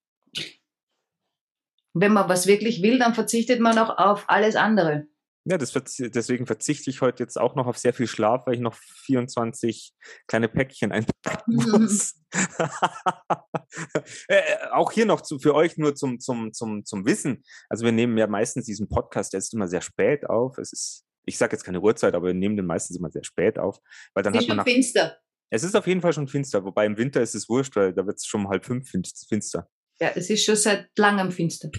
wenn 1.96 2.14
man 2.14 2.30
was 2.30 2.46
wirklich 2.46 2.84
will, 2.84 3.00
dann 3.00 3.14
verzichtet 3.14 3.60
man 3.60 3.78
auch 3.78 3.98
auf 3.98 4.26
alles 4.28 4.56
andere. 4.56 5.08
Ja, 5.48 5.60
das, 5.60 5.74
deswegen 6.00 6.48
verzichte 6.48 6.90
ich 6.90 7.02
heute 7.02 7.22
jetzt 7.22 7.40
auch 7.40 7.56
noch 7.56 7.68
auf 7.68 7.78
sehr 7.78 7.94
viel 7.94 8.08
Schlaf, 8.08 8.48
weil 8.48 8.56
ich 8.56 8.62
noch 8.62 8.74
24 8.74 9.94
kleine 10.28 10.50
Päckchen 10.50 10.92
einpacken 10.92 11.56
muss. 11.56 12.16
äh, 14.28 14.42
auch 14.72 14.92
hier 14.92 15.06
noch 15.06 15.22
zu, 15.22 15.38
für 15.38 15.54
euch 15.54 15.78
nur 15.78 15.94
zum, 15.94 16.20
zum, 16.20 16.52
zum, 16.52 16.84
zum 16.84 17.06
Wissen. 17.06 17.44
Also 17.70 17.86
wir 17.86 17.92
nehmen 17.92 18.18
ja 18.18 18.26
meistens 18.26 18.66
diesen 18.66 18.90
Podcast 18.90 19.34
jetzt 19.34 19.54
immer 19.54 19.68
sehr 19.68 19.82
spät 19.82 20.28
auf. 20.28 20.58
Es 20.58 20.74
ist 20.74 21.06
ich 21.26 21.38
sage 21.38 21.54
jetzt 21.54 21.64
keine 21.64 21.82
Uhrzeit, 21.82 22.14
aber 22.14 22.28
wir 22.28 22.34
nehmen 22.34 22.56
den 22.56 22.66
meistens 22.66 22.98
immer 22.98 23.12
sehr 23.12 23.24
spät 23.24 23.58
auf. 23.58 23.80
Weil 24.14 24.24
dann 24.24 24.34
es 24.34 24.42
ist 24.42 24.48
schon 24.48 24.58
nach, 24.58 24.64
finster. 24.64 25.18
Es 25.50 25.64
ist 25.64 25.76
auf 25.76 25.88
jeden 25.88 26.02
Fall 26.02 26.14
schon 26.14 26.28
finster, 26.28 26.64
wobei 26.64 26.86
im 26.86 26.98
Winter 26.98 27.22
ist 27.22 27.36
es 27.36 27.50
wurscht, 27.50 27.76
weil 27.76 27.94
da 27.94 28.06
wird 28.06 28.18
es 28.18 28.26
schon 28.26 28.42
um 28.42 28.50
halb 28.50 28.66
fünf 28.66 28.90
finster. 28.90 29.68
Ja, 30.00 30.10
es 30.16 30.30
ist 30.30 30.46
schon 30.46 30.56
seit 30.56 30.90
langem 30.98 31.32
finster. 31.32 31.70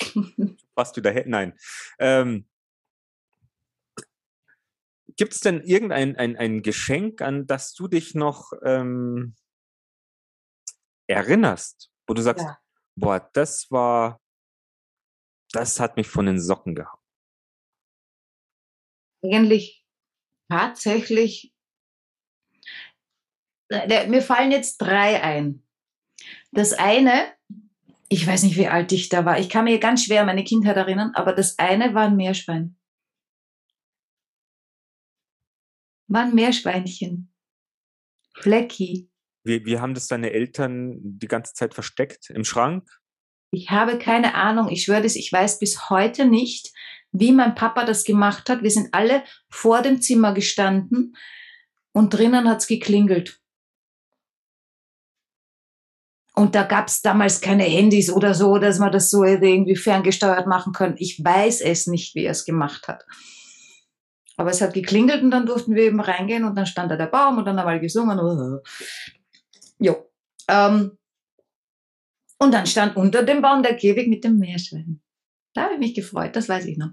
Fast 0.74 0.96
wieder, 0.96 1.14
nein. 1.26 1.56
Ähm, 1.98 2.48
Gibt 5.16 5.34
es 5.34 5.40
denn 5.40 5.62
irgendein 5.62 6.16
ein, 6.16 6.36
ein 6.36 6.62
Geschenk, 6.62 7.22
an 7.22 7.46
das 7.46 7.72
du 7.74 7.86
dich 7.86 8.16
noch 8.16 8.52
ähm, 8.64 9.36
erinnerst, 11.06 11.92
wo 12.08 12.14
du 12.14 12.22
sagst, 12.22 12.44
ja. 12.44 12.58
boah, 12.96 13.30
das 13.32 13.70
war, 13.70 14.20
das 15.52 15.78
hat 15.78 15.96
mich 15.96 16.08
von 16.08 16.26
den 16.26 16.40
Socken 16.40 16.74
gehauen? 16.74 17.04
eigentlich 19.24 19.84
tatsächlich, 20.48 21.52
äh, 23.70 24.06
mir 24.06 24.22
fallen 24.22 24.52
jetzt 24.52 24.78
drei 24.78 25.22
ein. 25.22 25.66
Das 26.52 26.72
eine, 26.72 27.34
ich 28.14 28.28
weiß 28.28 28.44
nicht, 28.44 28.56
wie 28.56 28.68
alt 28.68 28.92
ich 28.92 29.08
da 29.08 29.24
war. 29.24 29.40
Ich 29.40 29.48
kann 29.48 29.64
mir 29.64 29.80
ganz 29.80 30.04
schwer 30.04 30.24
meine 30.24 30.44
Kindheit 30.44 30.76
erinnern, 30.76 31.10
aber 31.14 31.32
das 31.32 31.58
eine 31.58 31.94
war 31.94 32.04
ein 32.04 32.14
Meerschwein. 32.14 32.76
War 36.06 36.22
ein 36.22 36.34
Meerschweinchen. 36.34 37.34
Flecki. 38.36 39.10
Wie, 39.42 39.64
wie 39.64 39.80
haben 39.80 39.94
das 39.94 40.06
deine 40.06 40.30
Eltern 40.30 41.00
die 41.02 41.26
ganze 41.26 41.54
Zeit 41.54 41.74
versteckt? 41.74 42.30
Im 42.30 42.44
Schrank? 42.44 42.88
Ich 43.50 43.70
habe 43.70 43.98
keine 43.98 44.34
Ahnung. 44.34 44.68
Ich 44.68 44.84
schwöre 44.84 45.02
das, 45.02 45.16
ich 45.16 45.32
weiß 45.32 45.58
bis 45.58 45.90
heute 45.90 46.24
nicht, 46.24 46.72
wie 47.10 47.32
mein 47.32 47.56
Papa 47.56 47.84
das 47.84 48.04
gemacht 48.04 48.48
hat. 48.48 48.62
Wir 48.62 48.70
sind 48.70 48.94
alle 48.94 49.24
vor 49.50 49.82
dem 49.82 50.00
Zimmer 50.00 50.34
gestanden 50.34 51.16
und 51.90 52.14
drinnen 52.14 52.48
hat's 52.48 52.68
geklingelt. 52.68 53.40
Und 56.36 56.56
da 56.56 56.64
gab's 56.64 57.00
damals 57.00 57.40
keine 57.40 57.62
Handys 57.62 58.10
oder 58.10 58.34
so, 58.34 58.58
dass 58.58 58.80
man 58.80 58.90
das 58.90 59.08
so 59.08 59.22
irgendwie 59.22 59.76
ferngesteuert 59.76 60.48
machen 60.48 60.72
können. 60.72 60.96
Ich 60.98 61.22
weiß 61.22 61.60
es 61.60 61.86
nicht, 61.86 62.14
wie 62.16 62.24
er 62.24 62.32
es 62.32 62.44
gemacht 62.44 62.88
hat. 62.88 63.04
Aber 64.36 64.50
es 64.50 64.60
hat 64.60 64.74
geklingelt 64.74 65.22
und 65.22 65.30
dann 65.30 65.46
durften 65.46 65.76
wir 65.76 65.84
eben 65.84 66.00
reingehen 66.00 66.44
und 66.44 66.56
dann 66.56 66.66
stand 66.66 66.90
da 66.90 66.96
der 66.96 67.06
Baum 67.06 67.38
und 67.38 67.44
dann 67.44 67.58
haben 67.58 67.70
wir 67.70 67.78
gesungen. 67.78 68.18
Jo. 69.78 70.10
Ähm, 70.48 70.98
und 72.38 72.52
dann 72.52 72.66
stand 72.66 72.96
unter 72.96 73.22
dem 73.22 73.40
Baum 73.40 73.62
der 73.62 73.76
Käfig 73.76 74.08
mit 74.08 74.24
dem 74.24 74.38
Meerschwein. 74.38 75.00
Da 75.54 75.62
habe 75.62 75.74
ich 75.74 75.78
mich 75.78 75.94
gefreut, 75.94 76.34
das 76.34 76.48
weiß 76.48 76.66
ich 76.66 76.78
noch. 76.78 76.90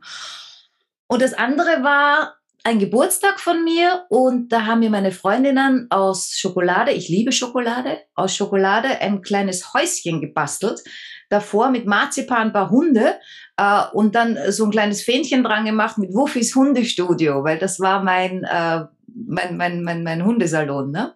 Und 1.07 1.21
das 1.23 1.33
andere 1.33 1.83
war 1.83 2.40
ein 2.63 2.79
Geburtstag 2.79 3.39
von 3.39 3.63
mir 3.63 4.05
und 4.09 4.49
da 4.49 4.65
haben 4.65 4.79
mir 4.79 4.89
meine 4.89 5.11
Freundinnen 5.11 5.87
aus 5.89 6.33
Schokolade, 6.35 6.91
ich 6.91 7.09
liebe 7.09 7.31
Schokolade, 7.31 7.99
aus 8.13 8.35
Schokolade 8.35 8.87
ein 9.01 9.21
kleines 9.21 9.73
Häuschen 9.73 10.21
gebastelt. 10.21 10.83
Davor 11.29 11.71
mit 11.71 11.85
Marzipan 11.85 12.47
ein 12.47 12.53
paar 12.53 12.69
Hunde 12.69 13.17
äh, 13.57 13.83
und 13.93 14.15
dann 14.15 14.37
so 14.49 14.65
ein 14.65 14.71
kleines 14.71 15.01
Fähnchen 15.01 15.43
dran 15.43 15.65
gemacht 15.65 15.97
mit 15.97 16.13
Wuffis 16.13 16.53
Hundestudio, 16.55 17.43
weil 17.43 17.57
das 17.57 17.79
war 17.79 18.03
mein, 18.03 18.43
äh, 18.43 18.85
mein, 19.07 19.55
mein, 19.55 19.81
mein, 19.81 20.03
mein 20.03 20.25
Hundesalon. 20.25 20.91
Ne? 20.91 21.15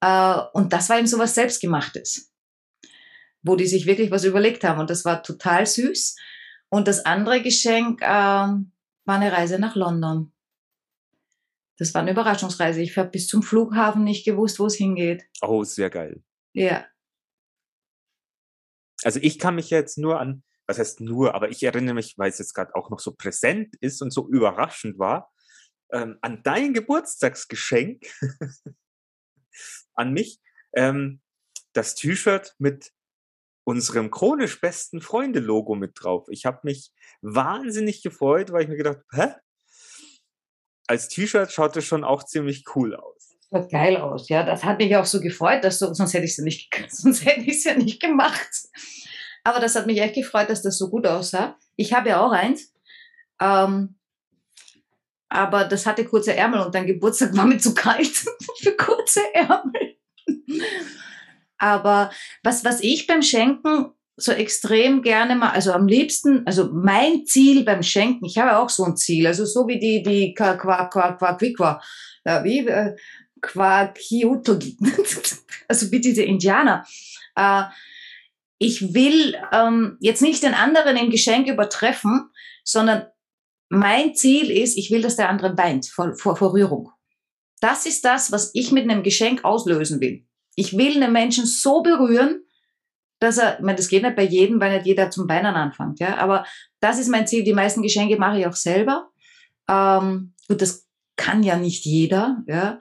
Äh, 0.00 0.34
und 0.52 0.72
das 0.72 0.88
war 0.88 0.98
eben 0.98 1.08
so 1.08 1.18
was 1.18 1.34
Selbstgemachtes, 1.34 2.32
wo 3.42 3.56
die 3.56 3.66
sich 3.66 3.86
wirklich 3.86 4.12
was 4.12 4.24
überlegt 4.24 4.62
haben 4.62 4.78
und 4.78 4.88
das 4.88 5.04
war 5.04 5.22
total 5.22 5.66
süß. 5.66 6.16
Und 6.70 6.86
das 6.86 7.04
andere 7.04 7.42
Geschenk 7.42 8.00
äh, 8.02 8.06
war 8.06 8.64
eine 9.06 9.32
Reise 9.32 9.58
nach 9.58 9.74
London. 9.74 10.32
Das 11.78 11.94
war 11.94 12.02
eine 12.02 12.10
Überraschungsreise. 12.10 12.82
Ich 12.82 12.98
habe 12.98 13.10
bis 13.10 13.28
zum 13.28 13.42
Flughafen 13.42 14.04
nicht 14.04 14.24
gewusst, 14.24 14.58
wo 14.58 14.66
es 14.66 14.74
hingeht. 14.74 15.24
Oh, 15.40 15.62
sehr 15.64 15.90
geil. 15.90 16.22
Ja. 16.52 16.86
Also 19.04 19.20
ich 19.22 19.38
kann 19.38 19.54
mich 19.54 19.70
jetzt 19.70 19.96
nur 19.96 20.20
an, 20.20 20.42
was 20.66 20.78
heißt 20.78 21.00
nur, 21.00 21.34
aber 21.34 21.50
ich 21.50 21.62
erinnere 21.62 21.94
mich, 21.94 22.18
weil 22.18 22.30
es 22.30 22.38
jetzt 22.38 22.52
gerade 22.52 22.74
auch 22.74 22.90
noch 22.90 22.98
so 22.98 23.12
präsent 23.12 23.76
ist 23.80 24.02
und 24.02 24.12
so 24.12 24.28
überraschend 24.28 24.98
war, 24.98 25.32
ähm, 25.92 26.18
an 26.20 26.42
dein 26.42 26.74
Geburtstagsgeschenk 26.74 28.04
an 29.94 30.12
mich, 30.12 30.40
ähm, 30.74 31.20
das 31.72 31.94
T-Shirt 31.94 32.56
mit 32.58 32.92
unserem 33.64 34.10
chronisch 34.10 34.60
besten 34.60 35.00
Freunde-Logo 35.00 35.74
mit 35.74 35.92
drauf. 35.94 36.26
Ich 36.30 36.44
habe 36.44 36.60
mich 36.64 36.92
wahnsinnig 37.20 38.02
gefreut, 38.02 38.50
weil 38.50 38.62
ich 38.62 38.68
mir 38.68 38.76
gedacht, 38.76 38.98
hä? 39.12 39.34
Als 40.88 41.08
T-Shirt 41.08 41.52
schaut 41.52 41.76
es 41.76 41.84
schon 41.84 42.02
auch 42.02 42.24
ziemlich 42.24 42.64
cool 42.74 42.96
aus. 42.96 43.36
Schaut 43.50 43.70
geil 43.70 43.96
aus, 43.98 44.28
ja. 44.28 44.42
Das 44.42 44.64
hat 44.64 44.78
mich 44.78 44.96
auch 44.96 45.04
so 45.04 45.20
gefreut, 45.20 45.62
dass 45.62 45.78
du, 45.78 45.92
sonst 45.94 46.14
hätte 46.14 46.24
ich 46.24 46.32
es 46.32 46.38
ja 46.38 46.44
nicht, 46.44 46.74
sonst 46.88 47.24
hätte 47.24 47.42
ich 47.42 47.58
es 47.58 47.64
ja 47.64 47.74
nicht 47.74 48.00
gemacht. 48.00 48.50
Aber 49.44 49.60
das 49.60 49.76
hat 49.76 49.86
mich 49.86 50.00
echt 50.00 50.14
gefreut, 50.14 50.50
dass 50.50 50.62
das 50.62 50.78
so 50.78 50.90
gut 50.90 51.06
aussah. 51.06 51.56
Ich 51.76 51.92
habe 51.92 52.08
ja 52.08 52.20
auch 52.20 52.32
eins. 52.32 52.74
Ähm, 53.40 53.96
aber 55.28 55.64
das 55.64 55.84
hatte 55.84 56.06
kurze 56.06 56.34
Ärmel 56.34 56.60
und 56.60 56.74
dein 56.74 56.86
Geburtstag 56.86 57.36
war 57.36 57.46
mir 57.46 57.58
zu 57.58 57.74
kalt 57.74 58.24
für 58.62 58.76
kurze 58.76 59.20
Ärmel. 59.34 59.96
Aber 61.58 62.10
was, 62.42 62.64
was 62.64 62.80
ich 62.80 63.06
beim 63.06 63.22
Schenken 63.22 63.92
so 64.18 64.32
extrem 64.32 65.02
gerne 65.02 65.36
mal, 65.36 65.50
also 65.50 65.72
am 65.72 65.86
liebsten, 65.86 66.44
also 66.46 66.70
mein 66.72 67.24
Ziel 67.24 67.64
beim 67.64 67.82
Schenken, 67.82 68.24
ich 68.24 68.36
habe 68.36 68.58
auch 68.58 68.68
so 68.68 68.84
ein 68.84 68.96
Ziel, 68.96 69.26
also 69.26 69.44
so 69.44 69.68
wie 69.68 69.78
die, 69.78 70.02
die 70.02 70.34
Qua, 70.34 70.54
Qua, 70.56 70.86
Qua, 70.86 71.12
Qua, 71.14 71.80
ja, 72.24 72.44
wie, 72.44 72.66
äh, 72.66 72.96
Qua, 73.40 73.86
Kyoto, 73.86 74.58
also 75.68 75.90
wie 75.92 76.00
diese 76.00 76.22
Indianer. 76.22 76.84
Äh, 77.36 77.62
ich 78.58 78.92
will 78.92 79.36
ähm, 79.52 79.96
jetzt 80.00 80.20
nicht 80.20 80.42
den 80.42 80.54
anderen 80.54 80.96
im 80.96 81.10
Geschenk 81.10 81.48
übertreffen, 81.48 82.28
sondern 82.64 83.06
mein 83.68 84.16
Ziel 84.16 84.50
ist, 84.50 84.76
ich 84.76 84.90
will, 84.90 85.02
dass 85.02 85.16
der 85.16 85.28
andere 85.28 85.56
weint 85.56 85.86
vor, 85.86 86.14
vor, 86.16 86.36
vor 86.36 86.52
Rührung. 86.54 86.90
Das 87.60 87.86
ist 87.86 88.04
das, 88.04 88.32
was 88.32 88.50
ich 88.54 88.72
mit 88.72 88.84
einem 88.84 89.04
Geschenk 89.04 89.44
auslösen 89.44 90.00
will. 90.00 90.24
Ich 90.56 90.76
will 90.76 90.96
einen 90.96 91.12
Menschen 91.12 91.46
so 91.46 91.82
berühren, 91.82 92.42
dass 93.20 93.38
er, 93.38 93.58
ich 93.58 93.64
meine, 93.64 93.76
das 93.76 93.88
geht 93.88 94.02
nicht 94.02 94.16
bei 94.16 94.24
jedem, 94.24 94.60
weil 94.60 94.72
nicht 94.72 94.86
jeder 94.86 95.10
zum 95.10 95.28
Weinen 95.28 95.54
anfängt, 95.54 96.00
ja, 96.00 96.18
aber 96.18 96.44
das 96.80 96.98
ist 96.98 97.08
mein 97.08 97.26
Ziel. 97.26 97.44
Die 97.44 97.52
meisten 97.52 97.82
Geschenke 97.82 98.16
mache 98.16 98.40
ich 98.40 98.46
auch 98.46 98.56
selber. 98.56 99.08
Ähm, 99.68 100.34
gut, 100.48 100.62
das 100.62 100.86
kann 101.16 101.42
ja 101.42 101.56
nicht 101.56 101.84
jeder, 101.84 102.42
ja, 102.46 102.78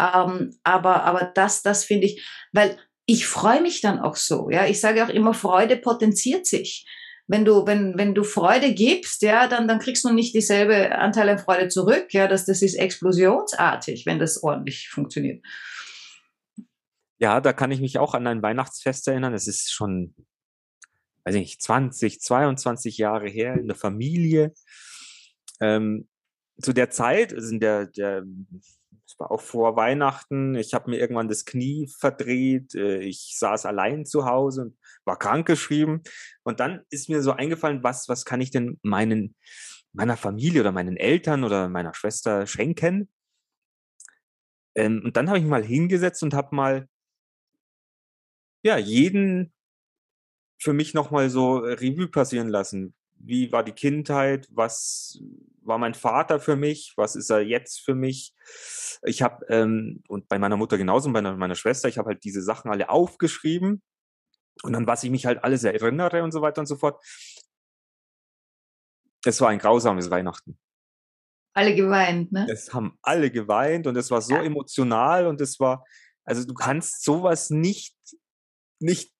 ähm, 0.00 0.56
aber, 0.62 1.04
aber 1.04 1.32
das, 1.34 1.62
das 1.62 1.84
finde 1.84 2.06
ich, 2.06 2.24
weil 2.52 2.78
ich 3.06 3.26
freue 3.26 3.60
mich 3.60 3.80
dann 3.80 4.00
auch 4.00 4.16
so, 4.16 4.50
ja. 4.50 4.66
Ich 4.66 4.80
sage 4.80 5.04
auch 5.04 5.08
immer, 5.08 5.34
Freude 5.34 5.76
potenziert 5.76 6.46
sich 6.46 6.86
wenn 7.28 7.44
du, 7.44 7.66
wenn, 7.66 7.96
wenn 7.96 8.14
du 8.14 8.24
Freude 8.24 8.74
gibst, 8.74 9.22
ja, 9.22 9.46
dann, 9.46 9.68
dann 9.68 9.78
kriegst 9.78 10.04
du 10.04 10.12
nicht 10.12 10.34
dieselbe 10.34 10.92
Anteil 10.98 11.28
an 11.28 11.38
Freude 11.38 11.68
zurück. 11.68 12.08
Ja, 12.10 12.26
das, 12.26 12.44
das 12.44 12.62
ist 12.62 12.74
explosionsartig, 12.74 14.06
wenn 14.06 14.18
das 14.18 14.42
ordentlich 14.42 14.88
funktioniert. 14.90 15.42
Ja, 17.22 17.40
da 17.40 17.52
kann 17.52 17.70
ich 17.70 17.80
mich 17.80 17.98
auch 17.98 18.14
an 18.14 18.26
ein 18.26 18.42
Weihnachtsfest 18.42 19.06
erinnern. 19.06 19.32
Es 19.32 19.46
ist 19.46 19.70
schon, 19.70 20.12
weiß 21.24 21.36
ich 21.36 21.40
nicht, 21.42 21.62
20, 21.62 22.20
22 22.20 22.98
Jahre 22.98 23.28
her 23.28 23.54
in 23.54 23.68
der 23.68 23.76
Familie. 23.76 24.52
Ähm, 25.60 26.08
zu 26.60 26.72
der 26.72 26.90
Zeit, 26.90 27.32
also 27.32 27.52
in 27.52 27.60
der, 27.60 27.86
der 27.86 28.24
es 29.06 29.20
war 29.20 29.30
auch 29.30 29.40
vor 29.40 29.76
Weihnachten. 29.76 30.56
Ich 30.56 30.74
habe 30.74 30.90
mir 30.90 30.98
irgendwann 30.98 31.28
das 31.28 31.44
Knie 31.44 31.86
verdreht. 31.96 32.74
Äh, 32.74 33.02
ich 33.02 33.36
saß 33.38 33.66
allein 33.66 34.04
zu 34.04 34.24
Hause 34.24 34.62
und 34.62 34.78
war 35.04 35.16
krankgeschrieben. 35.16 36.02
Und 36.42 36.58
dann 36.58 36.80
ist 36.90 37.08
mir 37.08 37.22
so 37.22 37.30
eingefallen, 37.30 37.84
was, 37.84 38.08
was 38.08 38.24
kann 38.24 38.40
ich 38.40 38.50
denn 38.50 38.80
meinen, 38.82 39.36
meiner 39.92 40.16
Familie 40.16 40.62
oder 40.62 40.72
meinen 40.72 40.96
Eltern 40.96 41.44
oder 41.44 41.68
meiner 41.68 41.94
Schwester 41.94 42.48
schenken? 42.48 43.08
Ähm, 44.74 45.02
und 45.04 45.16
dann 45.16 45.28
habe 45.28 45.38
ich 45.38 45.44
mal 45.44 45.62
hingesetzt 45.62 46.24
und 46.24 46.34
habe 46.34 46.56
mal, 46.56 46.88
ja, 48.62 48.78
jeden 48.78 49.52
für 50.58 50.72
mich 50.72 50.94
nochmal 50.94 51.28
so 51.28 51.56
Revue 51.56 52.08
passieren 52.08 52.48
lassen. 52.48 52.94
Wie 53.16 53.52
war 53.52 53.64
die 53.64 53.72
Kindheit? 53.72 54.48
Was 54.50 55.20
war 55.62 55.78
mein 55.78 55.94
Vater 55.94 56.40
für 56.40 56.56
mich? 56.56 56.94
Was 56.96 57.16
ist 57.16 57.30
er 57.30 57.40
jetzt 57.40 57.80
für 57.80 57.94
mich? 57.94 58.34
Ich 59.02 59.22
habe, 59.22 59.44
ähm, 59.48 60.02
und 60.08 60.28
bei 60.28 60.38
meiner 60.38 60.56
Mutter 60.56 60.78
genauso 60.78 61.08
und 61.08 61.12
bei 61.12 61.22
meiner 61.22 61.54
Schwester, 61.54 61.88
ich 61.88 61.98
habe 61.98 62.10
halt 62.10 62.24
diese 62.24 62.42
Sachen 62.42 62.70
alle 62.70 62.88
aufgeschrieben 62.88 63.82
und 64.62 64.72
dann, 64.72 64.86
was 64.86 65.02
ich 65.02 65.10
mich 65.10 65.26
halt 65.26 65.42
alles 65.44 65.64
erinnere 65.64 66.22
und 66.22 66.32
so 66.32 66.42
weiter 66.42 66.60
und 66.60 66.66
so 66.66 66.76
fort. 66.76 67.02
Es 69.24 69.40
war 69.40 69.50
ein 69.50 69.58
grausames 69.58 70.10
Weihnachten. 70.10 70.58
Alle 71.54 71.74
geweint, 71.74 72.32
ne? 72.32 72.46
Es 72.50 72.72
haben 72.72 72.98
alle 73.02 73.30
geweint 73.30 73.86
und 73.86 73.96
es 73.96 74.10
war 74.10 74.22
so 74.22 74.34
ja. 74.34 74.42
emotional 74.42 75.26
und 75.26 75.40
es 75.40 75.60
war, 75.60 75.84
also 76.24 76.46
du 76.46 76.54
kannst 76.54 77.04
sowas 77.04 77.50
nicht, 77.50 77.94
nicht 78.82 79.12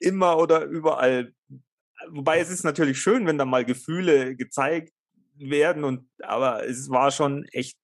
immer 0.00 0.38
oder 0.38 0.64
überall, 0.64 1.34
wobei 2.10 2.38
es 2.38 2.50
ist 2.50 2.64
natürlich 2.64 3.00
schön, 3.00 3.26
wenn 3.26 3.38
da 3.38 3.44
mal 3.44 3.64
Gefühle 3.64 4.36
gezeigt 4.36 4.92
werden 5.34 5.84
und, 5.84 6.08
aber 6.22 6.66
es 6.66 6.88
war 6.90 7.10
schon 7.10 7.44
echt 7.52 7.78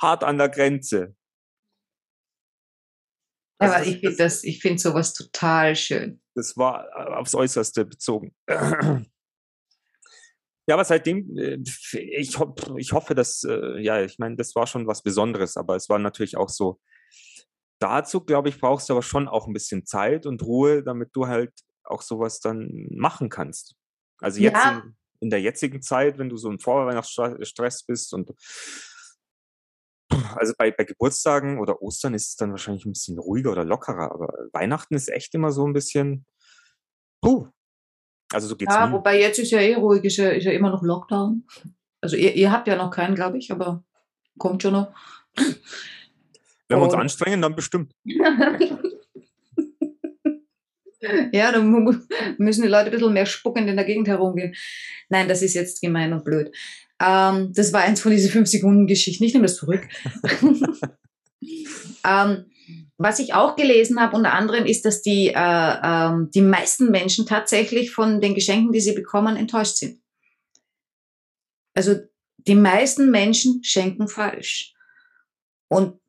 hart 0.00 0.24
an 0.24 0.38
der 0.38 0.48
Grenze. 0.48 1.14
Also 3.58 3.74
Aber 3.74 3.86
ich 3.86 4.00
finde 4.00 4.16
das, 4.16 4.44
ich 4.44 4.60
finde 4.60 4.78
sowas 4.78 5.14
total 5.14 5.74
schön. 5.76 6.20
Das 6.34 6.56
war 6.56 6.88
äh, 6.88 7.14
aufs 7.14 7.34
Äußerste 7.34 7.86
bezogen. 7.86 8.34
Ja, 10.68 10.74
aber 10.74 10.84
seitdem, 10.84 11.38
äh, 11.38 11.58
ich, 11.92 12.36
ich 12.76 12.92
hoffe, 12.92 13.14
dass, 13.14 13.44
äh, 13.44 13.80
ja, 13.80 14.02
ich 14.02 14.18
meine, 14.18 14.36
das 14.36 14.54
war 14.56 14.66
schon 14.66 14.86
was 14.86 15.02
Besonderes, 15.02 15.56
aber 15.56 15.76
es 15.76 15.88
war 15.88 15.98
natürlich 15.98 16.36
auch 16.36 16.48
so, 16.48 16.80
dazu, 17.78 18.20
glaube 18.20 18.48
ich, 18.48 18.60
brauchst 18.60 18.88
du 18.88 18.94
aber 18.94 19.02
schon 19.02 19.28
auch 19.28 19.46
ein 19.46 19.52
bisschen 19.52 19.84
Zeit 19.86 20.26
und 20.26 20.42
Ruhe, 20.42 20.82
damit 20.82 21.10
du 21.14 21.26
halt 21.26 21.52
auch 21.84 22.02
sowas 22.02 22.40
dann 22.40 22.88
machen 22.90 23.28
kannst. 23.28 23.74
Also 24.20 24.40
jetzt 24.40 24.64
ja. 24.64 24.78
in, 24.78 24.96
in, 25.20 25.30
der 25.30 25.40
jetzigen 25.40 25.82
Zeit, 25.82 26.18
wenn 26.18 26.28
du 26.28 26.36
so 26.36 26.50
im 26.50 26.58
Vorweihnachtsstress 26.58 27.84
bist 27.84 28.12
und 28.14 28.32
also 30.36 30.54
bei, 30.56 30.70
bei 30.70 30.84
Geburtstagen 30.84 31.58
oder 31.58 31.82
Ostern 31.82 32.14
ist 32.14 32.28
es 32.28 32.36
dann 32.36 32.50
wahrscheinlich 32.50 32.86
ein 32.86 32.92
bisschen 32.92 33.18
ruhiger 33.18 33.52
oder 33.52 33.64
lockerer, 33.64 34.12
aber 34.12 34.32
Weihnachten 34.52 34.94
ist 34.94 35.08
echt 35.08 35.34
immer 35.34 35.52
so 35.52 35.66
ein 35.66 35.72
bisschen, 35.72 36.26
puh. 37.20 37.48
Also 38.32 38.48
so 38.48 38.56
geht's 38.56 38.74
Ja, 38.74 38.86
mir. 38.86 38.94
wobei 38.94 39.20
jetzt 39.20 39.38
ist 39.38 39.52
ja 39.52 39.60
eh 39.60 39.74
ruhig, 39.74 40.04
ist 40.04 40.16
ja, 40.16 40.30
ist 40.30 40.44
ja 40.44 40.52
immer 40.52 40.70
noch 40.70 40.82
Lockdown. 40.82 41.46
Also 42.00 42.16
ihr, 42.16 42.34
ihr 42.34 42.50
habt 42.50 42.66
ja 42.66 42.76
noch 42.76 42.90
keinen, 42.90 43.14
glaube 43.14 43.38
ich, 43.38 43.52
aber 43.52 43.84
kommt 44.38 44.62
schon 44.62 44.72
noch. 44.72 44.94
Wenn 46.68 46.78
wir 46.78 46.84
uns 46.84 46.94
anstrengen, 46.94 47.42
dann 47.42 47.54
bestimmt. 47.54 47.92
ja, 51.32 51.52
dann 51.52 51.70
müssen 52.38 52.62
die 52.62 52.68
Leute 52.68 52.86
ein 52.86 52.90
bisschen 52.92 53.12
mehr 53.12 53.26
spuckend 53.26 53.68
in 53.68 53.76
der 53.76 53.84
Gegend 53.84 54.08
herumgehen. 54.08 54.54
Nein, 55.08 55.28
das 55.28 55.42
ist 55.42 55.54
jetzt 55.54 55.80
gemein 55.80 56.12
und 56.12 56.24
blöd. 56.24 56.50
Ähm, 57.00 57.52
das 57.54 57.72
war 57.72 57.82
eins 57.82 58.00
von 58.00 58.10
diesen 58.12 58.30
fünf 58.30 58.48
Sekunden 58.48 58.86
Geschichten. 58.86 59.24
Ich 59.24 59.32
nehme 59.32 59.46
das 59.46 59.56
zurück. 59.56 59.86
ähm, 62.04 62.46
was 62.98 63.18
ich 63.18 63.34
auch 63.34 63.56
gelesen 63.56 64.00
habe, 64.00 64.16
unter 64.16 64.32
anderem, 64.32 64.64
ist, 64.64 64.86
dass 64.86 65.02
die, 65.02 65.28
äh, 65.28 65.34
ähm, 65.34 66.30
die 66.34 66.40
meisten 66.40 66.90
Menschen 66.90 67.26
tatsächlich 67.26 67.90
von 67.90 68.20
den 68.20 68.34
Geschenken, 68.34 68.72
die 68.72 68.80
sie 68.80 68.94
bekommen, 68.94 69.36
enttäuscht 69.36 69.76
sind. 69.76 70.00
Also 71.74 71.96
die 72.38 72.54
meisten 72.54 73.10
Menschen 73.10 73.62
schenken 73.62 74.08
falsch. 74.08 74.72
Und 75.68 76.00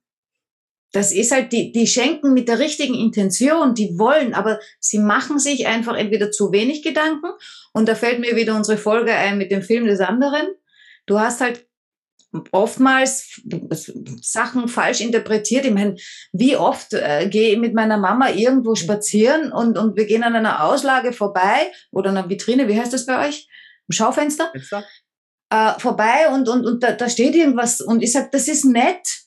das 0.94 1.12
ist 1.12 1.32
halt, 1.32 1.52
die, 1.52 1.72
die 1.72 1.88
schenken 1.88 2.34
mit 2.34 2.48
der 2.48 2.60
richtigen 2.60 2.96
Intention, 2.96 3.74
die 3.74 3.98
wollen, 4.00 4.34
aber 4.34 4.60
sie 4.80 5.00
machen 5.00 5.38
sich 5.38 5.68
einfach 5.68 5.96
entweder 5.96 6.32
zu 6.32 6.52
wenig 6.52 6.82
Gedanken 6.82 7.32
und 7.74 7.88
da 7.90 7.96
fällt 7.96 8.20
mir 8.20 8.36
wieder 8.36 8.56
unsere 8.56 8.78
Folge 8.78 9.14
ein 9.14 9.38
mit 9.38 9.52
dem 9.52 9.62
Film 9.62 9.86
des 9.86 10.00
anderen 10.00 10.48
du 11.08 11.20
hast 11.20 11.42
halt 11.42 11.66
oftmals 12.52 13.42
Sachen 14.22 14.68
falsch 14.68 15.02
interpretiert. 15.02 15.66
Ich 15.66 15.74
meine, 15.74 15.96
wie 16.34 16.56
oft 16.56 16.94
äh, 16.94 17.28
gehe 17.30 17.54
ich 17.54 17.58
mit 17.58 17.74
meiner 17.74 17.98
Mama 17.98 18.30
irgendwo 18.30 18.76
spazieren 18.76 19.52
und, 19.52 19.78
und 19.78 19.96
wir 19.96 20.06
gehen 20.06 20.24
an 20.24 20.36
einer 20.36 20.64
Auslage 20.64 21.14
vorbei 21.14 21.72
oder 21.92 22.12
einer 22.12 22.30
Vitrine, 22.30 22.68
wie 22.68 22.80
heißt 22.80 22.94
das 22.94 23.06
bei 23.06 23.28
euch? 23.28 23.48
Im 23.88 23.94
Schaufenster? 23.94 24.52
Äh, 25.50 25.80
vorbei 25.80 26.28
und, 26.34 26.50
und, 26.50 26.66
und 26.66 26.84
da, 26.84 26.92
da 26.92 27.10
steht 27.10 27.34
irgendwas 27.34 27.80
und 27.80 28.04
ich 28.04 28.12
sage, 28.12 28.28
das 28.32 28.50
ist 28.50 28.66
nett. 28.66 29.27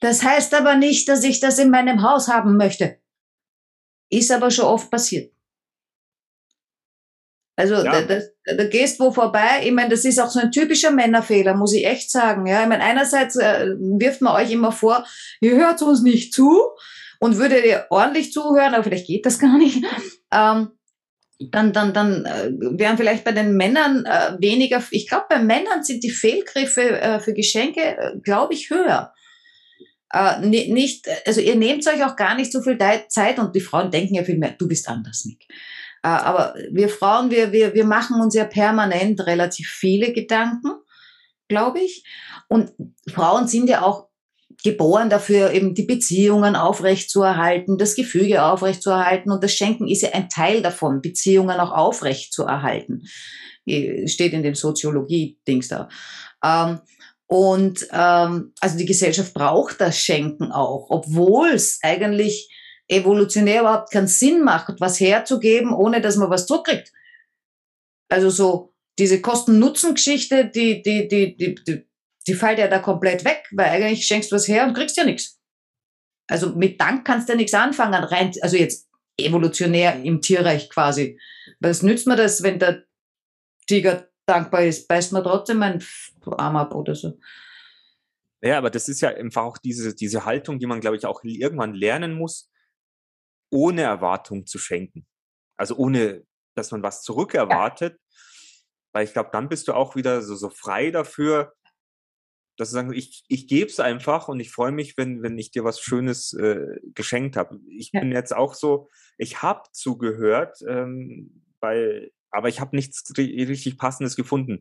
Das 0.00 0.22
heißt 0.22 0.54
aber 0.54 0.76
nicht, 0.76 1.08
dass 1.08 1.22
ich 1.24 1.40
das 1.40 1.58
in 1.58 1.70
meinem 1.70 2.02
Haus 2.02 2.28
haben 2.28 2.56
möchte. 2.56 2.98
Ist 4.10 4.32
aber 4.32 4.50
schon 4.50 4.64
oft 4.64 4.90
passiert. 4.90 5.32
Also 7.56 7.74
Ja. 7.74 8.00
da, 8.00 8.20
da, 8.46 8.54
da 8.54 8.64
gehst 8.64 8.98
wo 9.00 9.12
vorbei. 9.12 9.60
Ich 9.64 9.72
meine, 9.72 9.90
das 9.90 10.06
ist 10.06 10.18
auch 10.18 10.30
so 10.30 10.40
ein 10.40 10.50
typischer 10.50 10.90
Männerfehler, 10.90 11.54
muss 11.54 11.74
ich 11.74 11.86
echt 11.86 12.10
sagen. 12.10 12.46
Ja, 12.46 12.62
ich 12.62 12.68
meine, 12.68 12.82
einerseits 12.82 13.36
äh, 13.36 13.74
wirft 13.78 14.22
man 14.22 14.34
euch 14.34 14.50
immer 14.50 14.72
vor, 14.72 15.04
ihr 15.42 15.56
hört 15.56 15.82
uns 15.82 16.02
nicht 16.02 16.32
zu 16.32 16.58
und 17.18 17.36
würdet 17.36 17.66
ihr 17.66 17.86
ordentlich 17.90 18.32
zuhören, 18.32 18.72
aber 18.72 18.84
vielleicht 18.84 19.06
geht 19.06 19.26
das 19.26 19.38
gar 19.38 19.58
nicht. 19.58 19.84
Ähm, 20.32 20.70
dann, 21.38 21.72
dann, 21.72 21.92
dann 21.92 22.24
äh, 22.24 22.50
wären 22.78 22.96
vielleicht 22.96 23.24
bei 23.24 23.32
den 23.32 23.56
Männern 23.56 24.06
äh, 24.06 24.36
weniger. 24.38 24.82
Ich 24.90 25.08
glaube, 25.08 25.26
bei 25.28 25.38
Männern 25.38 25.82
sind 25.82 26.02
die 26.04 26.10
Fehlgriffe 26.10 27.00
äh, 27.00 27.20
für 27.20 27.34
Geschenke, 27.34 27.80
äh, 27.80 28.18
glaube 28.22 28.54
ich, 28.54 28.70
höher. 28.70 29.12
Äh, 30.12 30.40
ni- 30.44 30.72
nicht, 30.72 31.06
also 31.26 31.40
ihr 31.40 31.54
nehmt 31.54 31.86
euch 31.86 32.04
auch 32.04 32.16
gar 32.16 32.34
nicht 32.34 32.52
so 32.52 32.60
viel 32.62 32.78
Zeit 33.08 33.38
und 33.38 33.54
die 33.54 33.60
Frauen 33.60 33.90
denken 33.90 34.14
ja 34.14 34.24
viel 34.24 34.38
mehr, 34.38 34.54
du 34.58 34.66
bist 34.66 34.88
anders, 34.88 35.24
Mick. 35.24 35.46
Äh, 36.02 36.08
aber 36.08 36.54
wir 36.70 36.88
Frauen, 36.88 37.30
wir, 37.30 37.52
wir, 37.52 37.74
wir 37.74 37.84
machen 37.84 38.20
uns 38.20 38.34
ja 38.34 38.44
permanent 38.44 39.20
relativ 39.26 39.68
viele 39.68 40.12
Gedanken, 40.12 40.72
glaube 41.48 41.80
ich. 41.80 42.04
Und 42.48 42.72
Frauen 43.08 43.46
sind 43.46 43.68
ja 43.68 43.82
auch 43.82 44.08
geboren 44.62 45.10
dafür, 45.10 45.52
eben 45.52 45.74
die 45.74 45.84
Beziehungen 45.84 46.56
aufrechtzuerhalten, 46.56 47.78
das 47.78 47.94
Gefüge 47.94 48.42
aufrechtzuerhalten. 48.42 49.30
Und 49.30 49.44
das 49.44 49.54
Schenken 49.54 49.88
ist 49.88 50.02
ja 50.02 50.10
ein 50.12 50.28
Teil 50.28 50.60
davon, 50.60 51.00
Beziehungen 51.00 51.60
auch 51.60 51.70
aufrechtzuerhalten. 51.70 53.06
Äh, 53.66 54.08
Steht 54.08 54.32
in 54.32 54.42
dem 54.42 54.54
Soziologie-Dings 54.54 55.68
da. 55.68 55.88
Ähm, 56.44 56.80
und 57.30 57.86
ähm, 57.92 58.52
also 58.58 58.76
die 58.76 58.86
Gesellschaft 58.86 59.34
braucht 59.34 59.80
das 59.80 60.00
Schenken 60.00 60.50
auch, 60.50 60.90
obwohl 60.90 61.50
es 61.50 61.78
eigentlich 61.80 62.52
evolutionär 62.88 63.60
überhaupt 63.60 63.92
keinen 63.92 64.08
Sinn 64.08 64.42
macht, 64.42 64.80
was 64.80 64.98
herzugeben, 64.98 65.72
ohne 65.72 66.00
dass 66.00 66.16
man 66.16 66.28
was 66.28 66.46
zurückkriegt. 66.46 66.90
Also 68.08 68.30
so 68.30 68.74
diese 68.98 69.20
Kosten-Nutzen-Geschichte, 69.20 70.46
die, 70.46 70.82
die, 70.82 71.06
die, 71.06 71.36
die, 71.36 71.54
die, 71.54 71.86
die 72.26 72.34
fällt 72.34 72.58
ja 72.58 72.66
da 72.66 72.80
komplett 72.80 73.24
weg, 73.24 73.44
weil 73.52 73.66
eigentlich 73.66 74.06
schenkst 74.06 74.32
du 74.32 74.34
was 74.34 74.48
her 74.48 74.66
und 74.66 74.74
kriegst 74.74 74.96
ja 74.96 75.04
nichts. 75.04 75.38
Also 76.28 76.56
mit 76.56 76.80
Dank 76.80 77.04
kannst 77.04 77.28
du 77.28 77.34
ja 77.34 77.36
nichts 77.36 77.54
anfangen, 77.54 77.94
rein, 77.94 78.32
also 78.40 78.56
jetzt 78.56 78.88
evolutionär 79.16 80.02
im 80.02 80.20
Tierreich 80.20 80.68
quasi. 80.68 81.16
Was 81.60 81.84
nützt 81.84 82.08
mir 82.08 82.16
das, 82.16 82.42
wenn 82.42 82.58
der 82.58 82.82
Tiger 83.68 84.08
dankbar 84.26 84.64
ist? 84.64 84.88
Beißt 84.88 85.12
man 85.12 85.22
trotzdem 85.22 85.62
einen 85.62 85.80
Arm 86.26 86.56
ab 86.56 86.74
oder 86.74 86.94
so. 86.94 87.18
Ja, 88.42 88.58
aber 88.58 88.70
das 88.70 88.88
ist 88.88 89.00
ja 89.00 89.10
einfach 89.10 89.42
auch 89.42 89.58
diese, 89.58 89.94
diese 89.94 90.24
Haltung, 90.24 90.58
die 90.58 90.66
man, 90.66 90.80
glaube 90.80 90.96
ich, 90.96 91.04
auch 91.04 91.22
irgendwann 91.24 91.74
lernen 91.74 92.14
muss, 92.14 92.50
ohne 93.50 93.82
Erwartung 93.82 94.46
zu 94.46 94.58
schenken. 94.58 95.06
Also 95.58 95.76
ohne, 95.76 96.24
dass 96.54 96.70
man 96.70 96.82
was 96.82 97.02
zurückerwartet. 97.02 97.98
Weil 98.92 99.04
ich 99.04 99.12
glaube, 99.12 99.30
dann 99.32 99.48
bist 99.48 99.68
du 99.68 99.74
auch 99.74 99.94
wieder 99.94 100.22
so, 100.22 100.34
so 100.34 100.50
frei 100.50 100.90
dafür, 100.90 101.54
dass 102.56 102.70
du 102.70 102.74
sagst, 102.74 102.94
ich, 102.94 103.24
ich 103.28 103.46
gebe 103.46 103.70
es 103.70 103.78
einfach 103.78 104.28
und 104.28 104.40
ich 104.40 104.50
freue 104.50 104.72
mich, 104.72 104.96
wenn, 104.96 105.22
wenn 105.22 105.38
ich 105.38 105.50
dir 105.50 105.64
was 105.64 105.80
Schönes 105.80 106.32
äh, 106.32 106.78
geschenkt 106.94 107.36
habe. 107.36 107.60
Ich 107.68 107.90
Ja. 107.92 108.00
bin 108.00 108.12
jetzt 108.12 108.34
auch 108.34 108.54
so, 108.54 108.88
ich 109.16 109.42
habe 109.42 109.62
zugehört, 109.72 110.58
ähm, 110.66 111.44
bei, 111.60 112.10
aber 112.30 112.48
ich 112.48 112.60
habe 112.60 112.76
nichts 112.76 113.02
ri- 113.14 113.46
richtig 113.48 113.78
Passendes 113.78 114.16
gefunden. 114.16 114.60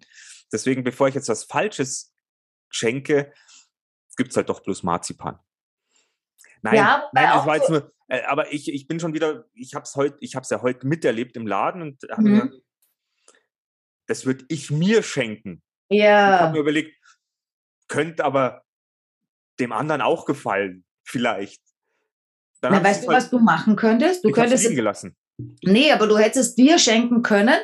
Deswegen, 0.52 0.84
bevor 0.84 1.08
ich 1.08 1.16
jetzt 1.16 1.30
was 1.30 1.44
Falsches 1.44 2.14
schenke, 2.70 3.34
gibt's 4.18 4.36
halt 4.36 4.50
doch 4.50 4.62
bloß 4.62 4.84
Marzipan. 4.84 5.40
Nein, 6.62 6.76
Ja, 6.76 7.10
nein, 7.14 7.30
das 7.34 7.46
war 7.46 7.56
jetzt 7.56 7.70
nur, 7.70 7.94
äh, 8.10 8.24
aber 8.24 8.52
ich, 8.52 8.68
ich 8.74 8.88
bin 8.88 9.00
schon 9.00 9.14
wieder, 9.14 9.46
ich 9.54 9.74
habe 9.76 9.84
es 9.84 9.96
heute, 9.96 10.18
ich 10.20 10.36
habe 10.36 10.44
es 10.44 10.50
ja 10.50 10.62
heute 10.62 10.86
miterlebt 10.88 11.38
im 11.38 11.48
Laden 11.48 11.82
und 11.82 12.04
hab 12.10 12.20
Mhm. 12.20 12.24
mir 12.32 12.52
das 14.08 14.26
würde 14.26 14.44
ich 14.50 14.72
mir 14.72 15.04
schenken. 15.04 15.62
Ich 15.88 16.00
Ja. 16.00 16.40
habe 16.40 16.54
mir 16.54 16.60
überlegt, 16.60 16.98
könnte 17.88 18.26
aber 18.26 18.66
dem 19.60 19.72
anderen 19.72 20.02
auch 20.02 20.26
gefallen, 20.26 20.84
vielleicht. 21.04 21.62
Dann 22.62 22.72
Na, 22.72 22.78
ich 22.80 22.84
weißt 22.86 23.00
es 23.02 23.06
du, 23.06 23.12
halt- 23.12 23.24
was 23.24 23.30
du 23.30 23.40
machen 23.40 23.76
könntest? 23.76 24.24
Du 24.24 24.30
ich 24.30 24.34
könntest 24.36 24.68
gelassen. 24.70 25.16
Nee, 25.64 25.92
aber 25.92 26.08
du 26.08 26.18
hättest 26.18 26.50
es 26.50 26.56
dir 26.56 26.80
schenken 26.80 27.22
können 27.22 27.60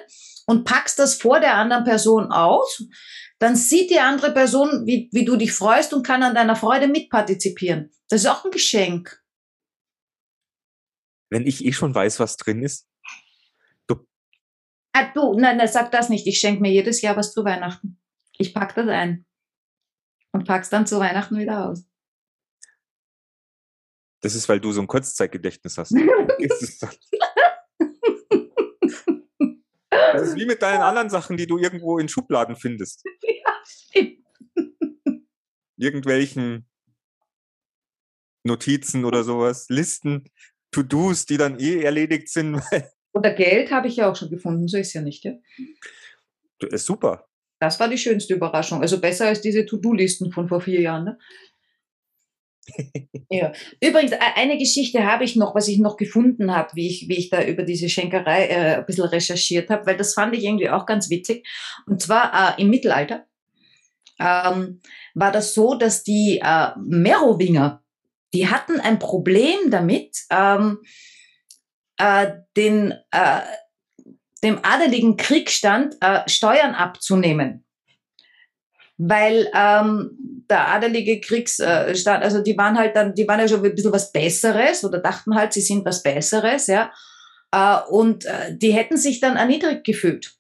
und 0.46 0.64
packst 0.64 1.00
das 1.00 1.16
vor 1.16 1.40
der 1.40 1.56
anderen 1.56 1.84
Person 1.84 2.32
aus. 2.32 2.84
Dann 3.40 3.56
sieht 3.56 3.90
die 3.90 4.00
andere 4.00 4.32
Person, 4.32 4.86
wie, 4.86 5.10
wie 5.12 5.26
du 5.26 5.36
dich 5.36 5.52
freust 5.52 5.94
und 5.94 6.06
kann 6.06 6.24
an 6.24 6.36
deiner 6.36 6.56
Freude 6.56 6.88
mitpartizipieren. 6.88 7.92
Das 8.10 8.22
ist 8.22 8.28
auch 8.28 8.46
ein 8.46 8.52
Geschenk. 8.52 9.22
Wenn 11.30 11.46
ich 11.46 11.66
eh 11.66 11.74
schon 11.74 11.94
weiß, 11.94 12.20
was 12.20 12.38
drin 12.38 12.64
ist. 12.64 12.88
Ah, 14.98 15.12
du, 15.14 15.38
nein, 15.38 15.58
nein, 15.58 15.68
sag 15.68 15.92
das 15.92 16.08
nicht. 16.08 16.26
Ich 16.26 16.40
schenke 16.40 16.62
mir 16.62 16.72
jedes 16.72 17.02
Jahr 17.02 17.18
was 17.18 17.34
zu 17.34 17.44
Weihnachten. 17.44 18.00
Ich 18.38 18.54
pack 18.54 18.76
das 18.76 18.88
ein. 18.88 19.26
Und 20.32 20.48
pack's 20.48 20.70
dann 20.70 20.88
zu 20.88 21.02
Weihnachten 21.02 21.38
wieder 21.38 21.70
aus. 21.70 21.84
Das 24.22 24.36
ist, 24.36 24.48
weil 24.48 24.62
du 24.62 24.72
so 24.72 24.80
ein 24.80 24.88
Kurzzeitgedächtnis 24.88 25.78
hast. 25.78 25.92
Ist 26.40 26.64
es 26.64 26.80
dann. 26.80 26.96
Das 30.18 30.30
ist 30.30 30.36
wie 30.36 30.46
mit 30.46 30.62
deinen 30.62 30.82
anderen 30.82 31.10
Sachen, 31.10 31.38
die 31.38 31.48
du 31.48 31.58
irgendwo 31.58 31.98
in 32.00 32.10
Schubladen 32.10 32.56
findest. 32.56 33.04
Irgendwelchen 35.78 36.68
Notizen 38.44 39.06
oder 39.06 39.24
sowas, 39.24 39.68
Listen, 39.70 40.30
To-Dos, 40.72 41.26
die 41.26 41.38
dann 41.38 41.60
eh 41.60 41.82
erledigt 41.82 42.30
sind. 42.30 42.62
Oder 43.14 43.34
Geld 43.34 43.72
habe 43.72 43.88
ich 43.88 43.96
ja 43.96 44.12
auch 44.12 44.16
schon 44.16 44.30
gefunden. 44.30 44.68
So 44.68 44.78
ist 44.78 44.94
ja 44.94 45.02
nicht, 45.02 45.24
ja? 45.24 45.34
Das 46.60 46.70
ist 46.72 46.86
super. 46.86 47.28
Das 47.60 47.80
war 47.80 47.88
die 47.88 47.98
schönste 47.98 48.34
Überraschung. 48.34 48.82
Also 48.82 49.00
besser 49.00 49.28
als 49.28 49.42
diese 49.42 49.66
To-Do-Listen 49.66 50.32
von 50.32 50.50
vor 50.50 50.62
vier 50.62 50.82
Jahren. 50.82 51.06
Ne? 51.06 51.18
Ja. 53.30 53.52
Übrigens, 53.82 54.12
e- 54.12 54.20
eine 54.36 54.58
Geschichte 54.58 55.06
habe 55.06 55.24
ich 55.24 55.36
noch, 55.36 55.56
was 55.56 55.68
ich 55.68 55.80
noch 55.80 55.98
gefunden 55.98 56.56
habe, 56.56 56.70
wie 56.74 56.88
ich, 56.88 57.08
wie 57.10 57.18
ich 57.18 57.30
da 57.30 57.44
über 57.44 57.64
diese 57.64 57.90
Schenkerei 57.90 58.48
äh, 58.48 58.76
ein 58.78 58.86
bisschen 58.86 59.06
recherchiert 59.06 59.70
habe, 59.70 59.86
weil 59.86 59.98
das 59.98 60.14
fand 60.14 60.36
ich 60.36 60.44
irgendwie 60.44 60.70
auch 60.70 60.86
ganz 60.86 61.10
witzig. 61.10 61.48
Und 61.86 62.02
zwar 62.02 62.58
äh, 62.58 62.62
im 62.62 62.70
Mittelalter 62.70 63.26
ähm, 64.20 64.82
war 65.14 65.32
das 65.32 65.54
so, 65.54 65.76
dass 65.76 66.04
die 66.04 66.40
äh, 66.44 66.70
Merowinger, 66.78 67.84
die 68.34 68.50
hatten 68.50 68.80
ein 68.80 69.00
Problem 69.00 69.70
damit, 69.70 70.18
ähm, 70.30 70.80
äh, 71.98 72.32
den, 72.58 72.94
äh, 73.12 73.42
dem 74.44 74.60
adeligen 74.64 75.18
Kriegsstand 75.18 75.96
äh, 76.02 76.28
Steuern 76.28 76.76
abzunehmen. 76.76 77.66
Weil 78.98 79.50
ähm, 79.54 80.35
der 80.50 80.68
adelige 80.68 81.20
Kriegsstand, 81.22 82.24
also 82.24 82.42
die 82.42 82.58
waren 82.58 82.78
halt 82.78 82.96
dann, 82.96 83.14
die 83.14 83.28
waren 83.28 83.40
ja 83.40 83.48
schon 83.48 83.64
ein 83.64 83.76
bisschen 83.76 83.92
was 83.92 84.12
Besseres 84.12 84.84
oder 84.84 85.00
dachten 85.00 85.36
halt, 85.36 85.54
sie 85.54 85.62
sind 85.62 85.86
was 85.86 86.04
Besseres, 86.04 86.68
ja. 86.68 86.92
Äh, 87.52 87.78
und 87.90 88.26
äh, 88.26 88.56
die 88.58 88.72
hätten 88.72 88.98
sich 88.98 89.20
dann 89.20 89.38
erniedrigt 89.38 89.84
gefühlt. 89.84 90.34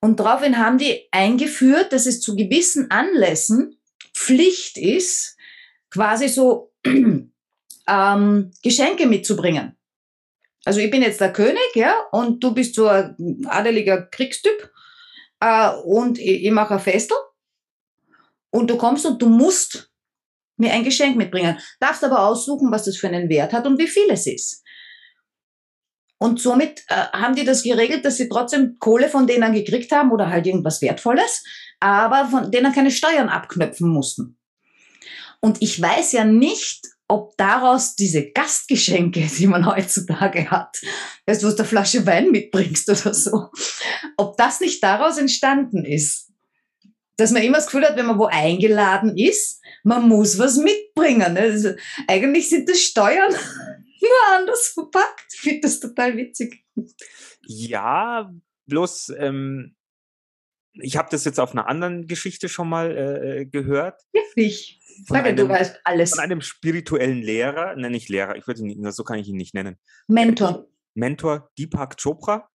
Und 0.00 0.18
daraufhin 0.18 0.58
haben 0.58 0.78
die 0.78 1.08
eingeführt, 1.12 1.92
dass 1.92 2.06
es 2.06 2.20
zu 2.20 2.34
gewissen 2.34 2.90
Anlässen 2.90 3.78
Pflicht 4.14 4.76
ist, 4.76 5.36
quasi 5.90 6.28
so 6.28 6.72
ähm, 6.86 8.50
Geschenke 8.62 9.06
mitzubringen. 9.06 9.76
Also 10.64 10.80
ich 10.80 10.90
bin 10.90 11.02
jetzt 11.02 11.20
der 11.20 11.32
König, 11.32 11.74
ja, 11.74 11.94
und 12.12 12.42
du 12.42 12.54
bist 12.54 12.74
so 12.74 12.86
ein 12.86 13.44
adeliger 13.46 14.02
Kriegstyp 14.02 14.70
äh, 15.40 15.70
und 15.84 16.18
ich, 16.18 16.44
ich 16.44 16.50
mache 16.50 16.74
ein 16.74 16.80
Festel 16.80 17.16
und 18.52 18.70
du 18.70 18.76
kommst 18.76 19.04
und 19.06 19.20
du 19.20 19.28
musst 19.28 19.90
mir 20.56 20.72
ein 20.72 20.84
Geschenk 20.84 21.16
mitbringen. 21.16 21.58
Darfst 21.80 22.04
aber 22.04 22.20
aussuchen, 22.20 22.70
was 22.70 22.84
das 22.84 22.96
für 22.96 23.08
einen 23.08 23.28
Wert 23.28 23.52
hat 23.52 23.66
und 23.66 23.78
wie 23.78 23.88
viel 23.88 24.08
es 24.10 24.26
ist. 24.26 24.62
Und 26.18 26.40
somit 26.40 26.84
äh, 26.86 26.94
haben 27.12 27.34
die 27.34 27.44
das 27.44 27.64
geregelt, 27.64 28.04
dass 28.04 28.16
sie 28.16 28.28
trotzdem 28.28 28.76
Kohle 28.78 29.08
von 29.08 29.26
denen 29.26 29.52
gekriegt 29.52 29.90
haben 29.90 30.12
oder 30.12 30.28
halt 30.28 30.46
irgendwas 30.46 30.80
Wertvolles, 30.80 31.42
aber 31.80 32.28
von 32.28 32.52
denen 32.52 32.72
keine 32.72 32.92
Steuern 32.92 33.28
abknöpfen 33.28 33.88
mussten. 33.88 34.38
Und 35.40 35.60
ich 35.60 35.82
weiß 35.82 36.12
ja 36.12 36.24
nicht, 36.24 36.86
ob 37.08 37.36
daraus 37.36 37.96
diese 37.96 38.30
Gastgeschenke, 38.30 39.20
die 39.38 39.46
man 39.48 39.66
heutzutage 39.66 40.50
hat, 40.50 40.80
weißt 41.26 41.42
du, 41.42 41.48
was 41.48 41.58
eine 41.58 41.66
Flasche 41.66 42.06
Wein 42.06 42.30
mitbringst 42.30 42.88
oder 42.88 43.14
so, 43.14 43.48
ob 44.16 44.36
das 44.36 44.60
nicht 44.60 44.82
daraus 44.82 45.18
entstanden 45.18 45.84
ist. 45.84 46.31
Dass 47.22 47.30
man 47.30 47.42
immer 47.42 47.58
das 47.58 47.66
Gefühl 47.66 47.84
hat, 47.84 47.96
wenn 47.96 48.06
man 48.06 48.18
wo 48.18 48.24
eingeladen 48.24 49.16
ist, 49.16 49.62
man 49.84 50.08
muss 50.08 50.40
was 50.40 50.56
mitbringen. 50.56 51.34
Ne? 51.34 51.40
Also, 51.40 51.70
eigentlich 52.08 52.48
sind 52.48 52.68
das 52.68 52.80
Steuern 52.80 53.30
nur 54.00 54.36
anders 54.36 54.72
verpackt. 54.74 55.26
Ich 55.32 55.40
finde 55.40 55.60
das 55.60 55.78
total 55.78 56.16
witzig. 56.16 56.64
Ja, 57.46 58.28
bloß, 58.66 59.12
ähm, 59.18 59.76
ich 60.72 60.96
habe 60.96 61.10
das 61.12 61.24
jetzt 61.24 61.38
auf 61.38 61.52
einer 61.52 61.68
anderen 61.68 62.08
Geschichte 62.08 62.48
schon 62.48 62.68
mal 62.68 62.90
äh, 62.90 63.46
gehört. 63.46 64.02
Wirklich. 64.12 64.80
Von 65.06 65.18
Sage, 65.18 65.36
du 65.36 65.42
einem, 65.42 65.52
weißt 65.52 65.80
alles. 65.84 66.10
von 66.10 66.18
einem 66.18 66.40
spirituellen 66.40 67.22
Lehrer, 67.22 67.76
nenne 67.76 67.96
ich 67.96 68.08
Lehrer, 68.08 68.34
ich 68.34 68.48
würde 68.48 68.62
ihn 68.62 68.90
so 68.90 69.04
kann 69.04 69.20
ich 69.20 69.28
ihn 69.28 69.36
nicht 69.36 69.54
nennen. 69.54 69.76
Mentor. 70.08 70.66
Mentor 70.94 71.52
Deepak 71.56 72.02
Chopra. 72.02 72.50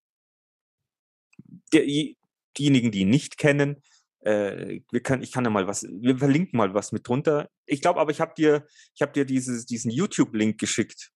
die, 1.71 2.17
diejenigen, 2.57 2.91
die 2.91 2.99
ihn 2.99 3.09
nicht 3.09 3.37
kennen, 3.37 3.81
äh, 4.27 4.81
wir 4.91 4.99
können, 5.01 5.23
ich 5.23 5.31
kann 5.31 5.45
ja 5.45 5.49
mal 5.49 5.67
was, 5.67 5.83
wir 5.83 6.17
verlinken 6.17 6.57
mal 6.57 6.73
was 6.73 6.91
mit 6.91 7.07
drunter. 7.07 7.49
Ich 7.65 7.81
glaube 7.81 8.01
aber, 8.01 8.11
ich 8.11 8.19
habe 8.19 8.33
dir, 8.35 8.67
ich 8.93 9.01
habe 9.01 9.13
dir 9.13 9.23
dieses, 9.25 9.65
diesen 9.65 9.89
YouTube-Link 9.89 10.59
geschickt. 10.59 11.11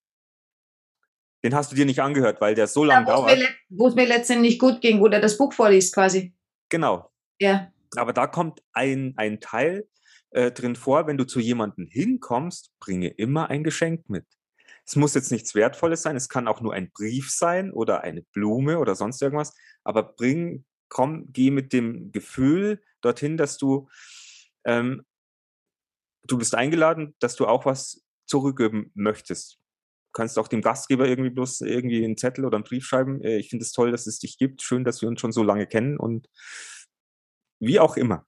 Den 1.43 1.53
hast 1.53 1.71
du 1.71 1.75
dir 1.75 1.85
nicht 1.85 2.01
angehört, 2.01 2.39
weil 2.39 2.55
der 2.55 2.67
so 2.67 2.83
lange 2.85 3.07
ja, 3.07 3.15
dauert. 3.15 3.39
Wo 3.69 3.87
es 3.87 3.95
mir 3.95 4.07
letztendlich 4.07 4.59
gut 4.59 4.79
ging, 4.79 5.01
wo 5.01 5.09
der 5.09 5.19
das 5.19 5.37
Buch 5.37 5.51
vorliest 5.51 5.93
quasi. 5.93 6.33
Genau. 6.69 7.11
Ja. 7.39 7.73
Aber 7.97 8.13
da 8.13 8.27
kommt 8.27 8.61
ein, 8.71 9.13
ein 9.17 9.41
Teil 9.41 9.89
äh, 10.29 10.51
drin 10.51 10.77
vor, 10.77 11.07
wenn 11.07 11.17
du 11.17 11.25
zu 11.25 11.41
jemandem 11.41 11.87
hinkommst, 11.87 12.71
bringe 12.79 13.09
immer 13.09 13.49
ein 13.49 13.65
Geschenk 13.65 14.07
mit. 14.09 14.25
Es 14.85 14.95
muss 14.95 15.15
jetzt 15.15 15.31
nichts 15.31 15.53
Wertvolles 15.53 16.01
sein, 16.01 16.15
es 16.15 16.29
kann 16.29 16.47
auch 16.47 16.61
nur 16.61 16.73
ein 16.73 16.91
Brief 16.91 17.29
sein 17.29 17.73
oder 17.73 18.01
eine 18.01 18.21
Blume 18.21 18.79
oder 18.79 18.95
sonst 18.95 19.21
irgendwas, 19.21 19.53
aber 19.83 20.03
bring, 20.03 20.63
komm, 20.91 21.31
geh 21.31 21.49
mit 21.49 21.73
dem 21.73 22.11
Gefühl 22.11 22.81
dorthin, 23.01 23.37
dass 23.37 23.57
du, 23.57 23.89
ähm, 24.65 25.03
du 26.27 26.37
bist 26.37 26.53
eingeladen, 26.53 27.15
dass 27.19 27.35
du 27.35 27.47
auch 27.47 27.65
was 27.65 28.03
zurückgeben 28.25 28.91
möchtest. 28.93 29.55
Du 29.55 30.11
kannst 30.13 30.37
auch 30.37 30.49
dem 30.49 30.61
Gastgeber 30.61 31.07
irgendwie 31.07 31.29
bloß 31.29 31.61
irgendwie 31.61 32.03
einen 32.03 32.17
Zettel 32.17 32.45
oder 32.45 32.57
einen 32.57 32.65
Brief 32.65 32.85
schreiben. 32.85 33.23
Äh, 33.23 33.37
ich 33.37 33.49
finde 33.49 33.63
es 33.63 33.71
toll, 33.71 33.91
dass 33.91 34.05
es 34.05 34.19
dich 34.19 34.37
gibt. 34.37 34.61
Schön, 34.61 34.83
dass 34.83 35.01
wir 35.01 35.07
uns 35.07 35.21
schon 35.21 35.31
so 35.31 35.43
lange 35.43 35.65
kennen 35.65 35.97
und 35.97 36.27
wie 37.59 37.79
auch 37.79 37.95
immer. 37.95 38.25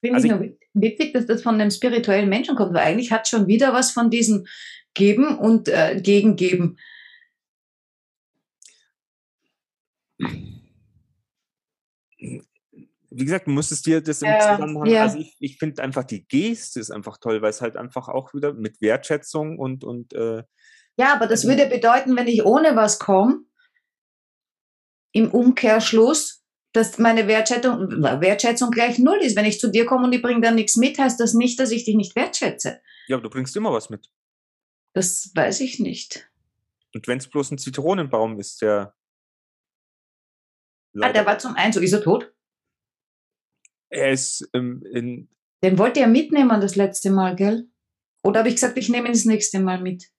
Finde 0.00 0.14
also 0.14 0.28
ich 0.28 0.32
nur 0.32 0.56
witzig, 0.74 1.12
dass 1.12 1.26
das 1.26 1.42
von 1.42 1.56
einem 1.56 1.72
spirituellen 1.72 2.28
Menschen 2.28 2.54
kommt, 2.54 2.72
weil 2.74 2.86
eigentlich 2.86 3.10
hat 3.10 3.26
schon 3.26 3.48
wieder 3.48 3.72
was 3.72 3.90
von 3.90 4.10
diesem 4.10 4.46
Geben 4.94 5.36
und 5.36 5.68
äh, 5.68 6.00
Gegengeben. 6.00 6.78
Wie 13.18 13.24
gesagt, 13.24 13.46
du 13.46 13.50
musstest 13.50 13.84
dir 13.86 14.00
das 14.00 14.22
im 14.22 14.28
Ja, 14.28 14.38
Zusammenhang, 14.56 14.86
ja. 14.86 15.02
also 15.02 15.18
ich, 15.18 15.36
ich 15.40 15.58
finde 15.58 15.82
einfach 15.82 16.04
die 16.04 16.26
Geste 16.26 16.78
ist 16.80 16.90
einfach 16.90 17.18
toll, 17.18 17.42
weil 17.42 17.50
es 17.50 17.60
halt 17.60 17.76
einfach 17.76 18.08
auch 18.08 18.32
wieder 18.34 18.52
mit 18.54 18.80
Wertschätzung 18.80 19.58
und, 19.58 19.82
und 19.84 20.12
äh, 20.12 20.42
Ja, 20.98 21.14
aber 21.14 21.26
das 21.26 21.44
Also- 21.44 21.48
würde 21.48 21.66
bedeuten, 21.66 22.16
wenn 22.16 22.28
ich 22.28 22.44
ohne 22.44 22.76
was 22.76 22.98
komme, 22.98 23.40
im 25.12 25.30
Umkehrschluss, 25.30 26.44
dass 26.72 26.98
meine 26.98 27.26
Wertschätzung, 27.26 27.88
Wertschätzung 28.20 28.70
gleich 28.70 28.98
null 28.98 29.18
ist. 29.22 29.36
Wenn 29.36 29.46
ich 29.46 29.58
zu 29.58 29.70
dir 29.70 29.86
komme 29.86 30.04
und 30.04 30.12
ich 30.12 30.22
bringe 30.22 30.42
dann 30.42 30.54
nichts 30.54 30.76
mit, 30.76 30.98
heißt 30.98 31.18
das 31.18 31.32
nicht, 31.34 31.58
dass 31.58 31.70
ich 31.70 31.84
dich 31.84 31.96
nicht 31.96 32.14
wertschätze. 32.14 32.80
ja, 33.08 33.16
aber 33.16 33.22
du 33.22 33.30
bringst 33.30 33.56
immer 33.56 33.72
was 33.72 33.88
mit. 33.90 34.10
Das 34.92 35.32
weiß 35.34 35.60
ich 35.60 35.80
nicht. 35.80 36.30
Und 36.94 37.08
wenn 37.08 37.18
es 37.18 37.28
bloß 37.28 37.50
ein 37.52 37.58
Zitronenbaum 37.58 38.38
ist, 38.38 38.60
der 38.62 38.94
Ah, 41.00 41.12
der 41.12 41.24
war 41.26 41.38
zum 41.38 41.54
Einzug. 41.54 41.82
Ist 41.82 41.92
er 41.92 42.02
tot? 42.02 42.32
Er 43.90 44.12
ist 44.12 44.48
ähm, 44.54 44.82
in, 44.92 45.28
Den 45.62 45.78
wollte 45.78 46.00
er 46.00 46.08
mitnehmen 46.08 46.60
das 46.60 46.76
letzte 46.76 47.10
Mal, 47.10 47.36
gell? 47.36 47.68
Oder 48.22 48.40
habe 48.40 48.48
ich 48.48 48.56
gesagt, 48.56 48.76
ich 48.76 48.88
nehme 48.88 49.08
ihn 49.08 49.12
das 49.12 49.24
nächste 49.24 49.60
Mal 49.60 49.80
mit? 49.80 50.10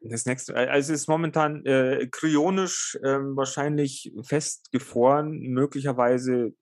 das 0.00 0.26
nächste, 0.26 0.54
also 0.54 0.92
es 0.92 1.00
ist 1.00 1.08
momentan 1.08 1.64
äh, 1.66 2.06
kryonisch 2.10 2.98
ähm, 3.02 3.36
wahrscheinlich 3.36 4.12
festgefroren. 4.22 5.38
Möglicherweise 5.40 6.54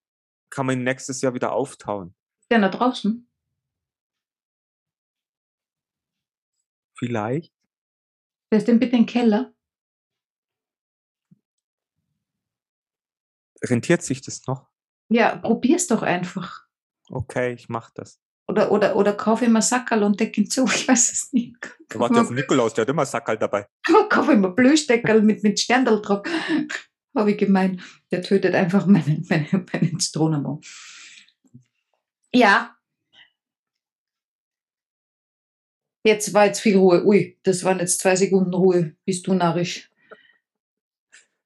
kann 0.50 0.66
man 0.66 0.78
ihn 0.78 0.84
nächstes 0.84 1.20
Jahr 1.20 1.34
wieder 1.34 1.52
auftauen. 1.52 2.14
Der 2.50 2.60
da 2.60 2.68
draußen? 2.68 3.28
Vielleicht. 6.96 7.52
Der 8.52 8.58
ist 8.58 8.68
denn 8.68 8.78
bitte 8.78 8.96
im 8.96 9.06
Keller? 9.06 9.52
Rentiert 13.62 14.02
sich 14.02 14.20
das 14.20 14.46
noch? 14.46 14.68
Ja, 15.08 15.36
probier's 15.36 15.86
doch 15.86 16.02
einfach. 16.02 16.64
Okay, 17.10 17.52
ich 17.52 17.68
mach 17.68 17.90
das. 17.90 18.20
Oder, 18.46 18.70
oder, 18.70 18.96
oder 18.96 19.14
kauf 19.14 19.40
ihm 19.40 19.56
ein 19.56 19.62
Sackerl 19.62 20.02
und 20.02 20.20
deck 20.20 20.36
ihn 20.36 20.50
zu. 20.50 20.64
Ich 20.74 20.86
weiß 20.86 21.12
es 21.12 21.32
nicht. 21.32 21.56
Da 21.88 21.98
warte 21.98 22.20
auf 22.20 22.30
Nikolaus, 22.30 22.74
der 22.74 22.82
hat 22.82 22.88
immer 22.88 23.06
Sackerl 23.06 23.38
dabei. 23.38 23.66
Kauf 24.10 24.28
ihm 24.28 24.44
ein 24.44 24.54
Blöschdeckerl 24.54 25.22
mit, 25.22 25.42
mit 25.42 25.58
Sterndl 25.58 26.00
drauf. 26.02 26.26
Habe 27.16 27.30
ich 27.30 27.38
gemeint. 27.38 27.80
Der 28.10 28.22
tötet 28.22 28.54
einfach 28.54 28.86
meinen, 28.86 29.24
meinen, 29.28 29.66
meinen 29.72 30.00
Zitronenbaum. 30.00 30.60
Ja. 32.34 32.76
Jetzt 36.04 36.34
war 36.34 36.46
jetzt 36.46 36.60
viel 36.60 36.76
Ruhe. 36.76 37.04
Ui, 37.04 37.38
das 37.44 37.62
waren 37.64 37.78
jetzt 37.78 38.00
zwei 38.00 38.16
Sekunden 38.16 38.52
Ruhe. 38.52 38.96
Bist 39.04 39.26
du 39.26 39.34
narrisch? 39.34 39.90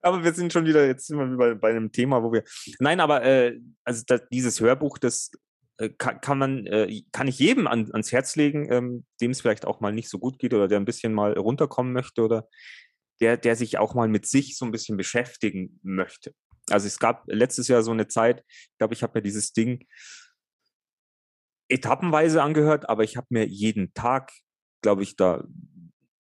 Aber 0.01 0.23
wir 0.23 0.33
sind 0.33 0.53
schon 0.53 0.67
wieder, 0.67 0.87
jetzt 0.87 1.07
sind 1.07 1.19
wir 1.19 1.37
bei, 1.37 1.55
bei 1.55 1.71
einem 1.71 1.91
Thema, 1.91 2.23
wo 2.23 2.33
wir. 2.33 2.45
Nein, 2.79 3.01
aber 3.01 3.25
äh, 3.25 3.59
also 3.85 4.05
das, 4.07 4.23
dieses 4.31 4.61
Hörbuch, 4.61 4.99
das 4.99 5.33
äh, 5.79 5.91
kann, 5.91 6.21
kann 6.21 6.39
man, 6.39 6.67
äh, 6.67 7.03
kann 7.13 7.29
ich 7.29 7.39
jedem 7.39 7.67
an, 7.67 7.91
ans 7.93 8.13
Herz 8.13 8.37
legen, 8.37 8.71
ähm, 8.71 9.05
dem 9.21 9.31
es 9.31 9.41
vielleicht 9.41 9.67
auch 9.67 9.81
mal 9.81 9.93
nicht 9.93 10.09
so 10.09 10.19
gut 10.19 10.39
geht 10.39 10.55
oder 10.55 10.69
der 10.69 10.79
ein 10.79 10.85
bisschen 10.85 11.13
mal 11.13 11.33
runterkommen 11.33 11.93
möchte 11.93 12.23
oder 12.23 12.49
der, 13.21 13.37
der 13.37 13.57
sich 13.57 13.79
auch 13.79 13.95
mal 13.95 14.09
mit 14.09 14.27
sich 14.27 14.57
so 14.57 14.65
ein 14.65 14.71
bisschen 14.71 14.97
beschäftigen 14.97 15.81
möchte. 15.83 16.33
Also 16.71 16.87
es 16.87 16.99
gab 16.99 17.25
letztes 17.27 17.69
Jahr 17.69 17.83
so 17.83 17.91
eine 17.91 18.09
Zeit, 18.09 18.45
ich 18.49 18.79
glaube, 18.79 18.95
ich 18.95 19.03
habe 19.03 19.19
mir 19.19 19.23
dieses 19.23 19.53
Ding 19.53 19.87
etappenweise 21.69 22.43
angehört, 22.43 22.89
aber 22.89 23.05
ich 23.05 23.17
habe 23.17 23.27
mir 23.31 23.47
jeden 23.47 23.93
Tag, 23.95 24.33
glaube 24.83 25.03
ich, 25.03 25.17
da 25.17 25.45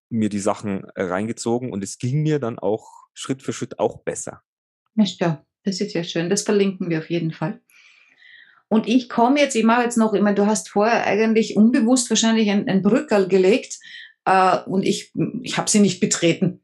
mir 0.09 0.29
die 0.29 0.39
Sachen 0.39 0.85
reingezogen 0.95 1.71
und 1.71 1.83
es 1.83 1.97
ging 1.97 2.21
mir 2.21 2.39
dann 2.39 2.59
auch 2.59 3.06
Schritt 3.17 3.41
für 3.41 3.51
Schritt 3.51 3.79
auch 3.79 4.03
besser. 4.03 4.43
Ja, 4.95 5.43
das 5.63 5.81
ist 5.81 5.93
ja 5.93 6.03
schön. 6.03 6.29
Das 6.29 6.43
verlinken 6.43 6.89
wir 6.89 6.99
auf 6.99 7.09
jeden 7.09 7.31
Fall. 7.31 7.61
Und 8.69 8.87
ich 8.87 9.09
komme 9.09 9.39
jetzt, 9.39 9.55
ich 9.55 9.63
mache 9.63 9.83
jetzt 9.83 9.97
noch, 9.97 10.13
ich 10.13 10.21
meine, 10.21 10.35
du 10.35 10.45
hast 10.45 10.69
vorher 10.69 11.05
eigentlich 11.05 11.55
unbewusst 11.55 12.09
wahrscheinlich 12.09 12.49
ein, 12.49 12.67
ein 12.67 12.81
Brückerl 12.81 13.27
gelegt 13.27 13.79
äh, 14.25 14.57
und 14.65 14.83
ich, 14.83 15.13
ich 15.41 15.57
habe 15.57 15.69
sie 15.69 15.79
nicht 15.79 15.99
betreten. 15.99 16.63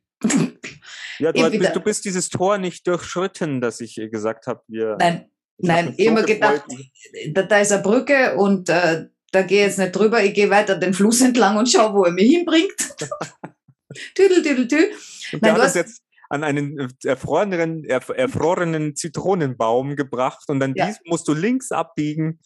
Ja, 1.20 1.32
du, 1.32 1.49
bist, 1.49 1.76
du 1.76 1.80
bist 1.80 2.06
dieses 2.06 2.30
Tor 2.30 2.58
nicht 2.58 2.86
durchschritten, 2.88 3.62
dass 3.62 3.80
ich 3.80 3.95
gesagt 4.12 4.47
habe, 4.47 4.62
wir. 4.68 4.97
Nein, 4.99 5.30
nein, 5.58 5.93
immer 5.97 6.24
gefreut. 6.24 6.64
gedacht, 6.68 6.86
da, 7.34 7.43
da 7.43 7.60
ist 7.60 7.72
eine 7.72 7.82
Brücke 7.82 8.36
und 8.36 8.70
äh, 8.70 9.08
da 9.32 9.41
gehe 9.41 9.62
ich 9.62 9.68
jetzt 9.68 9.80
nicht 9.80 9.91
drüber, 9.91 10.24
ich 10.24 10.34
gehe 10.34 10.49
weiter 10.49 10.76
den 10.76 10.93
Fluss 10.93 11.22
entlang 11.22 11.58
und 11.58 11.70
schaue, 11.70 11.93
wo 11.93 12.04
er 12.04 12.12
mich 12.12 12.30
hinbringt. 12.30 12.74
tüdel, 14.16 14.43
tüdel, 14.43 14.68
tü. 14.68 14.86
Und 15.34 15.41
Nein, 15.41 15.56
du 15.56 15.62
hast- 15.62 15.76
jetzt 15.76 16.03
an 16.34 16.43
einen 16.43 16.79
äh, 16.79 16.88
erfrorenen, 17.05 17.84
erf 17.86 18.09
erfrorenen 18.09 18.95
Zitronenbaum 18.95 19.95
gebracht 19.95 20.43
und 20.49 20.59
dann 20.59 20.73
Ja. 20.75 20.88
dies 20.88 20.99
musst 21.05 21.27
du 21.27 21.34
links 21.34 21.71
abbiegen, 21.71 22.39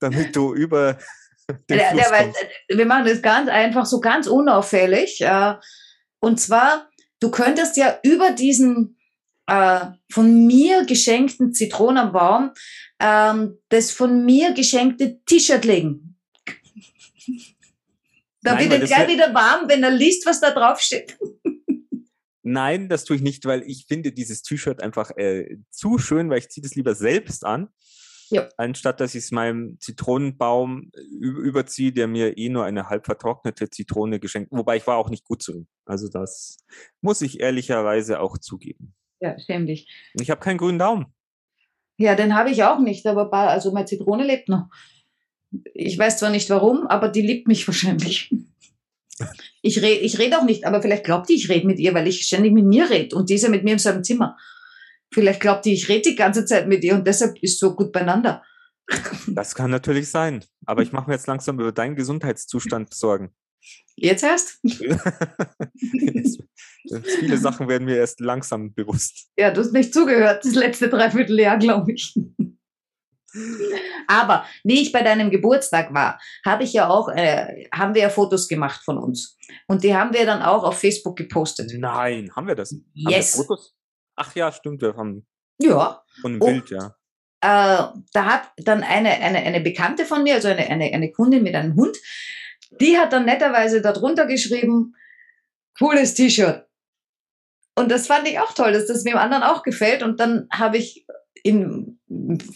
damit 0.00 0.34
du 0.34 0.54
über 0.54 0.98
den 1.48 1.78
Der, 1.78 1.90
Fluss 1.90 2.02
der, 2.02 2.10
weil, 2.10 2.24
kommst. 2.24 2.42
äh, 2.68 2.76
wir 2.78 2.86
machen 2.86 3.06
das 3.06 3.22
ganz 3.22 3.48
einfach, 3.50 3.86
so 3.86 4.00
ganz 4.00 4.26
unauffällig. 4.26 5.20
Äh, 5.20 5.54
und 6.20 6.40
zwar, 6.40 6.88
du 7.20 7.30
könntest 7.30 7.76
ja 7.76 7.98
über 8.02 8.30
diesen 8.30 8.98
äh, 9.46 9.80
von 10.10 10.46
mir 10.46 10.86
geschenkten 10.86 11.52
Zitronenbaum 11.52 12.52
ähm, 12.98 13.58
das 13.68 13.90
von 13.90 14.24
mir 14.24 14.52
geschenkte 14.54 15.18
T-Shirt 15.26 15.64
legen. 15.66 16.16
Da 18.42 18.54
Nein, 18.54 18.70
weil 18.70 18.70
wird 18.80 18.90
er 18.90 18.96
gleich 18.96 19.08
wieder 19.08 19.34
warm, 19.34 19.68
wenn 19.68 19.82
er 19.82 19.90
liest, 19.90 20.24
was 20.26 20.40
da 20.40 20.50
drauf 20.50 20.80
steht. 20.80 21.16
Nein, 22.46 22.88
das 22.90 23.04
tue 23.04 23.16
ich 23.16 23.22
nicht, 23.22 23.44
weil 23.46 23.62
ich 23.62 23.86
finde 23.88 24.12
dieses 24.12 24.42
T-Shirt 24.42 24.82
einfach 24.82 25.10
äh, 25.16 25.56
zu 25.70 25.98
schön, 25.98 26.28
weil 26.30 26.38
ich 26.38 26.50
ziehe 26.50 26.62
das 26.62 26.74
lieber 26.74 26.94
selbst 26.94 27.44
an, 27.44 27.68
Ja. 28.28 28.48
anstatt 28.58 29.00
dass 29.00 29.14
ich 29.14 29.24
es 29.24 29.30
meinem 29.32 29.78
Zitronenbaum 29.80 30.90
ü- 30.94 31.40
überziehe, 31.42 31.90
der 31.92 32.06
mir 32.06 32.36
eh 32.36 32.50
nur 32.50 32.64
eine 32.64 32.88
halb 32.90 33.06
vertrocknete 33.06 33.70
Zitrone 33.70 34.20
geschenkt. 34.20 34.50
Wobei 34.52 34.76
ich 34.76 34.86
war 34.86 34.98
auch 34.98 35.08
nicht 35.08 35.24
gut 35.24 35.42
zu 35.42 35.52
ihm. 35.54 35.66
Also 35.86 36.08
das 36.08 36.58
muss 37.00 37.22
ich 37.22 37.40
ehrlicherweise 37.40 38.20
auch 38.20 38.36
zugeben. 38.38 38.94
Ja, 39.20 39.38
schäm 39.38 39.66
dich. 39.66 39.88
Ich 40.14 40.30
habe 40.30 40.40
keinen 40.42 40.58
grünen 40.58 40.78
Daumen. 40.78 41.06
Ja, 41.96 42.14
den 42.14 42.34
habe 42.34 42.50
ich 42.50 42.62
auch 42.64 42.78
nicht, 42.80 43.06
aber 43.06 43.32
also 43.32 43.72
meine 43.72 43.86
Zitrone 43.86 44.24
lebt 44.26 44.48
noch. 44.50 44.66
Ich 45.72 45.96
weiß 45.96 46.18
zwar 46.18 46.30
nicht 46.30 46.50
warum, 46.50 46.86
aber 46.88 47.08
die 47.08 47.22
liebt 47.22 47.46
mich 47.48 47.66
wahrscheinlich. 47.68 48.30
Ich 49.62 49.80
rede 49.80 50.00
ich 50.00 50.18
red 50.18 50.34
auch 50.34 50.44
nicht, 50.44 50.66
aber 50.66 50.82
vielleicht 50.82 51.04
glaubt 51.04 51.28
die, 51.28 51.34
ich 51.34 51.48
rede 51.48 51.66
mit 51.66 51.78
ihr, 51.78 51.94
weil 51.94 52.08
ich 52.08 52.26
ständig 52.26 52.52
mit 52.52 52.64
mir 52.64 52.90
rede 52.90 53.14
und 53.16 53.30
die 53.30 53.34
ist 53.34 53.42
ja 53.42 53.48
mit 53.48 53.64
mir 53.64 53.72
in 53.72 53.78
seinem 53.78 54.02
Zimmer. 54.02 54.36
Vielleicht 55.12 55.40
glaubt 55.40 55.64
die, 55.64 55.74
ich 55.74 55.88
rede 55.88 56.10
die 56.10 56.16
ganze 56.16 56.44
Zeit 56.44 56.66
mit 56.66 56.82
ihr 56.82 56.94
und 56.94 57.06
deshalb 57.06 57.38
ist 57.40 57.60
so 57.60 57.74
gut 57.74 57.92
beieinander. 57.92 58.42
Das 59.28 59.54
kann 59.54 59.70
natürlich 59.70 60.10
sein. 60.10 60.44
Aber 60.66 60.82
ich 60.82 60.92
mache 60.92 61.08
mir 61.08 61.14
jetzt 61.14 61.26
langsam 61.26 61.58
über 61.58 61.72
deinen 61.72 61.96
Gesundheitszustand 61.96 62.92
Sorgen. 62.92 63.30
Jetzt 63.96 64.22
erst? 64.22 64.60
Viele 67.20 67.38
Sachen 67.38 67.68
werden 67.68 67.84
mir 67.84 67.96
erst 67.96 68.20
langsam 68.20 68.74
bewusst. 68.74 69.28
Ja, 69.38 69.50
du 69.50 69.60
hast 69.60 69.72
nicht 69.72 69.94
zugehört, 69.94 70.44
das 70.44 70.54
letzte 70.54 70.90
Dreivierteljahr, 70.90 71.58
glaube 71.58 71.92
ich. 71.92 72.14
Aber 74.06 74.46
wie 74.62 74.82
ich 74.82 74.92
bei 74.92 75.02
deinem 75.02 75.30
Geburtstag 75.30 75.92
war, 75.92 76.20
habe 76.44 76.64
ich 76.64 76.72
ja 76.72 76.88
auch, 76.88 77.08
äh, 77.08 77.68
haben 77.72 77.94
wir 77.94 78.02
ja 78.02 78.08
Fotos 78.10 78.48
gemacht 78.48 78.82
von 78.84 78.98
uns. 78.98 79.36
Und 79.66 79.84
die 79.84 79.94
haben 79.94 80.12
wir 80.12 80.26
dann 80.26 80.42
auch 80.42 80.62
auf 80.64 80.78
Facebook 80.78 81.16
gepostet. 81.16 81.72
Nein, 81.76 82.30
haben 82.34 82.46
wir 82.46 82.54
das? 82.54 82.74
Yes. 82.94 83.36
wir 83.38 83.44
Fotos? 83.44 83.74
Ach 84.16 84.34
ja, 84.34 84.52
stimmt. 84.52 84.82
Wir 84.82 84.96
haben 84.96 85.26
Ja. 85.60 86.02
Im 86.24 86.40
Oh. 86.40 86.46
Bild, 86.46 86.70
ja. 86.70 86.94
äh, 87.40 88.00
da 88.12 88.24
hat 88.24 88.50
dann 88.56 88.82
eine, 88.82 89.10
eine, 89.10 89.38
eine 89.38 89.60
Bekannte 89.60 90.04
von 90.04 90.22
mir, 90.22 90.34
also 90.34 90.48
eine, 90.48 90.66
eine, 90.66 90.92
eine 90.92 91.12
Kundin 91.12 91.42
mit 91.42 91.54
einem 91.54 91.74
Hund, 91.74 91.96
die 92.80 92.98
hat 92.98 93.12
dann 93.12 93.24
netterweise 93.24 93.80
darunter 93.82 94.26
geschrieben, 94.26 94.94
cooles 95.78 96.14
T-Shirt. 96.14 96.66
Und 97.76 97.90
das 97.90 98.06
fand 98.06 98.28
ich 98.28 98.38
auch 98.38 98.52
toll, 98.52 98.72
dass 98.72 98.86
das 98.86 99.02
dem 99.02 99.16
anderen 99.16 99.42
auch 99.42 99.64
gefällt. 99.64 100.02
Und 100.04 100.20
dann 100.20 100.46
habe 100.52 100.78
ich 100.78 101.03
in, 101.42 101.98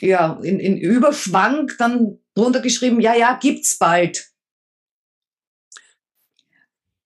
ja, 0.01 0.39
in, 0.43 0.61
in 0.61 0.76
Überschwang 0.76 1.70
dann 1.79 2.18
drunter 2.35 2.61
geschrieben, 2.61 3.01
ja, 3.01 3.14
ja, 3.14 3.39
gibt's 3.41 3.79
bald. 3.79 4.29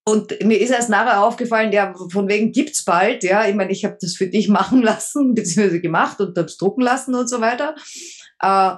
Und 0.04 0.44
mir 0.44 0.60
ist 0.60 0.70
erst 0.70 0.90
nachher 0.90 1.22
aufgefallen, 1.22 1.72
ja, 1.72 1.94
von 2.10 2.28
wegen 2.28 2.50
gibt's 2.50 2.84
bald, 2.84 3.22
ja. 3.22 3.46
Ich 3.46 3.54
meine, 3.54 3.70
ich 3.70 3.84
habe 3.84 3.96
das 4.00 4.16
für 4.16 4.26
dich 4.26 4.48
machen 4.60 4.82
lassen, 4.82 5.34
beziehungsweise 5.34 5.80
gemacht 5.80 6.20
und 6.20 6.36
hab's 6.36 6.56
drucken 6.56 6.82
lassen 6.82 7.14
und 7.14 7.28
so 7.28 7.40
weiter. 7.40 7.74
Äh, 8.40 8.72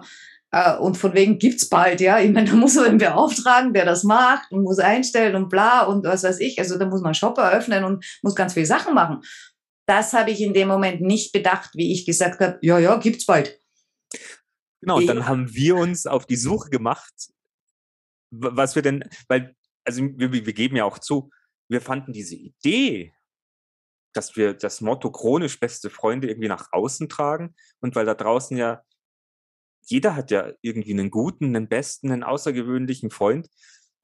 äh, 0.53 0.76
und 0.76 0.97
von 0.97 1.14
wegen 1.14 1.38
gibt's 1.38 1.68
bald, 1.68 2.01
ja. 2.01 2.20
Ich 2.20 2.30
meine, 2.30 2.51
da 2.51 2.57
muss 2.57 2.74
man 2.74 2.84
einen 2.84 2.99
beauftragen, 2.99 3.72
der 3.72 3.86
das 3.86 4.05
macht 4.05 4.53
und 4.53 4.62
muss 4.62 4.78
einstellen 4.78 5.34
und 5.34 5.49
bla 5.49 5.82
und 5.82 6.05
was 6.05 6.22
weiß 6.22 6.40
ich. 6.40 6.59
Also 6.59 6.78
da 6.78 6.84
muss 6.84 7.01
man 7.01 7.09
einen 7.09 7.14
Shop 7.14 7.38
eröffnen 7.38 7.84
und 7.84 8.05
muss 8.22 8.34
ganz 8.34 8.53
viele 8.53 8.66
Sachen 8.66 8.95
machen. 8.95 9.22
Das 9.87 10.12
habe 10.12 10.30
ich 10.30 10.41
in 10.41 10.55
dem 10.55 10.68
Moment 10.68 11.01
nicht 11.01 11.32
bedacht, 11.32 11.70
wie 11.74 11.93
ich 11.93 12.07
gesagt 12.07 12.41
habe, 12.41 12.59
ja, 12.62 12.78
ja, 12.78 12.97
gibt's 12.97 13.26
bald. 13.26 13.61
Genau, 14.80 14.99
und 14.99 15.07
dann 15.07 15.26
haben 15.26 15.53
wir 15.55 15.76
uns 15.76 16.07
auf 16.07 16.26
die 16.26 16.37
Suche 16.37 16.70
gemacht, 16.70 17.14
was 18.30 18.74
wir 18.74 18.82
denn, 18.82 19.09
weil, 19.28 19.55
also 19.85 20.03
wir, 20.03 20.32
wir 20.32 20.47
wir 20.47 20.53
geben 20.53 20.76
ja 20.76 20.85
auch 20.85 20.99
zu, 20.99 21.30
wir 21.68 21.80
fanden 21.80 22.12
diese 22.12 22.37
Idee, 22.37 23.12
dass 24.12 24.37
wir 24.37 24.55
das 24.55 24.80
Motto 24.80 25.11
chronisch 25.11 25.59
beste 25.59 25.91
Freunde 25.91 26.28
irgendwie 26.28 26.49
nach 26.49 26.72
außen 26.72 27.09
tragen 27.09 27.55
und 27.80 27.95
weil 27.95 28.07
da 28.07 28.14
draußen 28.14 28.57
ja, 28.57 28.82
jeder 29.87 30.16
hat 30.16 30.30
ja 30.30 30.53
irgendwie 30.62 30.93
einen 30.93 31.11
guten, 31.11 31.57
einen 31.57 31.68
besten, 31.68 32.11
einen 32.11 32.22
außergewöhnlichen 32.22 33.11
Freund, 33.11 33.49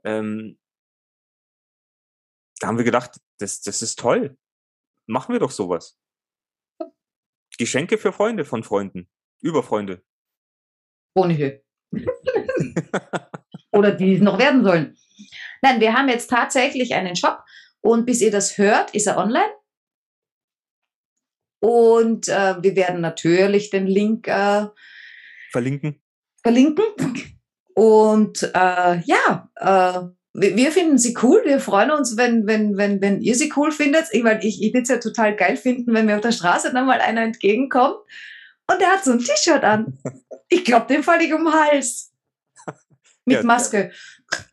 ähm, 0.04 0.58
da 2.58 2.68
haben 2.68 2.78
wir 2.78 2.84
gedacht, 2.84 3.18
das, 3.38 3.62
das 3.62 3.80
ist 3.82 3.98
toll. 3.98 4.36
Machen 5.10 5.32
wir 5.32 5.40
doch 5.40 5.50
sowas. 5.50 5.98
Geschenke 7.58 7.98
für 7.98 8.12
Freunde 8.12 8.44
von 8.44 8.62
Freunden, 8.62 9.10
über 9.42 9.64
Freunde. 9.64 10.04
Chronische. 11.14 11.64
Oder 13.72 13.90
die 13.90 14.14
es 14.14 14.20
noch 14.20 14.38
werden 14.38 14.62
sollen. 14.62 14.96
Nein, 15.62 15.80
wir 15.80 15.94
haben 15.94 16.08
jetzt 16.08 16.30
tatsächlich 16.30 16.94
einen 16.94 17.16
Shop 17.16 17.40
und 17.80 18.06
bis 18.06 18.20
ihr 18.20 18.30
das 18.30 18.56
hört, 18.56 18.94
ist 18.94 19.08
er 19.08 19.18
online. 19.18 19.52
Und 21.60 22.28
äh, 22.28 22.62
wir 22.62 22.76
werden 22.76 23.00
natürlich 23.00 23.70
den 23.70 23.88
Link 23.88 24.28
äh, 24.28 24.66
Verlinken. 25.50 26.00
verlinken. 26.40 26.84
Und 27.74 28.44
äh, 28.44 29.00
ja, 29.00 29.50
äh, 29.56 30.19
wir, 30.32 30.70
finden 30.72 30.98
sie 30.98 31.16
cool. 31.22 31.42
Wir 31.44 31.60
freuen 31.60 31.90
uns, 31.90 32.16
wenn, 32.16 32.46
wenn, 32.46 32.76
wenn, 32.76 33.00
wenn 33.00 33.20
ihr 33.20 33.34
sie 33.34 33.52
cool 33.56 33.72
findet. 33.72 34.06
Ich 34.12 34.22
meine, 34.22 34.44
ich, 34.44 34.62
ich 34.62 34.72
würde 34.72 34.82
es 34.82 34.88
ja 34.88 34.98
total 34.98 35.34
geil 35.34 35.56
finden, 35.56 35.92
wenn 35.92 36.06
mir 36.06 36.16
auf 36.16 36.20
der 36.20 36.32
Straße 36.32 36.72
dann 36.72 36.86
mal 36.86 37.00
einer 37.00 37.22
entgegenkommt 37.22 37.98
und 38.70 38.80
der 38.80 38.88
hat 38.88 39.04
so 39.04 39.12
ein 39.12 39.18
T-Shirt 39.18 39.64
an. 39.64 39.98
Ich 40.48 40.64
glaube, 40.64 40.86
den 40.86 41.02
falle 41.02 41.24
ich 41.24 41.32
um 41.34 41.44
den 41.44 41.52
Hals. 41.52 42.12
Mit 43.24 43.38
Ja. 43.38 43.42
Maske. 43.42 43.90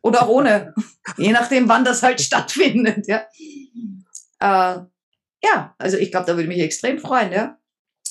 Oder 0.02 0.24
auch 0.24 0.28
ohne. 0.28 0.74
Je 1.16 1.30
nachdem, 1.32 1.68
wann 1.68 1.84
das 1.84 2.02
halt 2.02 2.20
stattfindet, 2.20 3.06
ja. 3.06 3.26
Äh, 4.40 4.80
ja, 5.44 5.74
also 5.78 5.96
ich 5.96 6.10
glaube, 6.10 6.26
da 6.26 6.32
würde 6.32 6.42
ich 6.42 6.48
mich 6.48 6.60
extrem 6.60 6.98
freuen, 6.98 7.32
ja. 7.32 7.58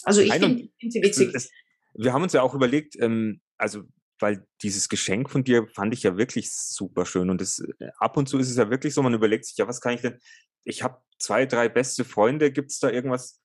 Also 0.03 0.22
ich 0.22 0.32
finde 0.32 0.70
find 0.80 0.93
sie 0.93 1.01
witzig. 1.01 1.51
Wir 1.93 2.13
haben 2.13 2.24
uns 2.24 2.32
ja 2.32 2.41
auch 2.41 2.53
überlegt, 2.53 2.95
ähm, 2.99 3.41
also 3.57 3.84
weil 4.20 4.45
dieses 4.61 4.89
Geschenk 4.89 5.30
von 5.30 5.43
dir 5.43 5.68
fand 5.68 5.93
ich 5.93 6.03
ja 6.03 6.18
wirklich 6.18 6.51
super 6.51 7.05
schön 7.05 7.30
und 7.30 7.41
es, 7.41 7.59
äh, 7.59 7.89
ab 7.97 8.18
und 8.18 8.28
zu 8.28 8.38
ist 8.38 8.49
es 8.49 8.57
ja 8.57 8.70
wirklich 8.70 8.93
so, 8.93 9.01
man 9.01 9.13
überlegt 9.13 9.45
sich, 9.45 9.57
ja, 9.57 9.68
was 9.68 9.82
kann 9.82 9.93
ich 9.93 10.01
denn? 10.01 10.20
Ich 10.63 10.84
habe 10.84 11.01
zwei, 11.20 11.45
drei 11.45 11.70
beste 11.70 12.05
Freunde, 12.05 12.51
gibt 12.51 12.72
es 12.72 12.80
da 12.80 12.89
irgendwas? 12.89 13.41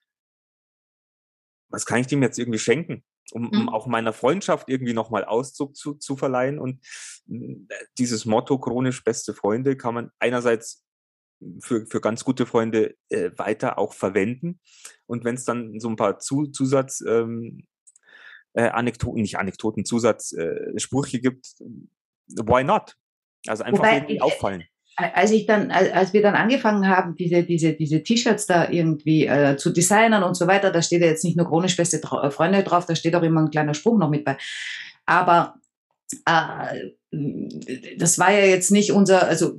Was 1.69 1.85
kann 1.85 1.99
ich 1.99 2.07
dem 2.07 2.21
jetzt 2.21 2.37
irgendwie 2.37 2.59
schenken? 2.59 3.03
Um, 3.31 3.49
um 3.49 3.61
Mhm. 3.63 3.69
auch 3.69 3.87
meiner 3.87 4.13
Freundschaft 4.13 4.69
irgendwie 4.69 4.93
nochmal 4.93 5.23
Ausdruck 5.23 5.75
zu, 5.75 5.95
zu 5.95 6.17
verleihen. 6.17 6.59
Und 6.59 6.85
äh, 7.29 7.85
dieses 7.97 8.25
Motto 8.25 8.59
chronisch 8.59 9.03
beste 9.03 9.33
Freunde 9.33 9.77
kann 9.77 9.93
man 9.93 10.11
einerseits 10.19 10.83
für, 11.59 11.85
für 11.85 12.01
ganz 12.01 12.23
gute 12.25 12.45
Freunde 12.45 12.95
äh, 13.09 13.31
weiter 13.37 13.77
auch 13.77 13.93
verwenden. 13.93 14.59
Und 15.05 15.23
wenn 15.23 15.35
es 15.35 15.45
dann 15.45 15.79
so 15.79 15.89
ein 15.89 15.95
paar 15.95 16.19
zu, 16.19 16.47
Zusatz 16.47 17.01
ähm, 17.07 17.65
äh, 18.53 18.69
Anekdoten, 18.69 19.21
nicht 19.21 19.37
Anekdoten, 19.37 19.85
Zusatz 19.85 20.33
äh, 20.33 20.77
Sprüche 20.77 21.19
gibt, 21.19 21.45
why 22.27 22.63
not? 22.63 22.95
Also 23.47 23.63
einfach 23.63 23.79
Wobei, 23.79 23.95
irgendwie 23.95 24.21
auffallen. 24.21 24.63
als 24.95 25.31
ich 25.31 25.45
dann, 25.45 25.71
als 25.71 26.13
wir 26.13 26.21
dann 26.21 26.35
angefangen 26.35 26.87
haben, 26.87 27.15
diese, 27.15 27.43
diese, 27.43 27.73
diese 27.73 28.03
T-Shirts 28.03 28.45
da 28.45 28.69
irgendwie 28.69 29.25
äh, 29.25 29.57
zu 29.57 29.71
designen 29.71 30.23
und 30.23 30.35
so 30.35 30.47
weiter, 30.47 30.71
da 30.71 30.81
steht 30.81 31.01
ja 31.01 31.07
jetzt 31.07 31.23
nicht 31.23 31.35
nur 31.35 31.47
chronisch 31.47 31.75
beste 31.75 31.97
Dra- 31.97 32.29
Freunde 32.29 32.63
drauf, 32.63 32.85
da 32.85 32.95
steht 32.95 33.15
auch 33.15 33.23
immer 33.23 33.41
ein 33.41 33.49
kleiner 33.51 33.73
Spruch 33.73 33.97
noch 33.97 34.09
mit 34.09 34.23
bei. 34.23 34.37
Aber 35.05 35.55
äh, 36.25 36.91
das 37.97 38.17
war 38.19 38.31
ja 38.31 38.45
jetzt 38.45 38.71
nicht 38.71 38.91
unser, 38.91 39.27
also 39.27 39.57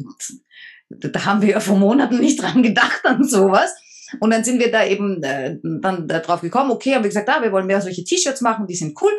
da 0.89 1.25
haben 1.25 1.43
wir 1.43 1.51
ja 1.51 1.61
vor 1.61 1.77
Monaten 1.77 2.21
nicht 2.21 2.41
dran 2.41 2.63
gedacht 2.63 3.03
an 3.05 3.25
sowas. 3.25 3.75
Und 4.21 4.31
dann 4.31 4.45
sind 4.45 4.59
wir 4.59 4.71
da 4.71 4.85
eben 4.85 5.23
äh, 5.23 5.57
dann 5.63 6.09
da 6.09 6.19
drauf 6.21 6.41
gekommen, 6.41 6.71
okay, 6.71 6.95
haben 6.95 7.03
wir 7.03 7.09
gesagt, 7.09 7.29
ah, 7.29 7.43
wir 7.43 7.53
wollen 7.53 7.67
mehr 7.67 7.81
solche 7.81 8.05
T-Shirts 8.05 8.41
machen, 8.41 8.67
die 8.67 8.75
sind 8.75 9.01
cool. 9.03 9.13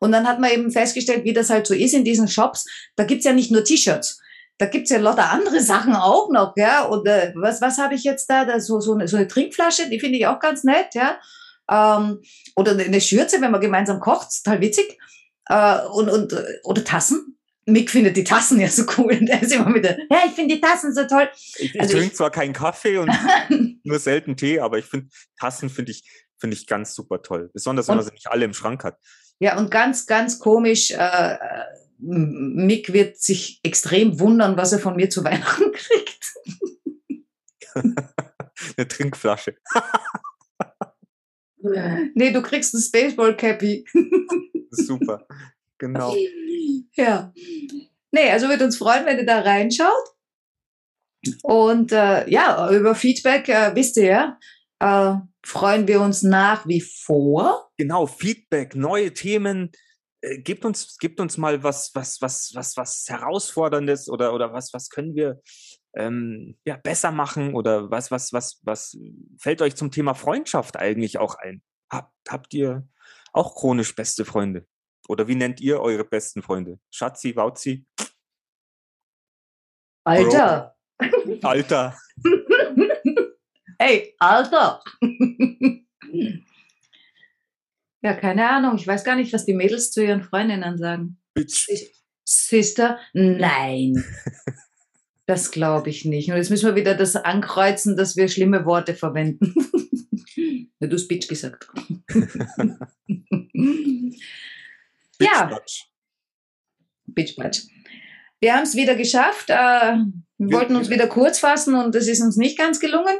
Und 0.00 0.12
dann 0.12 0.26
hat 0.26 0.40
man 0.40 0.50
eben 0.50 0.70
festgestellt, 0.70 1.24
wie 1.24 1.32
das 1.32 1.50
halt 1.50 1.66
so 1.66 1.74
ist 1.74 1.94
in 1.94 2.04
diesen 2.04 2.28
Shops. 2.28 2.66
Da 2.96 3.04
gibt's 3.04 3.24
ja 3.24 3.32
nicht 3.32 3.50
nur 3.50 3.64
T-Shirts 3.64 4.20
da 4.58 4.66
gibt's 4.66 4.90
ja 4.90 4.98
lauter 4.98 5.30
andere 5.30 5.60
Sachen 5.60 5.94
auch 5.94 6.30
noch, 6.30 6.54
ja. 6.56 6.84
Und 6.84 7.06
äh, 7.06 7.32
was, 7.34 7.60
was 7.60 7.78
habe 7.78 7.94
ich 7.94 8.04
jetzt 8.04 8.30
da? 8.30 8.44
da 8.44 8.60
so, 8.60 8.80
so, 8.80 8.94
eine, 8.94 9.08
so 9.08 9.16
eine 9.16 9.26
Trinkflasche, 9.26 9.88
die 9.88 9.98
finde 9.98 10.18
ich 10.18 10.26
auch 10.26 10.38
ganz 10.38 10.64
nett, 10.64 10.94
ja. 10.94 11.18
Ähm, 11.70 12.20
oder 12.54 12.72
eine 12.72 13.00
Schürze, 13.00 13.40
wenn 13.40 13.50
man 13.50 13.60
gemeinsam 13.60 14.00
kocht, 14.00 14.28
ist 14.28 14.44
total 14.44 14.60
witzig. 14.60 14.98
Äh, 15.48 15.80
und, 15.92 16.08
und, 16.08 16.32
äh, 16.32 16.44
oder 16.62 16.84
Tassen. 16.84 17.38
Mick 17.66 17.90
findet 17.90 18.16
die 18.16 18.24
Tassen 18.24 18.60
ja 18.60 18.68
so 18.68 18.84
cool. 18.98 19.16
Der 19.22 19.42
ist 19.42 19.52
immer 19.52 19.70
mit 19.70 19.84
der, 19.84 19.98
ja, 20.10 20.18
ich 20.26 20.32
finde 20.32 20.54
die 20.54 20.60
Tassen 20.60 20.94
so 20.94 21.04
toll. 21.04 21.28
Ich 21.58 21.80
also 21.80 21.94
ich- 21.94 22.00
trinke 22.00 22.14
zwar 22.14 22.30
keinen 22.30 22.52
Kaffee 22.52 22.98
und 22.98 23.08
nur 23.84 23.98
selten 23.98 24.36
Tee, 24.36 24.60
aber 24.60 24.78
ich 24.78 24.86
finde, 24.86 25.08
Tassen 25.38 25.70
finde 25.70 25.92
ich, 25.92 26.04
finde 26.38 26.56
ich 26.56 26.66
ganz 26.66 26.94
super 26.94 27.22
toll. 27.22 27.50
Besonders, 27.52 27.88
wenn 27.88 27.96
man 27.96 28.04
sie 28.04 28.12
nicht 28.12 28.28
alle 28.28 28.44
im 28.44 28.54
Schrank 28.54 28.84
hat. 28.84 28.98
Ja, 29.38 29.58
und 29.58 29.70
ganz, 29.70 30.06
ganz 30.06 30.38
komisch, 30.38 30.90
äh, 30.90 31.38
Mick 31.98 32.92
wird 32.92 33.18
sich 33.18 33.60
extrem 33.62 34.18
wundern, 34.20 34.56
was 34.56 34.72
er 34.72 34.78
von 34.78 34.96
mir 34.96 35.10
zu 35.10 35.24
Weihnachten 35.24 35.72
kriegt. 35.72 36.34
Eine 38.76 38.88
Trinkflasche. 38.88 39.56
Nee, 42.14 42.30
du 42.30 42.42
kriegst 42.42 42.74
ein 42.74 42.82
Baseball-Cappy. 42.92 43.86
Super. 44.70 45.26
Genau. 45.78 46.14
Ja. 46.92 47.32
Nee, 48.12 48.30
also 48.30 48.50
wird 48.50 48.60
uns 48.60 48.76
freuen, 48.76 49.06
wenn 49.06 49.18
ihr 49.18 49.24
da 49.24 49.40
reinschaut. 49.40 50.13
Und 51.42 51.92
äh, 51.92 52.28
ja, 52.28 52.70
über 52.70 52.94
Feedback, 52.94 53.48
äh, 53.48 53.74
wisst 53.74 53.96
ihr 53.96 54.38
äh, 54.80 55.14
freuen 55.44 55.88
wir 55.88 56.00
uns 56.00 56.22
nach 56.22 56.66
wie 56.66 56.80
vor. 56.80 57.70
Genau, 57.76 58.06
Feedback, 58.06 58.74
neue 58.74 59.12
Themen. 59.12 59.70
Äh, 60.20 60.38
Gebt 60.38 60.64
uns, 60.64 60.98
gebt 60.98 61.20
uns 61.20 61.36
mal 61.38 61.62
was, 61.62 61.90
was, 61.94 62.20
was, 62.20 62.52
was, 62.54 62.76
was 62.76 63.04
Herausforderndes 63.08 64.08
oder, 64.08 64.34
oder 64.34 64.52
was, 64.52 64.72
was 64.72 64.88
können 64.90 65.14
wir 65.14 65.40
ähm, 65.96 66.58
ja, 66.66 66.76
besser 66.76 67.12
machen 67.12 67.54
oder 67.54 67.90
was, 67.90 68.10
was, 68.10 68.32
was, 68.32 68.60
was 68.64 68.96
fällt 69.38 69.62
euch 69.62 69.76
zum 69.76 69.90
Thema 69.90 70.14
Freundschaft 70.14 70.76
eigentlich 70.76 71.18
auch 71.18 71.36
ein? 71.36 71.62
Habt, 71.90 72.12
habt 72.28 72.52
ihr 72.54 72.86
auch 73.32 73.54
chronisch 73.54 73.94
beste 73.94 74.24
Freunde? 74.24 74.66
Oder 75.08 75.28
wie 75.28 75.34
nennt 75.34 75.60
ihr 75.60 75.80
eure 75.80 76.04
besten 76.04 76.42
Freunde? 76.42 76.78
Schatzi, 76.90 77.36
Wauzi, 77.36 77.86
Alter. 80.04 80.73
Alter. 81.42 81.96
hey, 83.78 84.14
Alter. 84.18 84.80
ja, 88.02 88.14
keine 88.14 88.48
Ahnung. 88.48 88.76
Ich 88.76 88.86
weiß 88.86 89.04
gar 89.04 89.16
nicht, 89.16 89.32
was 89.32 89.44
die 89.44 89.54
Mädels 89.54 89.90
zu 89.90 90.04
ihren 90.04 90.22
Freundinnen 90.22 90.78
sagen. 90.78 91.18
Bitch. 91.34 91.68
Sister? 92.24 92.98
Nein. 93.12 94.02
Das 95.26 95.50
glaube 95.50 95.88
ich 95.88 96.04
nicht. 96.04 96.28
Und 96.28 96.36
jetzt 96.36 96.50
müssen 96.50 96.66
wir 96.66 96.74
wieder 96.74 96.94
das 96.94 97.16
ankreuzen, 97.16 97.96
dass 97.96 98.14
wir 98.14 98.28
schlimme 98.28 98.66
Worte 98.66 98.92
verwenden. 98.92 99.54
ja, 100.80 100.86
du 100.86 100.96
hast 100.96 101.08
Bitch 101.08 101.28
gesagt. 101.28 101.66
ja, 105.18 105.46
Bitch. 105.46 105.86
Bitch. 107.06 107.66
Wir 108.40 108.54
haben 108.54 108.64
es 108.64 108.76
wieder 108.76 108.94
geschafft. 108.94 109.50
Äh, 109.50 109.96
wir 110.38 110.56
wollten 110.56 110.76
uns 110.76 110.90
wieder 110.90 111.06
kurz 111.06 111.38
fassen 111.38 111.74
und 111.74 111.94
das 111.94 112.08
ist 112.08 112.20
uns 112.20 112.36
nicht 112.36 112.58
ganz 112.58 112.80
gelungen. 112.80 113.16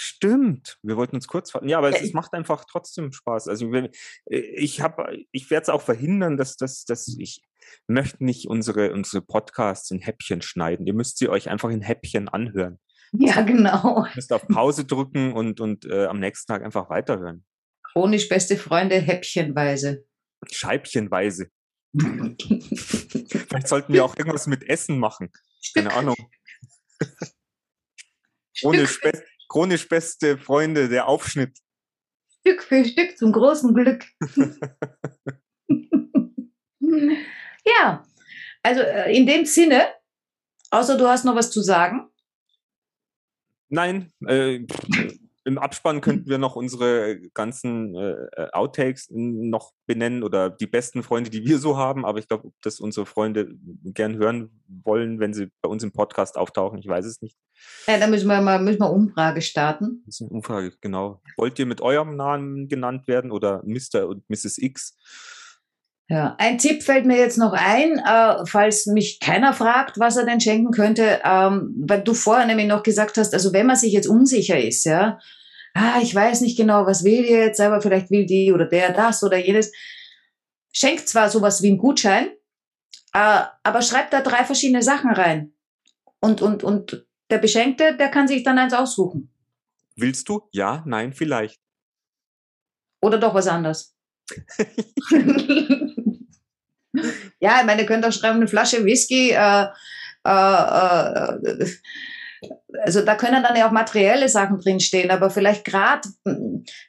Stimmt, 0.00 0.78
wir 0.82 0.96
wollten 0.96 1.16
uns 1.16 1.26
kurz 1.26 1.50
fassen. 1.50 1.68
Ja, 1.68 1.78
aber 1.78 1.90
es, 1.90 2.00
es 2.00 2.12
macht 2.12 2.32
einfach 2.32 2.64
trotzdem 2.70 3.10
Spaß. 3.10 3.48
Also 3.48 3.72
wenn, 3.72 3.86
äh, 4.26 4.38
ich 4.38 4.80
habe, 4.80 5.18
ich 5.32 5.50
werde 5.50 5.62
es 5.62 5.68
auch 5.68 5.82
verhindern, 5.82 6.36
dass, 6.36 6.56
dass, 6.56 6.84
dass 6.84 7.08
ich 7.18 7.42
möchte 7.88 8.24
nicht 8.24 8.48
unsere, 8.48 8.92
unsere 8.92 9.22
Podcasts 9.22 9.90
in 9.90 9.98
Häppchen 9.98 10.40
schneiden. 10.40 10.86
Ihr 10.86 10.94
müsst 10.94 11.18
sie 11.18 11.28
euch 11.28 11.48
einfach 11.48 11.70
in 11.70 11.82
Häppchen 11.82 12.28
anhören. 12.28 12.78
Ja, 13.12 13.40
genau. 13.42 14.04
Ihr 14.04 14.12
müsst 14.14 14.32
auf 14.32 14.46
Pause 14.46 14.84
drücken 14.84 15.32
und, 15.32 15.60
und 15.60 15.84
äh, 15.86 16.06
am 16.06 16.20
nächsten 16.20 16.52
Tag 16.52 16.62
einfach 16.62 16.90
weiterhören. 16.90 17.44
Chronisch 17.82 18.28
beste 18.28 18.56
Freunde 18.56 19.00
häppchenweise. 19.00 20.04
Scheibchenweise. 20.50 21.50
Vielleicht 21.92 23.68
sollten 23.68 23.92
wir 23.92 24.04
auch 24.04 24.16
irgendwas 24.16 24.46
mit 24.46 24.68
Essen 24.68 24.98
machen. 24.98 25.30
Keine 25.74 25.92
Ahnung. 25.92 26.16
Chronisch, 28.60 29.00
be 29.00 29.22
chronisch 29.48 29.88
beste 29.88 30.36
Freunde, 30.38 30.88
der 30.88 31.06
Aufschnitt. 31.08 31.58
Stück 32.40 32.62
für 32.62 32.84
Stück 32.84 33.16
zum 33.16 33.32
großen 33.32 33.74
Glück. 33.74 34.04
ja, 37.64 38.04
also 38.62 38.80
äh, 38.80 39.16
in 39.16 39.26
dem 39.26 39.44
Sinne, 39.44 39.88
außer 40.70 40.96
du 40.98 41.06
hast 41.06 41.24
noch 41.24 41.34
was 41.34 41.50
zu 41.50 41.62
sagen. 41.62 42.10
Nein, 43.68 44.12
äh, 44.26 44.66
im 45.48 45.56
Abspann 45.56 46.02
könnten 46.02 46.28
wir 46.28 46.36
noch 46.36 46.56
unsere 46.56 47.18
ganzen 47.32 47.94
äh, 47.94 48.10
äh, 48.36 48.50
Outtakes 48.52 49.08
noch 49.10 49.72
benennen 49.86 50.22
oder 50.22 50.50
die 50.50 50.66
besten 50.66 51.02
Freunde, 51.02 51.30
die 51.30 51.46
wir 51.46 51.58
so 51.58 51.78
haben. 51.78 52.04
Aber 52.04 52.18
ich 52.18 52.28
glaube, 52.28 52.48
ob 52.48 52.54
das 52.60 52.80
unsere 52.80 53.06
Freunde 53.06 53.48
gern 53.82 54.18
hören 54.18 54.50
wollen, 54.68 55.20
wenn 55.20 55.32
sie 55.32 55.48
bei 55.62 55.70
uns 55.70 55.82
im 55.82 55.92
Podcast 55.92 56.36
auftauchen, 56.36 56.78
ich 56.78 56.86
weiß 56.86 57.06
es 57.06 57.22
nicht. 57.22 57.38
Ja, 57.86 57.98
da 57.98 58.06
müssen 58.08 58.28
wir 58.28 58.42
mal 58.42 58.60
müssen 58.60 58.80
wir 58.80 58.90
Umfrage 58.90 59.40
starten. 59.40 60.02
Das 60.04 60.16
ist 60.16 60.20
eine 60.20 60.30
Umfrage, 60.30 60.74
genau. 60.82 61.22
Wollt 61.38 61.58
ihr 61.58 61.66
mit 61.66 61.80
eurem 61.80 62.14
Namen 62.14 62.68
genannt 62.68 63.08
werden 63.08 63.30
oder 63.30 63.62
Mr. 63.64 64.06
und 64.06 64.28
Mrs. 64.28 64.58
X? 64.58 64.98
Ja, 66.10 66.36
ein 66.38 66.56
Tipp 66.56 66.82
fällt 66.82 67.04
mir 67.04 67.18
jetzt 67.18 67.36
noch 67.36 67.52
ein, 67.52 67.98
äh, 67.98 68.46
falls 68.46 68.86
mich 68.86 69.20
keiner 69.20 69.52
fragt, 69.52 69.98
was 69.98 70.16
er 70.16 70.24
denn 70.24 70.40
schenken 70.40 70.72
könnte, 70.72 71.20
ähm, 71.22 71.74
weil 71.86 72.02
du 72.02 72.14
vorher 72.14 72.46
nämlich 72.46 72.66
noch 72.66 72.82
gesagt 72.82 73.18
hast, 73.18 73.34
also 73.34 73.52
wenn 73.52 73.66
man 73.66 73.76
sich 73.76 73.92
jetzt 73.92 74.08
unsicher 74.08 74.58
ist, 74.58 74.84
ja, 74.84 75.18
ah, 75.78 76.00
ich 76.02 76.14
weiß 76.14 76.40
nicht 76.40 76.56
genau, 76.56 76.86
was 76.86 77.04
will 77.04 77.22
die 77.22 77.30
jetzt, 77.30 77.60
aber 77.60 77.80
vielleicht 77.80 78.10
will 78.10 78.26
die 78.26 78.52
oder 78.52 78.66
der 78.66 78.92
das 78.92 79.22
oder 79.22 79.36
jenes. 79.38 79.72
Schenkt 80.72 81.08
zwar 81.08 81.30
sowas 81.30 81.62
wie 81.62 81.68
einen 81.68 81.78
Gutschein, 81.78 82.28
äh, 83.12 83.42
aber 83.62 83.82
schreibt 83.82 84.12
da 84.12 84.20
drei 84.20 84.44
verschiedene 84.44 84.82
Sachen 84.82 85.10
rein. 85.10 85.52
Und, 86.20 86.42
und, 86.42 86.64
und 86.64 87.06
der 87.30 87.38
Beschenkte, 87.38 87.96
der 87.96 88.08
kann 88.08 88.28
sich 88.28 88.42
dann 88.42 88.58
eins 88.58 88.74
aussuchen. 88.74 89.32
Willst 89.96 90.28
du? 90.28 90.42
Ja, 90.52 90.82
nein, 90.86 91.12
vielleicht. 91.12 91.60
Oder 93.00 93.18
doch 93.18 93.34
was 93.34 93.46
anderes. 93.46 93.94
ja, 97.40 97.60
ich 97.60 97.66
meine, 97.66 97.82
ihr 97.82 97.86
könnt 97.86 98.04
auch 98.04 98.12
schreiben, 98.12 98.36
eine 98.36 98.48
Flasche 98.48 98.84
Whisky, 98.84 99.30
äh, 99.30 99.66
äh, 100.24 100.30
äh, 100.30 101.66
also 102.82 103.02
da 103.02 103.14
können 103.14 103.42
dann 103.42 103.56
ja 103.56 103.68
auch 103.68 103.72
materielle 103.72 104.28
Sachen 104.28 104.58
drinstehen, 104.58 105.10
aber 105.10 105.30
vielleicht 105.30 105.64
gerade 105.64 106.08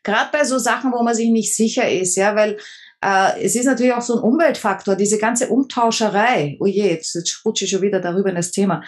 gerade 0.03 0.29
bei 0.31 0.43
so 0.43 0.57
Sachen, 0.57 0.91
wo 0.91 1.03
man 1.03 1.15
sich 1.15 1.29
nicht 1.29 1.55
sicher 1.55 1.89
ist, 1.89 2.15
ja, 2.15 2.35
weil 2.35 2.57
äh, 3.01 3.41
es 3.41 3.55
ist 3.55 3.65
natürlich 3.65 3.93
auch 3.93 4.01
so 4.01 4.17
ein 4.17 4.23
Umweltfaktor, 4.23 4.95
diese 4.95 5.17
ganze 5.17 5.49
Umtauscherei. 5.49 6.57
Oh 6.59 6.65
je, 6.65 6.89
jetzt, 6.89 7.15
jetzt 7.15 7.45
rutsche 7.45 7.65
ich 7.65 7.71
schon 7.71 7.81
wieder 7.81 7.99
darüber 7.99 8.29
in 8.29 8.35
das 8.35 8.51
Thema. 8.51 8.83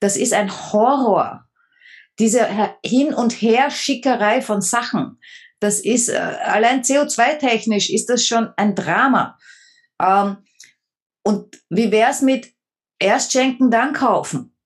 Das 0.00 0.16
ist 0.16 0.32
ein 0.32 0.50
Horror. 0.50 1.44
Diese 2.18 2.46
Hin- 2.84 3.14
und 3.14 3.32
Her-Schickerei 3.32 4.42
von 4.42 4.60
Sachen. 4.60 5.18
Das 5.60 5.80
ist, 5.80 6.08
äh, 6.08 6.16
allein 6.16 6.82
CO2-technisch 6.82 7.90
ist 7.90 8.06
das 8.06 8.26
schon 8.26 8.50
ein 8.56 8.74
Drama. 8.74 9.36
Ähm, 10.00 10.38
und 11.24 11.60
wie 11.68 11.90
wär's 11.90 12.22
mit 12.22 12.52
erst 12.98 13.32
schenken, 13.32 13.70
dann 13.70 13.92
kaufen? 13.92 14.56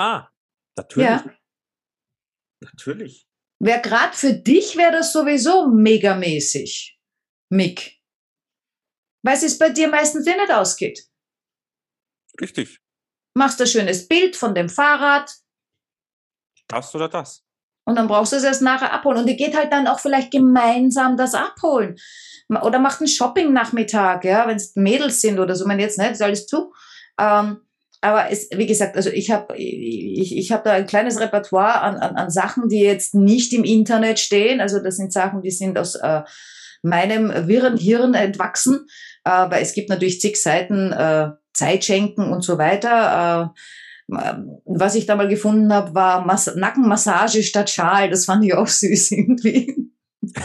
Ah, 0.00 0.30
natürlich. 0.78 1.10
Ja. 1.10 1.24
Natürlich. 2.62 3.28
Wäre 3.62 3.82
gerade 3.82 4.16
für 4.16 4.32
dich 4.32 4.74
wäre 4.78 4.92
das 4.92 5.12
sowieso 5.12 5.68
megamäßig, 5.68 6.98
Mick. 7.50 8.00
Weil 9.22 9.36
es 9.36 9.58
bei 9.58 9.68
dir 9.68 9.88
meistens 9.88 10.26
eh 10.26 10.36
nicht 10.36 10.50
ausgeht. 10.50 11.06
Richtig. 12.40 12.80
Machst 13.36 13.60
ein 13.60 13.66
schönes 13.66 14.08
Bild 14.08 14.36
von 14.36 14.54
dem 14.54 14.70
Fahrrad. 14.70 15.30
Das 16.68 16.94
oder 16.94 17.10
das. 17.10 17.44
Und 17.86 17.96
dann 17.96 18.08
brauchst 18.08 18.32
du 18.32 18.36
es 18.36 18.44
erst 18.44 18.62
nachher 18.62 18.94
abholen. 18.94 19.18
Und 19.18 19.28
ihr 19.28 19.36
geht 19.36 19.54
halt 19.54 19.70
dann 19.70 19.86
auch 19.86 20.00
vielleicht 20.00 20.30
gemeinsam 20.30 21.18
das 21.18 21.34
abholen. 21.34 21.98
Oder 22.48 22.78
macht 22.78 23.00
einen 23.00 23.08
Shopping-Nachmittag, 23.08 24.24
ja, 24.24 24.46
wenn 24.46 24.56
es 24.56 24.74
Mädels 24.76 25.20
sind 25.20 25.38
oder 25.38 25.54
so. 25.54 25.66
Man 25.66 25.78
jetzt 25.78 25.98
nicht, 25.98 26.12
ist 26.12 26.22
alles 26.22 26.46
zu. 26.46 26.72
Ähm, 27.18 27.66
aber 28.00 28.30
es, 28.30 28.48
wie 28.54 28.66
gesagt, 28.66 28.96
also 28.96 29.10
ich 29.10 29.30
habe 29.30 29.56
ich, 29.56 30.36
ich 30.36 30.52
hab 30.52 30.64
da 30.64 30.72
ein 30.72 30.86
kleines 30.86 31.20
Repertoire 31.20 31.82
an, 31.82 31.96
an, 31.96 32.16
an 32.16 32.30
Sachen, 32.30 32.68
die 32.68 32.80
jetzt 32.80 33.14
nicht 33.14 33.52
im 33.52 33.64
Internet 33.64 34.18
stehen. 34.18 34.60
Also 34.60 34.80
das 34.80 34.96
sind 34.96 35.12
Sachen, 35.12 35.42
die 35.42 35.50
sind 35.50 35.78
aus 35.78 35.96
äh, 35.96 36.22
meinem 36.82 37.46
wirren 37.46 37.76
Hirn 37.76 38.14
entwachsen. 38.14 38.86
Äh, 39.24 39.50
weil 39.50 39.62
es 39.62 39.74
gibt 39.74 39.90
natürlich 39.90 40.20
zig 40.20 40.40
Seiten 40.40 40.92
äh, 40.92 41.32
Zeitschenken 41.52 42.32
und 42.32 42.42
so 42.42 42.56
weiter. 42.56 43.52
Äh, 44.08 44.16
was 44.64 44.94
ich 44.94 45.06
da 45.06 45.14
mal 45.14 45.28
gefunden 45.28 45.72
habe, 45.72 45.94
war 45.94 46.24
Mas 46.24 46.54
Nackenmassage 46.54 47.42
statt 47.42 47.68
Schal. 47.70 48.08
Das 48.08 48.24
fand 48.24 48.44
ich 48.44 48.54
auch 48.54 48.66
süß 48.66 49.12
irgendwie. 49.12 49.92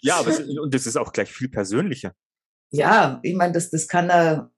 ja, 0.00 0.16
aber 0.16 0.30
es, 0.30 0.40
und 0.40 0.74
das 0.74 0.86
ist 0.86 0.96
auch 0.96 1.12
gleich 1.12 1.32
viel 1.32 1.48
persönlicher. 1.48 2.12
Ja, 2.70 3.20
ich 3.22 3.34
meine, 3.34 3.52
das, 3.52 3.70
das 3.70 3.88
kann 3.88 4.10
er 4.10 4.50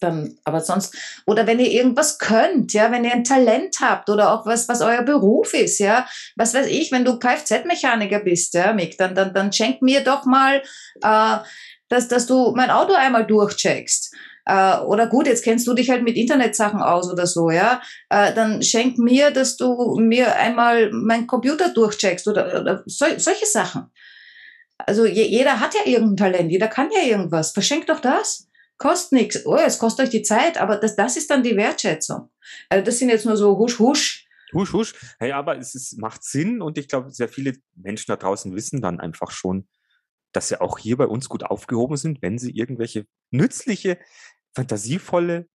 dann, 0.00 0.38
aber 0.44 0.60
sonst, 0.60 0.96
oder 1.26 1.46
wenn 1.46 1.58
ihr 1.58 1.70
irgendwas 1.70 2.18
könnt, 2.18 2.72
ja, 2.72 2.90
wenn 2.90 3.04
ihr 3.04 3.12
ein 3.12 3.24
Talent 3.24 3.76
habt 3.80 4.08
oder 4.08 4.32
auch 4.32 4.46
was, 4.46 4.68
was 4.68 4.80
euer 4.80 5.02
Beruf 5.02 5.52
ist, 5.54 5.78
ja, 5.78 6.06
was 6.36 6.54
weiß 6.54 6.66
ich, 6.66 6.90
wenn 6.90 7.04
du 7.04 7.18
Kfz-Mechaniker 7.18 8.20
bist, 8.20 8.54
ja, 8.54 8.72
Mick, 8.72 8.96
dann, 8.98 9.14
dann, 9.14 9.34
dann 9.34 9.52
schenk 9.52 9.82
mir 9.82 10.02
doch 10.02 10.24
mal, 10.24 10.62
äh, 11.02 11.36
dass, 11.88 12.08
dass 12.08 12.26
du 12.26 12.52
mein 12.56 12.70
Auto 12.70 12.94
einmal 12.94 13.26
durchcheckst. 13.26 14.14
Äh, 14.46 14.78
oder 14.78 15.06
gut, 15.06 15.26
jetzt 15.26 15.44
kennst 15.44 15.66
du 15.66 15.74
dich 15.74 15.90
halt 15.90 16.02
mit 16.02 16.16
Internetsachen 16.16 16.80
aus 16.80 17.10
oder 17.10 17.26
so, 17.26 17.50
ja, 17.50 17.80
äh, 18.08 18.32
dann 18.32 18.62
schenk 18.62 18.98
mir, 18.98 19.30
dass 19.30 19.56
du 19.56 19.96
mir 20.00 20.36
einmal 20.36 20.90
meinen 20.92 21.26
Computer 21.26 21.68
durchcheckst 21.68 22.26
oder, 22.26 22.60
oder 22.60 22.82
so, 22.86 23.06
solche 23.16 23.46
Sachen. 23.46 23.90
Also 24.78 25.06
je, 25.06 25.24
jeder 25.24 25.60
hat 25.60 25.74
ja 25.74 25.80
irgendein 25.84 26.32
Talent, 26.32 26.50
jeder 26.50 26.68
kann 26.68 26.90
ja 26.90 27.06
irgendwas. 27.06 27.52
Verschenk 27.52 27.86
doch 27.86 28.00
das 28.00 28.48
kostet 28.78 29.12
nichts. 29.12 29.46
Oh, 29.46 29.56
es 29.56 29.78
kostet 29.78 30.06
euch 30.06 30.10
die 30.10 30.22
Zeit, 30.22 30.58
aber 30.58 30.76
das, 30.76 30.96
das 30.96 31.16
ist 31.16 31.30
dann 31.30 31.42
die 31.42 31.56
Wertschätzung. 31.56 32.30
Also 32.68 32.84
das 32.84 32.98
sind 32.98 33.08
jetzt 33.08 33.26
nur 33.26 33.36
so 33.36 33.58
husch, 33.58 33.78
husch. 33.78 34.26
Husch, 34.52 34.72
husch. 34.72 34.94
Hey, 35.18 35.32
aber 35.32 35.58
es 35.58 35.74
ist, 35.74 35.98
macht 35.98 36.22
Sinn 36.22 36.62
und 36.62 36.78
ich 36.78 36.88
glaube, 36.88 37.10
sehr 37.10 37.28
viele 37.28 37.54
Menschen 37.74 38.06
da 38.08 38.16
draußen 38.16 38.54
wissen 38.54 38.80
dann 38.80 39.00
einfach 39.00 39.30
schon, 39.30 39.68
dass 40.32 40.48
sie 40.48 40.60
auch 40.60 40.78
hier 40.78 40.96
bei 40.96 41.06
uns 41.06 41.28
gut 41.28 41.44
aufgehoben 41.44 41.96
sind, 41.96 42.22
wenn 42.22 42.38
sie 42.38 42.50
irgendwelche 42.50 43.06
nützliche, 43.30 43.98
fantasievolle, 44.54 45.48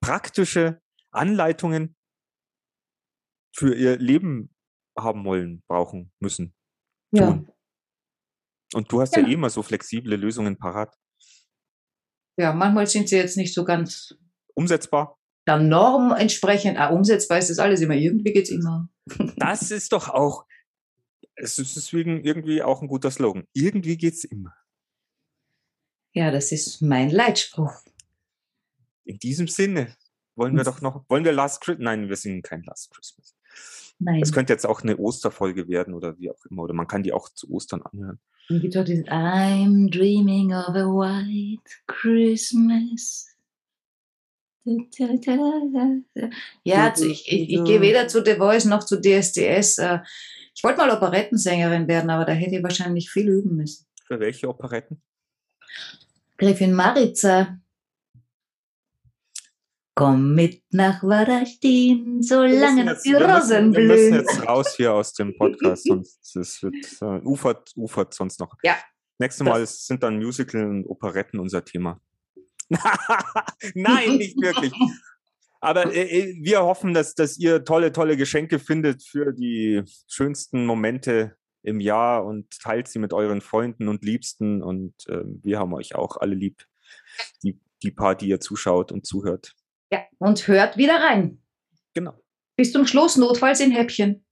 praktische 0.00 0.80
Anleitungen 1.10 1.96
für 3.54 3.74
ihr 3.74 3.98
Leben 3.98 4.54
haben 4.98 5.24
wollen, 5.24 5.62
brauchen, 5.68 6.12
müssen. 6.18 6.54
Tun. 7.14 7.46
Ja. 7.46 7.54
Und 8.74 8.90
du 8.90 9.00
hast 9.00 9.16
ja. 9.16 9.22
ja 9.22 9.28
eh 9.28 9.32
immer 9.34 9.50
so 9.50 9.62
flexible 9.62 10.16
Lösungen 10.16 10.58
parat. 10.58 10.96
Ja, 12.36 12.52
manchmal 12.52 12.86
sind 12.86 13.08
sie 13.08 13.16
jetzt 13.16 13.36
nicht 13.36 13.54
so 13.54 13.64
ganz 13.64 14.14
umsetzbar. 14.54 15.18
Der 15.46 15.58
Norm 15.58 16.12
entsprechend, 16.12 16.78
ah, 16.78 16.88
umsetzbar 16.88 17.38
ist 17.38 17.50
das 17.50 17.58
alles 17.58 17.80
immer. 17.80 17.94
Irgendwie 17.94 18.32
geht 18.32 18.44
es 18.44 18.50
immer. 18.50 18.88
Das 19.36 19.70
ist 19.70 19.92
doch 19.92 20.08
auch, 20.08 20.46
es 21.34 21.58
ist 21.58 21.76
deswegen 21.76 22.24
irgendwie 22.24 22.62
auch 22.62 22.82
ein 22.82 22.88
guter 22.88 23.10
Slogan. 23.10 23.44
Irgendwie 23.52 23.96
geht 23.96 24.14
es 24.14 24.24
immer. 24.24 24.54
Ja, 26.14 26.30
das 26.30 26.52
ist 26.52 26.82
mein 26.82 27.10
Leitspruch. 27.10 27.72
In 29.04 29.18
diesem 29.18 29.48
Sinne 29.48 29.96
wollen 30.36 30.56
wir 30.56 30.64
doch 30.64 30.80
noch, 30.80 31.04
wollen 31.08 31.24
wir 31.24 31.32
Last 31.32 31.60
Christmas? 31.60 31.84
Nein, 31.84 32.08
wir 32.08 32.16
singen 32.16 32.42
kein 32.42 32.62
Last 32.62 32.90
Christmas. 32.90 33.34
Nein. 33.98 34.20
Es 34.22 34.32
könnte 34.32 34.52
jetzt 34.52 34.66
auch 34.66 34.82
eine 34.82 34.96
Osterfolge 34.96 35.68
werden 35.68 35.94
oder 35.94 36.18
wie 36.18 36.30
auch 36.30 36.44
immer. 36.46 36.62
Oder 36.62 36.74
man 36.74 36.86
kann 36.86 37.02
die 37.02 37.12
auch 37.12 37.28
zu 37.28 37.50
Ostern 37.50 37.82
anhören. 37.82 38.20
Und 38.52 38.60
gibt 38.60 38.76
auch 38.76 38.84
dieses 38.84 39.06
I'm 39.06 39.90
dreaming 39.90 40.52
of 40.52 40.74
a 40.74 40.84
white 40.84 41.62
Christmas. 41.86 43.28
Ja, 46.62 46.90
also 46.90 47.06
ich, 47.06 47.26
ich, 47.26 47.50
ich 47.50 47.64
gehe 47.64 47.80
weder 47.80 48.06
zu 48.08 48.24
The 48.24 48.34
Voice 48.34 48.66
noch 48.66 48.84
zu 48.84 49.00
DSDS. 49.00 49.78
Äh, 49.78 49.98
ich 50.54 50.62
wollte 50.62 50.78
mal 50.78 50.90
Operettensängerin 50.90 51.88
werden, 51.88 52.10
aber 52.10 52.24
da 52.24 52.32
hätte 52.32 52.56
ich 52.56 52.62
wahrscheinlich 52.62 53.10
viel 53.10 53.28
üben 53.28 53.56
müssen. 53.56 53.86
Für 54.06 54.20
welche 54.20 54.48
Operetten? 54.48 55.02
Gräfin 56.36 56.74
Maritza. 56.74 57.58
Komm 59.94 60.34
mit 60.34 60.62
nach 60.70 61.02
Warastin, 61.02 62.22
solange 62.22 62.86
jetzt, 62.86 63.04
die 63.04 63.12
Rosen 63.12 63.70
müssen, 63.70 63.74
wir 63.74 63.86
müssen 63.86 64.10
blühen. 64.10 64.14
jetzt 64.14 64.48
raus 64.48 64.74
hier 64.76 64.94
aus 64.94 65.12
dem 65.12 65.36
Podcast, 65.36 65.84
sonst 65.84 66.34
es 66.34 66.62
wird, 66.62 66.74
äh, 67.02 67.20
ufert, 67.26 67.72
ufert 67.76 68.14
sonst 68.14 68.40
noch. 68.40 68.56
Ja. 68.62 68.76
Nächstes 69.18 69.46
Mal 69.46 69.62
ist, 69.62 69.86
sind 69.86 70.02
dann 70.02 70.16
Musical 70.16 70.64
und 70.64 70.86
Operetten 70.86 71.38
unser 71.38 71.62
Thema. 71.62 72.00
Nein, 73.74 74.16
nicht 74.16 74.40
wirklich. 74.40 74.72
Aber 75.60 75.94
äh, 75.94 76.02
äh, 76.02 76.36
wir 76.42 76.62
hoffen, 76.62 76.94
dass, 76.94 77.14
dass 77.14 77.38
ihr 77.38 77.64
tolle, 77.64 77.92
tolle 77.92 78.16
Geschenke 78.16 78.58
findet 78.58 79.04
für 79.04 79.32
die 79.32 79.82
schönsten 80.08 80.66
Momente 80.66 81.36
im 81.62 81.80
Jahr 81.80 82.24
und 82.24 82.50
teilt 82.60 82.88
sie 82.88 82.98
mit 82.98 83.12
euren 83.12 83.40
Freunden 83.40 83.88
und 83.88 84.04
Liebsten. 84.04 84.62
Und 84.62 84.94
äh, 85.06 85.22
wir 85.24 85.58
haben 85.58 85.72
euch 85.74 85.94
auch 85.94 86.16
alle 86.16 86.34
lieb, 86.34 86.64
die, 87.44 87.60
die 87.82 87.92
paar, 87.92 88.16
die 88.16 88.28
ihr 88.28 88.40
zuschaut 88.40 88.90
und 88.90 89.06
zuhört. 89.06 89.54
Ja, 89.92 90.06
und 90.16 90.48
hört 90.48 90.78
wieder 90.78 90.94
rein. 91.02 91.42
Genau. 91.92 92.14
Bis 92.56 92.72
zum 92.72 92.86
Schluss, 92.86 93.18
notfalls 93.18 93.60
in 93.60 93.72
Häppchen. 93.72 94.24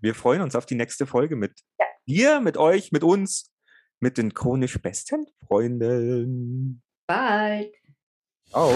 Wir 0.00 0.14
freuen 0.14 0.40
uns 0.40 0.54
auf 0.54 0.66
die 0.66 0.76
nächste 0.76 1.04
Folge 1.04 1.34
mit 1.34 1.64
dir, 2.06 2.40
mit 2.40 2.56
euch, 2.56 2.92
mit 2.92 3.02
uns, 3.02 3.52
mit 3.98 4.18
den 4.18 4.34
chronisch 4.34 4.80
besten 4.80 5.26
Freunden. 5.44 6.80
Bald. 7.08 7.74
Ciao. 8.48 8.72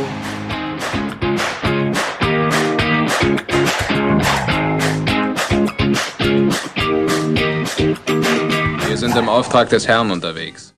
Wir 8.89 8.97
sind 8.97 9.15
im 9.15 9.29
Auftrag 9.29 9.69
des 9.69 9.87
Herrn 9.87 10.11
unterwegs. 10.11 10.75